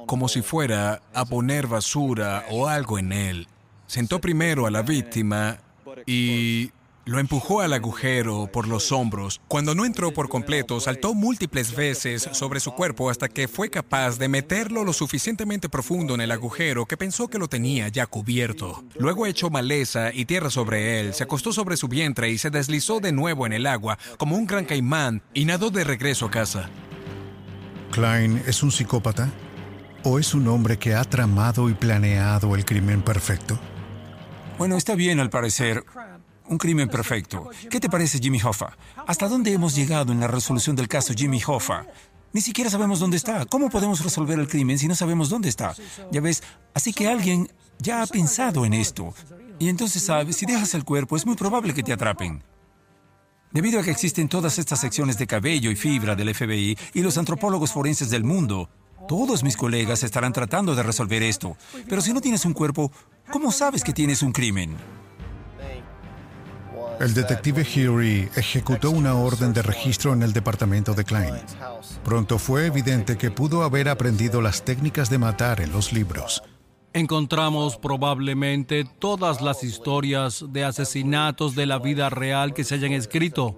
como 0.05 0.27
si 0.27 0.41
fuera 0.41 1.01
a 1.13 1.25
poner 1.25 1.67
basura 1.67 2.45
o 2.51 2.67
algo 2.67 2.99
en 2.99 3.11
él. 3.11 3.47
Sentó 3.87 4.21
primero 4.21 4.67
a 4.67 4.71
la 4.71 4.81
víctima 4.81 5.57
y 6.05 6.71
lo 7.05 7.19
empujó 7.19 7.61
al 7.61 7.73
agujero 7.73 8.49
por 8.51 8.67
los 8.67 8.91
hombros. 8.91 9.39
Cuando 9.47 9.75
no 9.75 9.85
entró 9.85 10.11
por 10.11 10.27
completo, 10.27 10.79
saltó 10.79 11.13
múltiples 11.13 11.75
veces 11.75 12.27
sobre 12.33 12.59
su 12.59 12.71
cuerpo 12.71 13.09
hasta 13.09 13.29
que 13.29 13.47
fue 13.47 13.69
capaz 13.69 14.17
de 14.17 14.27
meterlo 14.27 14.83
lo 14.83 14.91
suficientemente 14.91 15.69
profundo 15.69 16.15
en 16.15 16.21
el 16.21 16.31
agujero 16.31 16.85
que 16.85 16.97
pensó 16.97 17.27
que 17.27 17.37
lo 17.37 17.47
tenía 17.47 17.87
ya 17.89 18.07
cubierto. 18.07 18.83
Luego 18.97 19.27
echó 19.27 19.49
maleza 19.49 20.11
y 20.13 20.25
tierra 20.25 20.49
sobre 20.49 20.99
él, 20.99 21.13
se 21.13 21.23
acostó 21.23 21.53
sobre 21.53 21.77
su 21.77 21.87
vientre 21.87 22.29
y 22.29 22.37
se 22.37 22.49
deslizó 22.49 22.99
de 22.99 23.11
nuevo 23.11 23.45
en 23.45 23.53
el 23.53 23.67
agua 23.67 23.97
como 24.17 24.35
un 24.35 24.47
gran 24.47 24.65
caimán 24.65 25.21
y 25.33 25.45
nadó 25.45 25.69
de 25.69 25.83
regreso 25.83 26.25
a 26.25 26.31
casa. 26.31 26.69
¿Klein 27.91 28.41
es 28.47 28.63
un 28.63 28.71
psicópata? 28.71 29.29
¿O 30.03 30.19
es 30.19 30.33
un 30.33 30.47
hombre 30.47 30.77
que 30.77 30.95
ha 30.95 31.03
tramado 31.03 31.69
y 31.69 31.73
planeado 31.73 32.55
el 32.55 32.65
crimen 32.65 33.01
perfecto? 33.01 33.57
Bueno, 34.57 34.77
está 34.77 34.95
bien 34.95 35.19
al 35.19 35.29
parecer. 35.29 35.83
Un 36.47 36.57
crimen 36.57 36.89
perfecto. 36.89 37.49
¿Qué 37.69 37.79
te 37.79 37.89
parece 37.89 38.19
Jimmy 38.19 38.39
Hoffa? 38.41 38.77
¿Hasta 39.07 39.27
dónde 39.27 39.51
hemos 39.51 39.75
llegado 39.75 40.11
en 40.11 40.19
la 40.19 40.27
resolución 40.27 40.75
del 40.75 40.87
caso 40.87 41.13
Jimmy 41.15 41.41
Hoffa? 41.45 41.85
Ni 42.33 42.41
siquiera 42.41 42.69
sabemos 42.69 42.99
dónde 42.99 43.17
está. 43.17 43.45
¿Cómo 43.45 43.69
podemos 43.69 44.03
resolver 44.03 44.37
el 44.37 44.47
crimen 44.47 44.77
si 44.77 44.87
no 44.87 44.95
sabemos 44.95 45.29
dónde 45.29 45.49
está? 45.49 45.73
Ya 46.11 46.21
ves, 46.21 46.43
así 46.73 46.93
que 46.93 47.07
alguien 47.07 47.49
ya 47.79 48.03
ha 48.03 48.07
pensado 48.07 48.65
en 48.65 48.73
esto. 48.73 49.13
Y 49.57 49.69
entonces 49.69 50.03
sabes, 50.03 50.35
si 50.35 50.45
dejas 50.45 50.73
el 50.73 50.83
cuerpo 50.83 51.15
es 51.15 51.25
muy 51.25 51.35
probable 51.35 51.73
que 51.73 51.81
te 51.81 51.93
atrapen. 51.93 52.43
Debido 53.51 53.79
a 53.79 53.83
que 53.83 53.91
existen 53.91 54.27
todas 54.27 54.59
estas 54.59 54.81
secciones 54.81 55.17
de 55.17 55.27
cabello 55.27 55.71
y 55.71 55.75
fibra 55.75 56.13
del 56.13 56.35
FBI 56.35 56.77
y 56.93 57.01
los 57.01 57.17
antropólogos 57.17 57.71
forenses 57.71 58.09
del 58.09 58.25
mundo, 58.25 58.69
todos 59.07 59.43
mis 59.43 59.55
colegas 59.55 60.03
estarán 60.03 60.33
tratando 60.33 60.75
de 60.75 60.83
resolver 60.83 61.23
esto. 61.23 61.55
Pero 61.87 62.01
si 62.01 62.11
no 62.11 62.21
tienes 62.21 62.43
un 62.43 62.53
cuerpo, 62.53 62.91
¿cómo 63.31 63.51
sabes 63.51 63.83
que 63.83 63.93
tienes 63.93 64.21
un 64.21 64.33
crimen? 64.33 64.75
El 66.99 67.13
detective 67.13 67.61
Hury 67.63 68.29
ejecutó 68.35 68.91
una 68.91 69.15
orden 69.15 69.53
de 69.53 69.61
registro 69.61 70.13
en 70.13 70.23
el 70.23 70.33
departamento 70.33 70.93
de 70.93 71.03
Klein. 71.03 71.35
Pronto 72.03 72.39
fue 72.39 72.67
evidente 72.67 73.17
que 73.17 73.31
pudo 73.31 73.63
haber 73.63 73.89
aprendido 73.89 74.41
las 74.41 74.63
técnicas 74.63 75.09
de 75.09 75.17
matar 75.17 75.61
en 75.61 75.71
los 75.71 75.91
libros. 75.91 76.41
Encontramos 76.93 77.77
probablemente 77.77 78.85
todas 78.85 79.41
las 79.41 79.63
historias 79.63 80.45
de 80.49 80.63
asesinatos 80.63 81.53
de 81.53 81.65
la 81.65 81.79
vida 81.79 82.09
real 82.09 82.53
que 82.53 82.63
se 82.63 82.75
hayan 82.75 82.93
escrito, 82.93 83.57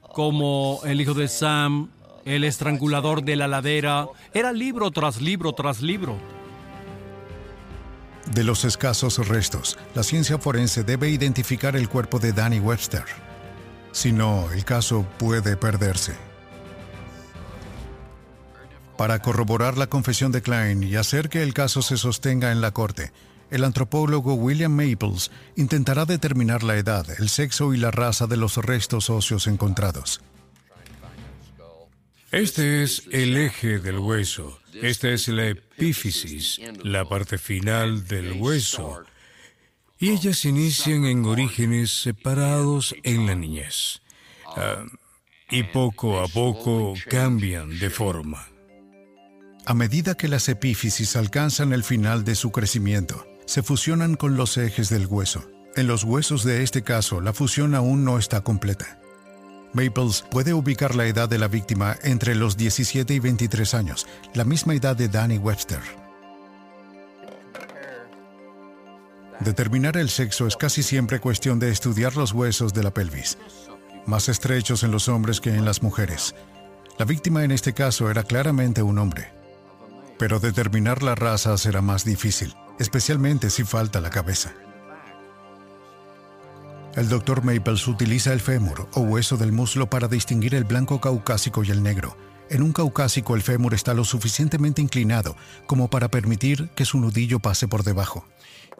como 0.00 0.80
El 0.84 1.00
hijo 1.00 1.14
de 1.14 1.26
Sam, 1.26 1.90
El 2.24 2.44
estrangulador 2.44 3.24
de 3.24 3.34
la 3.34 3.48
ladera, 3.48 4.06
era 4.32 4.52
libro 4.52 4.92
tras 4.92 5.20
libro 5.20 5.52
tras 5.52 5.82
libro. 5.82 6.16
De 8.30 8.44
los 8.44 8.64
escasos 8.64 9.26
restos, 9.28 9.78
la 9.94 10.02
ciencia 10.02 10.38
forense 10.38 10.84
debe 10.84 11.10
identificar 11.10 11.76
el 11.76 11.88
cuerpo 11.88 12.18
de 12.18 12.32
Danny 12.32 12.60
Webster. 12.60 13.04
Si 13.90 14.12
no, 14.12 14.50
el 14.52 14.64
caso 14.64 15.06
puede 15.18 15.56
perderse. 15.56 16.14
Para 18.96 19.20
corroborar 19.20 19.76
la 19.76 19.88
confesión 19.88 20.32
de 20.32 20.42
Klein 20.42 20.82
y 20.82 20.96
hacer 20.96 21.28
que 21.28 21.42
el 21.42 21.52
caso 21.52 21.82
se 21.82 21.96
sostenga 21.96 22.52
en 22.52 22.60
la 22.60 22.70
corte, 22.70 23.12
el 23.50 23.64
antropólogo 23.64 24.34
William 24.34 24.72
Maples 24.72 25.30
intentará 25.56 26.06
determinar 26.06 26.62
la 26.62 26.76
edad, 26.76 27.06
el 27.18 27.28
sexo 27.28 27.74
y 27.74 27.76
la 27.76 27.90
raza 27.90 28.26
de 28.26 28.38
los 28.38 28.56
restos 28.56 29.10
óseos 29.10 29.46
encontrados. 29.46 30.22
Este 32.30 32.82
es 32.82 33.02
el 33.10 33.36
eje 33.36 33.78
del 33.78 33.98
hueso. 33.98 34.61
Esta 34.80 35.08
es 35.10 35.28
la 35.28 35.48
epífisis, 35.48 36.60
la 36.82 37.04
parte 37.08 37.38
final 37.38 38.06
del 38.06 38.32
hueso. 38.32 39.04
Y 39.98 40.10
ellas 40.10 40.44
inician 40.44 41.04
en 41.04 41.24
orígenes 41.24 41.90
separados 42.02 42.94
en 43.02 43.26
la 43.26 43.34
niñez. 43.34 44.00
Ah, 44.56 44.84
y 45.50 45.64
poco 45.64 46.20
a 46.20 46.28
poco 46.28 46.94
cambian 47.08 47.78
de 47.78 47.90
forma. 47.90 48.48
A 49.66 49.74
medida 49.74 50.16
que 50.16 50.28
las 50.28 50.48
epífisis 50.48 51.14
alcanzan 51.14 51.72
el 51.72 51.84
final 51.84 52.24
de 52.24 52.34
su 52.34 52.50
crecimiento, 52.50 53.26
se 53.46 53.62
fusionan 53.62 54.16
con 54.16 54.36
los 54.36 54.56
ejes 54.56 54.88
del 54.88 55.06
hueso. 55.06 55.48
En 55.76 55.86
los 55.86 56.04
huesos 56.04 56.42
de 56.44 56.62
este 56.62 56.82
caso, 56.82 57.20
la 57.20 57.32
fusión 57.32 57.74
aún 57.74 58.04
no 58.04 58.18
está 58.18 58.42
completa. 58.42 59.01
Maples 59.72 60.24
puede 60.30 60.52
ubicar 60.52 60.94
la 60.94 61.06
edad 61.06 61.28
de 61.28 61.38
la 61.38 61.48
víctima 61.48 61.96
entre 62.02 62.34
los 62.34 62.56
17 62.56 63.14
y 63.14 63.18
23 63.18 63.74
años, 63.74 64.06
la 64.34 64.44
misma 64.44 64.74
edad 64.74 64.94
de 64.94 65.08
Danny 65.08 65.38
Webster. 65.38 65.80
Determinar 69.40 69.96
el 69.96 70.10
sexo 70.10 70.46
es 70.46 70.56
casi 70.56 70.82
siempre 70.82 71.20
cuestión 71.20 71.58
de 71.58 71.70
estudiar 71.70 72.16
los 72.16 72.32
huesos 72.32 72.74
de 72.74 72.82
la 72.82 72.92
pelvis, 72.92 73.38
más 74.06 74.28
estrechos 74.28 74.82
en 74.82 74.90
los 74.90 75.08
hombres 75.08 75.40
que 75.40 75.50
en 75.50 75.64
las 75.64 75.82
mujeres. 75.82 76.34
La 76.98 77.06
víctima 77.06 77.42
en 77.42 77.50
este 77.50 77.72
caso 77.72 78.10
era 78.10 78.22
claramente 78.22 78.82
un 78.82 78.98
hombre. 78.98 79.32
Pero 80.18 80.38
determinar 80.38 81.02
la 81.02 81.14
raza 81.14 81.56
será 81.56 81.80
más 81.80 82.04
difícil, 82.04 82.54
especialmente 82.78 83.50
si 83.50 83.64
falta 83.64 84.00
la 84.00 84.10
cabeza. 84.10 84.52
El 86.94 87.08
Dr. 87.08 87.42
Maples 87.42 87.88
utiliza 87.88 88.34
el 88.34 88.40
fémur 88.40 88.86
o 88.92 89.00
hueso 89.00 89.38
del 89.38 89.50
muslo 89.50 89.88
para 89.88 90.08
distinguir 90.08 90.54
el 90.54 90.64
blanco 90.64 91.00
caucásico 91.00 91.64
y 91.64 91.70
el 91.70 91.82
negro. 91.82 92.18
En 92.50 92.62
un 92.62 92.74
caucásico 92.74 93.34
el 93.34 93.40
fémur 93.40 93.72
está 93.72 93.94
lo 93.94 94.04
suficientemente 94.04 94.82
inclinado 94.82 95.34
como 95.66 95.88
para 95.88 96.10
permitir 96.10 96.68
que 96.76 96.84
su 96.84 97.00
nudillo 97.00 97.38
pase 97.38 97.66
por 97.66 97.82
debajo. 97.82 98.28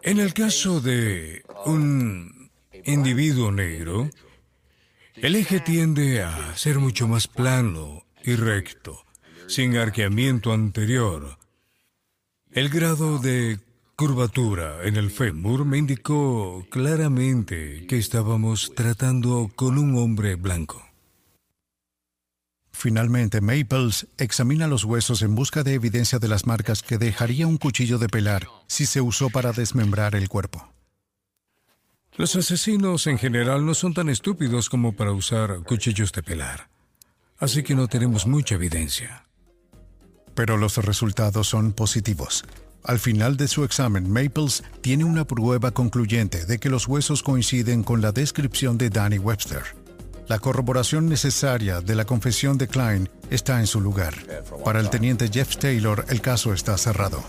En 0.03 0.19
el 0.19 0.35
caso 0.35 0.79
de 0.79 1.43
un 1.65 2.51
individuo 2.85 3.51
negro, 3.51 4.09
el 5.15 5.35
eje 5.35 5.59
tiende 5.59 6.21
a 6.21 6.55
ser 6.55 6.77
mucho 6.77 7.07
más 7.07 7.27
plano 7.27 8.03
y 8.23 8.35
recto, 8.35 9.05
sin 9.47 9.75
arqueamiento 9.75 10.53
anterior. 10.53 11.39
El 12.51 12.69
grado 12.69 13.17
de 13.17 13.59
curvatura 13.95 14.83
en 14.83 14.95
el 14.95 15.11
fémur 15.11 15.65
me 15.65 15.77
indicó 15.77 16.65
claramente 16.69 17.85
que 17.87 17.97
estábamos 17.97 18.73
tratando 18.75 19.51
con 19.55 19.77
un 19.77 19.97
hombre 19.97 20.35
blanco. 20.35 20.83
Finalmente, 22.71 23.39
Maples 23.39 24.07
examina 24.17 24.67
los 24.67 24.83
huesos 24.83 25.21
en 25.21 25.35
busca 25.35 25.63
de 25.63 25.75
evidencia 25.75 26.17
de 26.19 26.27
las 26.27 26.47
marcas 26.47 26.81
que 26.81 26.97
dejaría 26.97 27.45
un 27.45 27.57
cuchillo 27.57 27.99
de 27.99 28.09
pelar 28.09 28.47
si 28.67 28.87
se 28.87 28.99
usó 28.99 29.29
para 29.29 29.53
desmembrar 29.53 30.15
el 30.15 30.27
cuerpo. 30.27 30.73
Los 32.15 32.35
asesinos 32.35 33.07
en 33.07 33.17
general 33.17 33.65
no 33.65 33.73
son 33.73 33.93
tan 33.93 34.09
estúpidos 34.09 34.69
como 34.69 34.95
para 34.95 35.13
usar 35.13 35.63
cuchillos 35.63 36.11
de 36.11 36.23
pelar, 36.23 36.69
así 37.37 37.63
que 37.63 37.75
no 37.75 37.87
tenemos 37.87 38.27
mucha 38.27 38.55
evidencia. 38.55 39.27
Pero 40.35 40.57
los 40.57 40.77
resultados 40.77 41.47
son 41.47 41.73
positivos. 41.73 42.43
Al 42.83 42.99
final 42.99 43.37
de 43.37 43.47
su 43.47 43.63
examen, 43.63 44.11
Maples 44.11 44.63
tiene 44.81 45.05
una 45.05 45.25
prueba 45.25 45.71
concluyente 45.71 46.45
de 46.45 46.59
que 46.59 46.69
los 46.69 46.87
huesos 46.87 47.23
coinciden 47.23 47.81
con 47.83 48.01
la 48.01 48.11
descripción 48.11 48.77
de 48.77 48.89
Danny 48.89 49.19
Webster. 49.19 49.63
La 50.27 50.39
corroboración 50.39 51.07
necesaria 51.07 51.79
de 51.79 51.95
la 51.95 52.05
confesión 52.05 52.57
de 52.57 52.67
Klein 52.67 53.09
está 53.29 53.59
en 53.59 53.67
su 53.67 53.79
lugar. 53.79 54.13
Para 54.65 54.79
el 54.79 54.89
teniente 54.89 55.29
Jeff 55.31 55.57
Taylor, 55.57 56.05
el 56.09 56.21
caso 56.21 56.53
está 56.53 56.77
cerrado. 56.77 57.23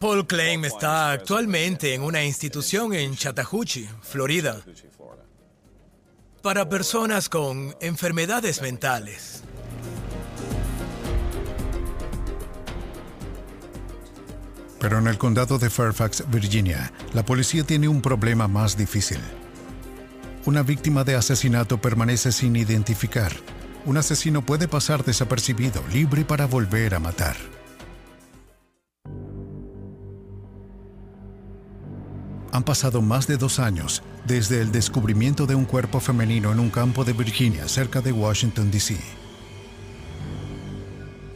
Paul 0.00 0.26
Klein 0.26 0.64
está 0.64 1.10
actualmente 1.10 1.92
en 1.92 2.02
una 2.02 2.24
institución 2.24 2.94
en 2.94 3.16
Chattahoochee, 3.16 3.88
Florida, 4.00 4.62
para 6.42 6.68
personas 6.68 7.28
con 7.28 7.76
enfermedades 7.80 8.62
mentales. 8.62 9.44
Pero 14.80 14.98
en 14.98 15.06
el 15.06 15.18
condado 15.18 15.58
de 15.58 15.68
Fairfax, 15.68 16.24
Virginia, 16.30 16.90
la 17.12 17.24
policía 17.24 17.64
tiene 17.64 17.86
un 17.86 18.00
problema 18.00 18.48
más 18.48 18.78
difícil. 18.78 19.20
Una 20.46 20.62
víctima 20.62 21.04
de 21.04 21.16
asesinato 21.16 21.78
permanece 21.78 22.32
sin 22.32 22.56
identificar. 22.56 23.30
Un 23.84 23.98
asesino 23.98 24.44
puede 24.44 24.68
pasar 24.68 25.04
desapercibido, 25.04 25.82
libre 25.92 26.24
para 26.24 26.46
volver 26.46 26.94
a 26.94 26.98
matar. 26.98 27.36
Han 32.52 32.64
pasado 32.64 33.02
más 33.02 33.26
de 33.26 33.36
dos 33.36 33.58
años 33.58 34.02
desde 34.26 34.60
el 34.62 34.72
descubrimiento 34.72 35.46
de 35.46 35.54
un 35.54 35.66
cuerpo 35.66 36.00
femenino 36.00 36.52
en 36.52 36.58
un 36.58 36.70
campo 36.70 37.04
de 37.04 37.12
Virginia 37.12 37.68
cerca 37.68 38.00
de 38.00 38.12
Washington, 38.12 38.70
D.C. 38.70 38.96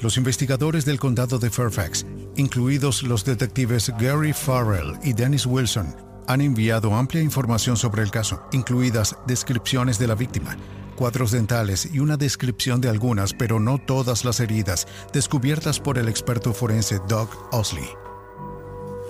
Los 0.00 0.16
investigadores 0.16 0.84
del 0.84 0.98
condado 0.98 1.38
de 1.38 1.50
Fairfax, 1.50 2.04
incluidos 2.36 3.02
los 3.02 3.24
detectives 3.24 3.92
Gary 3.98 4.32
Farrell 4.32 4.98
y 5.02 5.12
Dennis 5.12 5.46
Wilson, 5.46 5.94
han 6.26 6.40
enviado 6.40 6.94
amplia 6.94 7.22
información 7.22 7.76
sobre 7.76 8.02
el 8.02 8.10
caso, 8.10 8.42
incluidas 8.52 9.16
descripciones 9.26 9.98
de 9.98 10.08
la 10.08 10.14
víctima, 10.14 10.56
cuadros 10.96 11.30
dentales 11.30 11.88
y 11.92 11.98
una 11.98 12.16
descripción 12.16 12.80
de 12.80 12.88
algunas, 12.88 13.34
pero 13.34 13.60
no 13.60 13.78
todas 13.78 14.24
las 14.24 14.40
heridas, 14.40 14.86
descubiertas 15.12 15.80
por 15.80 15.98
el 15.98 16.08
experto 16.08 16.52
forense 16.54 17.00
Doug 17.08 17.28
Osley. 17.52 17.88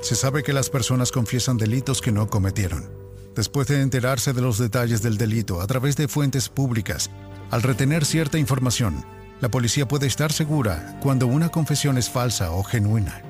Se 0.03 0.16
sabe 0.16 0.43
que 0.43 0.53
las 0.53 0.68
personas 0.68 1.12
confiesan 1.12 1.57
delitos 1.57 2.01
que 2.03 2.12
no 2.12 2.27
cometieron. 2.27 2.91
Después 3.35 3.66
de 3.68 3.81
enterarse 3.81 4.33
de 4.33 4.43
los 4.43 4.59
detalles 4.59 5.03
del 5.03 5.16
delito 5.16 5.61
a 5.61 5.66
través 5.66 5.97
de 5.97 6.09
fuentes 6.09 6.49
públicas, 6.49 7.11
al 7.51 7.62
retener 7.62 8.05
cierta 8.05 8.39
información, 8.39 9.05
la 9.41 9.49
policía 9.51 9.87
puede 9.87 10.07
estar 10.07 10.32
segura 10.32 10.99
cuando 11.03 11.26
una 11.26 11.49
confesión 11.49 11.99
es 11.99 12.09
falsa 12.09 12.53
o 12.53 12.62
genuina. 12.62 13.22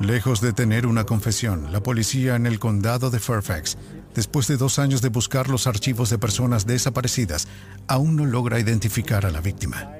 Lejos 0.00 0.40
de 0.40 0.52
tener 0.52 0.86
una 0.86 1.04
confesión, 1.04 1.72
la 1.72 1.82
policía 1.82 2.36
en 2.36 2.46
el 2.46 2.60
condado 2.60 3.10
de 3.10 3.18
Fairfax, 3.18 3.76
después 4.14 4.46
de 4.46 4.56
dos 4.56 4.78
años 4.78 5.02
de 5.02 5.08
buscar 5.08 5.48
los 5.48 5.66
archivos 5.66 6.08
de 6.10 6.18
personas 6.18 6.66
desaparecidas, 6.66 7.48
aún 7.88 8.14
no 8.14 8.24
logra 8.24 8.60
identificar 8.60 9.26
a 9.26 9.30
la 9.30 9.40
víctima. 9.40 9.90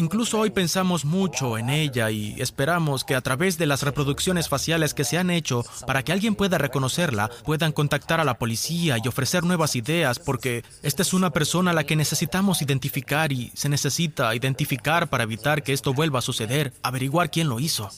Incluso 0.00 0.38
hoy 0.38 0.48
pensamos 0.48 1.04
mucho 1.04 1.58
en 1.58 1.68
ella 1.68 2.10
y 2.10 2.34
esperamos 2.40 3.04
que 3.04 3.14
a 3.14 3.20
través 3.20 3.58
de 3.58 3.66
las 3.66 3.82
reproducciones 3.82 4.48
faciales 4.48 4.94
que 4.94 5.04
se 5.04 5.18
han 5.18 5.28
hecho 5.28 5.62
para 5.86 6.02
que 6.02 6.10
alguien 6.10 6.36
pueda 6.36 6.56
reconocerla, 6.56 7.30
puedan 7.44 7.72
contactar 7.72 8.18
a 8.18 8.24
la 8.24 8.38
policía 8.38 8.96
y 8.96 9.06
ofrecer 9.06 9.44
nuevas 9.44 9.76
ideas 9.76 10.18
porque 10.18 10.64
esta 10.82 11.02
es 11.02 11.12
una 11.12 11.34
persona 11.34 11.72
a 11.72 11.74
la 11.74 11.84
que 11.84 11.96
necesitamos 11.96 12.62
identificar 12.62 13.30
y 13.30 13.52
se 13.54 13.68
necesita 13.68 14.34
identificar 14.34 15.10
para 15.10 15.24
evitar 15.24 15.62
que 15.62 15.74
esto 15.74 15.92
vuelva 15.92 16.20
a 16.20 16.22
suceder, 16.22 16.72
averiguar 16.82 17.30
quién 17.30 17.50
lo 17.50 17.60
hizo. 17.60 17.90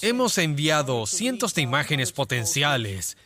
Hemos 0.00 0.38
enviado 0.38 1.06
cientos 1.06 1.54
de 1.54 1.62
imágenes 1.62 2.10
potenciales, 2.10 3.16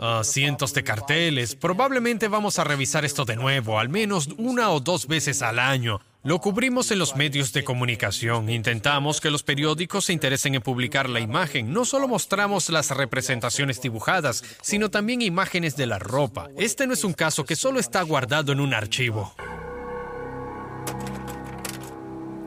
a 0.00 0.24
cientos 0.24 0.72
de 0.72 0.82
carteles. 0.82 1.56
Probablemente 1.56 2.26
vamos 2.28 2.58
a 2.58 2.64
revisar 2.64 3.04
esto 3.04 3.26
de 3.26 3.36
nuevo, 3.36 3.78
al 3.78 3.90
menos 3.90 4.30
una 4.38 4.70
o 4.70 4.80
dos 4.80 5.06
veces 5.06 5.42
al 5.42 5.58
año. 5.58 6.00
Lo 6.24 6.40
cubrimos 6.40 6.90
en 6.90 6.98
los 6.98 7.16
medios 7.16 7.52
de 7.52 7.64
comunicación. 7.64 8.48
Intentamos 8.48 9.20
que 9.20 9.30
los 9.30 9.42
periódicos 9.42 10.06
se 10.06 10.14
interesen 10.14 10.54
en 10.54 10.62
publicar 10.62 11.10
la 11.10 11.20
imagen. 11.20 11.70
No 11.70 11.84
solo 11.84 12.08
mostramos 12.08 12.70
las 12.70 12.90
representaciones 12.92 13.82
dibujadas, 13.82 14.42
sino 14.62 14.90
también 14.90 15.20
imágenes 15.20 15.76
de 15.76 15.84
la 15.84 15.98
ropa. 15.98 16.48
Este 16.56 16.86
no 16.86 16.94
es 16.94 17.04
un 17.04 17.12
caso 17.12 17.44
que 17.44 17.56
solo 17.56 17.78
está 17.78 18.00
guardado 18.00 18.52
en 18.52 18.60
un 18.60 18.72
archivo. 18.72 19.34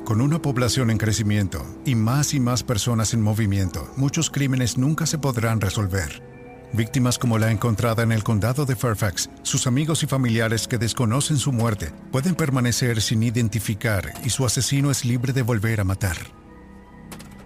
Con 0.06 0.22
una 0.22 0.42
población 0.42 0.90
en 0.90 0.98
crecimiento 0.98 1.64
y 1.86 1.94
más 1.94 2.34
y 2.34 2.40
más 2.40 2.64
personas 2.64 3.14
en 3.14 3.22
movimiento, 3.22 3.92
muchos 3.96 4.32
crímenes 4.32 4.80
nunca 4.80 5.06
se 5.06 5.20
podrán 5.20 5.62
resolver. 5.62 6.27
Víctimas 6.74 7.18
como 7.18 7.38
la 7.38 7.52
encontrada 7.52 8.04
en 8.04 8.12
el 8.12 8.24
condado 8.24 8.66
de 8.66 8.76
Fairfax, 8.76 9.30
sus 9.42 9.68
amigos 9.68 10.04
y 10.04 10.08
familiares 10.08 10.68
que 10.68 10.78
desconocen 10.78 11.38
su 11.38 11.52
muerte 11.52 11.92
pueden 12.12 12.36
permanecer 12.36 13.02
sin 13.02 13.24
identificar 13.24 14.14
y 14.24 14.30
su 14.30 14.46
asesino 14.46 14.92
es 14.92 15.06
libre 15.06 15.34
de 15.34 15.42
volver 15.42 15.80
a 15.80 15.84
matar. 15.84 16.18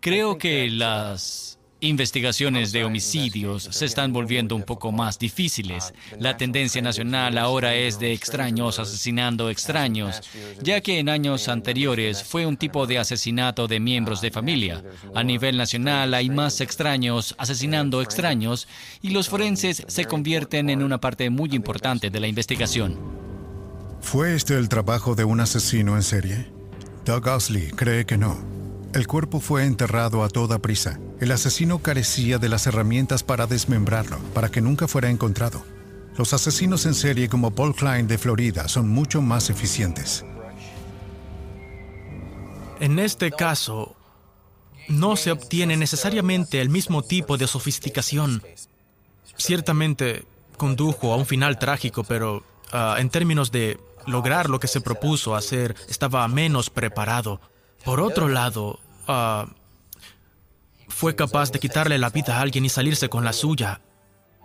Creo 0.02 0.38
que 0.38 0.70
las 0.70 1.51
investigaciones 1.82 2.72
de 2.72 2.86
homicidios 2.86 3.64
se 3.72 3.86
están 3.86 4.14
volviendo 4.14 4.56
un 4.56 4.64
poco 4.64 4.92
más 4.92 5.18
difíciles. 5.18 5.94
La 6.20 6.38
tendencia 6.38 6.82
nacional 6.82 7.38
ahora 7.38 7.76
es 7.76 8.00
de 8.00 8.14
extraños 8.14 8.80
asesinando 8.80 9.50
extraños, 9.50 10.22
ya 10.62 10.82
que 10.82 11.00
en 11.00 11.10
años 11.10 11.48
anteriores 11.48 12.24
fue 12.24 12.46
un 12.46 12.56
tipo 12.56 12.86
de 12.86 13.00
asesinato 13.00 13.68
de 13.68 13.80
miembros 13.80 14.22
de 14.22 14.32
familia. 14.32 14.84
A 15.16 15.24
nivel 15.24 15.58
nacional 15.58 16.14
hay 16.14 16.30
más 16.30 16.62
extraños 16.62 17.36
asesinando 17.38 18.02
extraños 18.02 18.68
y 19.02 19.10
los 19.10 19.28
forenses 19.28 19.84
se 19.88 20.06
convierten 20.06 20.70
en 20.70 20.84
una 20.84 21.02
parte 21.02 21.30
muy 21.30 21.50
importante 21.54 22.10
de 22.10 22.20
la 22.20 22.28
investigación. 22.28 22.98
¿Fue 24.02 24.36
este 24.36 24.56
el 24.56 24.70
trabajo 24.70 25.16
de 25.16 25.24
un 25.24 25.40
asesino 25.40 25.96
en 25.96 26.04
serie? 26.04 26.48
Doug 27.06 27.28
Osley 27.28 27.72
cree 27.72 28.06
que 28.06 28.18
no. 28.18 28.38
El 28.94 29.08
cuerpo 29.08 29.40
fue 29.40 29.66
enterrado 29.66 30.24
a 30.24 30.30
toda 30.30 30.60
prisa. 30.60 31.00
El 31.22 31.32
asesino 31.32 31.78
carecía 31.78 32.40
de 32.40 32.50
las 32.50 32.66
herramientas 32.66 33.22
para 33.22 33.46
desmembrarlo, 33.46 34.18
para 34.34 34.50
que 34.50 34.60
nunca 34.60 34.88
fuera 34.88 35.08
encontrado. 35.08 35.64
Los 36.18 36.34
asesinos 36.34 36.88
en 36.88 36.96
serie 36.96 37.30
como 37.30 37.52
Paul 37.52 37.76
Klein 37.76 38.08
de 38.08 38.18
Florida 38.18 38.68
son 38.68 38.90
mucho 38.90 39.22
más 39.22 39.52
eficientes. 39.52 40.26
En 42.80 42.98
este 42.98 43.30
caso, 43.30 43.96
no 44.88 45.16
se 45.16 45.32
obtiene 45.32 45.78
necesariamente 45.78 46.60
el 46.60 46.70
mismo 46.70 47.04
tipo 47.04 47.38
de 47.38 47.46
sofisticación. 47.46 48.42
Ciertamente 49.38 50.26
condujo 50.58 51.14
a 51.14 51.18
un 51.18 51.28
final 51.28 51.60
trágico, 51.60 52.04
pero 52.04 52.44
ah, 52.72 52.96
en 52.98 53.12
términos 53.12 53.52
de 53.52 53.80
lograr 54.08 54.50
lo 54.50 54.60
que 54.60 54.68
se 54.68 54.82
propuso 54.82 55.36
hacer, 55.36 55.76
estaba 55.88 56.28
menos 56.28 56.72
preparado. 56.72 57.40
Por 57.86 58.02
otro 58.02 58.28
lado, 58.28 58.80
ah, 59.08 59.46
fue 60.92 61.16
capaz 61.16 61.52
de 61.52 61.60
quitarle 61.60 61.98
la 61.98 62.10
vida 62.10 62.38
a 62.38 62.42
alguien 62.42 62.66
y 62.66 62.70
salirse 62.70 63.10
con 63.10 63.24
la 63.24 63.34
suya 63.34 63.82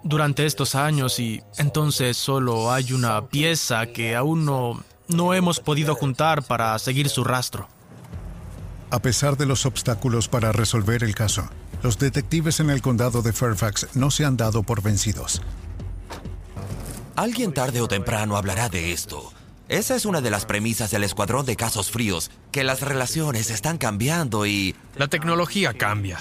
durante 0.02 0.46
estos 0.46 0.74
años 0.74 1.18
y 1.18 1.42
entonces 1.58 2.16
solo 2.16 2.72
hay 2.72 2.92
una 2.92 3.26
pieza 3.26 3.86
que 3.86 4.14
aún 4.14 4.44
no, 4.44 4.82
no 5.08 5.34
hemos 5.34 5.60
podido 5.60 5.94
juntar 5.94 6.42
para 6.42 6.78
seguir 6.78 7.08
su 7.08 7.24
rastro. 7.24 7.68
A 8.90 9.00
pesar 9.00 9.36
de 9.36 9.46
los 9.46 9.66
obstáculos 9.66 10.28
para 10.28 10.52
resolver 10.52 11.02
el 11.02 11.14
caso, 11.14 11.48
los 11.82 11.98
detectives 11.98 12.60
en 12.60 12.70
el 12.70 12.82
condado 12.82 13.20
de 13.20 13.32
Fairfax 13.32 13.88
no 13.94 14.10
se 14.10 14.24
han 14.24 14.36
dado 14.36 14.62
por 14.62 14.82
vencidos. 14.82 15.42
Alguien 17.16 17.52
tarde 17.52 17.80
o 17.80 17.88
temprano 17.88 18.36
hablará 18.36 18.68
de 18.68 18.92
esto. 18.92 19.32
Esa 19.68 19.96
es 19.96 20.04
una 20.06 20.20
de 20.20 20.30
las 20.30 20.46
premisas 20.46 20.92
del 20.92 21.02
Escuadrón 21.02 21.44
de 21.44 21.56
Casos 21.56 21.90
Fríos, 21.90 22.30
que 22.52 22.62
las 22.62 22.82
relaciones 22.82 23.50
están 23.50 23.78
cambiando 23.78 24.46
y... 24.46 24.76
La 24.94 25.08
tecnología 25.08 25.74
cambia. 25.74 26.20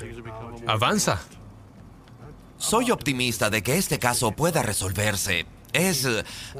Avanza. 0.65 1.21
Soy 2.57 2.89
optimista 2.89 3.51
de 3.51 3.61
que 3.61 3.77
este 3.77 3.99
caso 3.99 4.31
pueda 4.31 4.63
resolverse. 4.63 5.45
Es... 5.73 6.07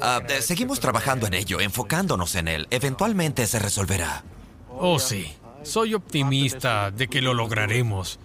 ah, 0.00 0.22
eh, 0.28 0.42
seguimos 0.42 0.78
trabajando 0.78 1.26
en 1.26 1.34
ello, 1.34 1.58
enfocándonos 1.58 2.36
en 2.36 2.46
él. 2.46 2.68
Eventualmente 2.70 3.46
se 3.48 3.58
resolverá. 3.58 4.22
Oh, 4.70 5.00
sí. 5.00 5.34
Soy 5.64 5.94
optimista 5.94 6.92
de 6.92 7.08
que 7.08 7.20
lo 7.20 7.34
lograremos. 7.34 8.20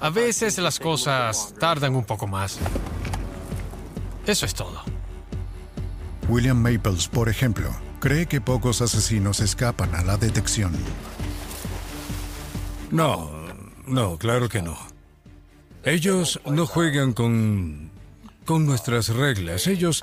A 0.00 0.08
veces 0.08 0.56
las 0.56 0.78
cosas 0.78 1.52
tardan 1.60 1.94
un 1.94 2.04
poco 2.04 2.26
más. 2.26 2.58
Eso 4.26 4.46
es 4.46 4.54
todo. 4.54 4.82
William 6.28 6.56
Maples, 6.56 7.08
por 7.08 7.28
ejemplo, 7.28 7.70
cree 8.00 8.26
que 8.26 8.40
pocos 8.40 8.82
asesinos 8.82 9.40
escapan 9.40 9.94
a 9.94 10.02
la 10.02 10.16
detección. 10.16 10.72
No, 12.90 13.30
no, 13.86 14.18
claro 14.18 14.48
que 14.48 14.62
no. 14.62 14.76
Ellos 15.84 16.40
no 16.44 16.66
juegan 16.66 17.12
con 17.12 17.90
con 18.50 18.66
nuestras 18.66 19.10
reglas. 19.10 19.68
Ellos 19.68 20.02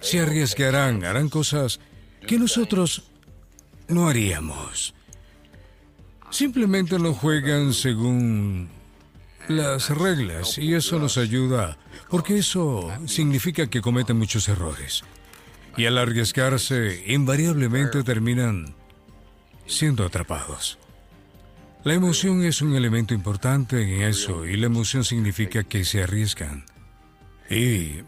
se 0.00 0.18
arriesgarán, 0.18 1.04
harán 1.04 1.28
cosas 1.28 1.78
que 2.26 2.40
nosotros 2.40 3.04
no 3.86 4.08
haríamos. 4.08 4.94
Simplemente 6.28 6.98
no 6.98 7.14
juegan 7.14 7.72
según 7.72 8.68
las 9.46 9.90
reglas 9.90 10.58
y 10.58 10.74
eso 10.74 10.98
nos 10.98 11.18
ayuda 11.18 11.78
porque 12.08 12.38
eso 12.38 12.90
significa 13.06 13.68
que 13.68 13.80
cometen 13.80 14.18
muchos 14.18 14.48
errores. 14.48 15.04
Y 15.76 15.86
al 15.86 15.98
arriesgarse, 15.98 17.04
invariablemente 17.06 18.02
terminan 18.02 18.74
siendo 19.66 20.04
atrapados. 20.04 20.78
La 21.84 21.94
emoción 21.94 22.42
es 22.44 22.62
un 22.62 22.74
elemento 22.74 23.12
importante 23.12 23.82
en 23.82 24.02
eso 24.02 24.46
y 24.46 24.56
la 24.56 24.66
emoción 24.66 25.04
significa 25.04 25.64
que 25.64 25.84
se 25.84 26.02
arriesgan. 26.02 26.64
Y 27.50 28.02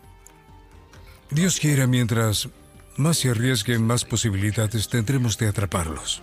Dios 1.31 1.61
quiera, 1.61 1.87
mientras 1.87 2.49
más 2.97 3.19
se 3.19 3.31
arriesguen, 3.31 3.87
más 3.87 4.05
posibilidades 4.05 4.89
tendremos 4.89 5.37
de 5.37 5.49
atraparlos. 5.49 6.23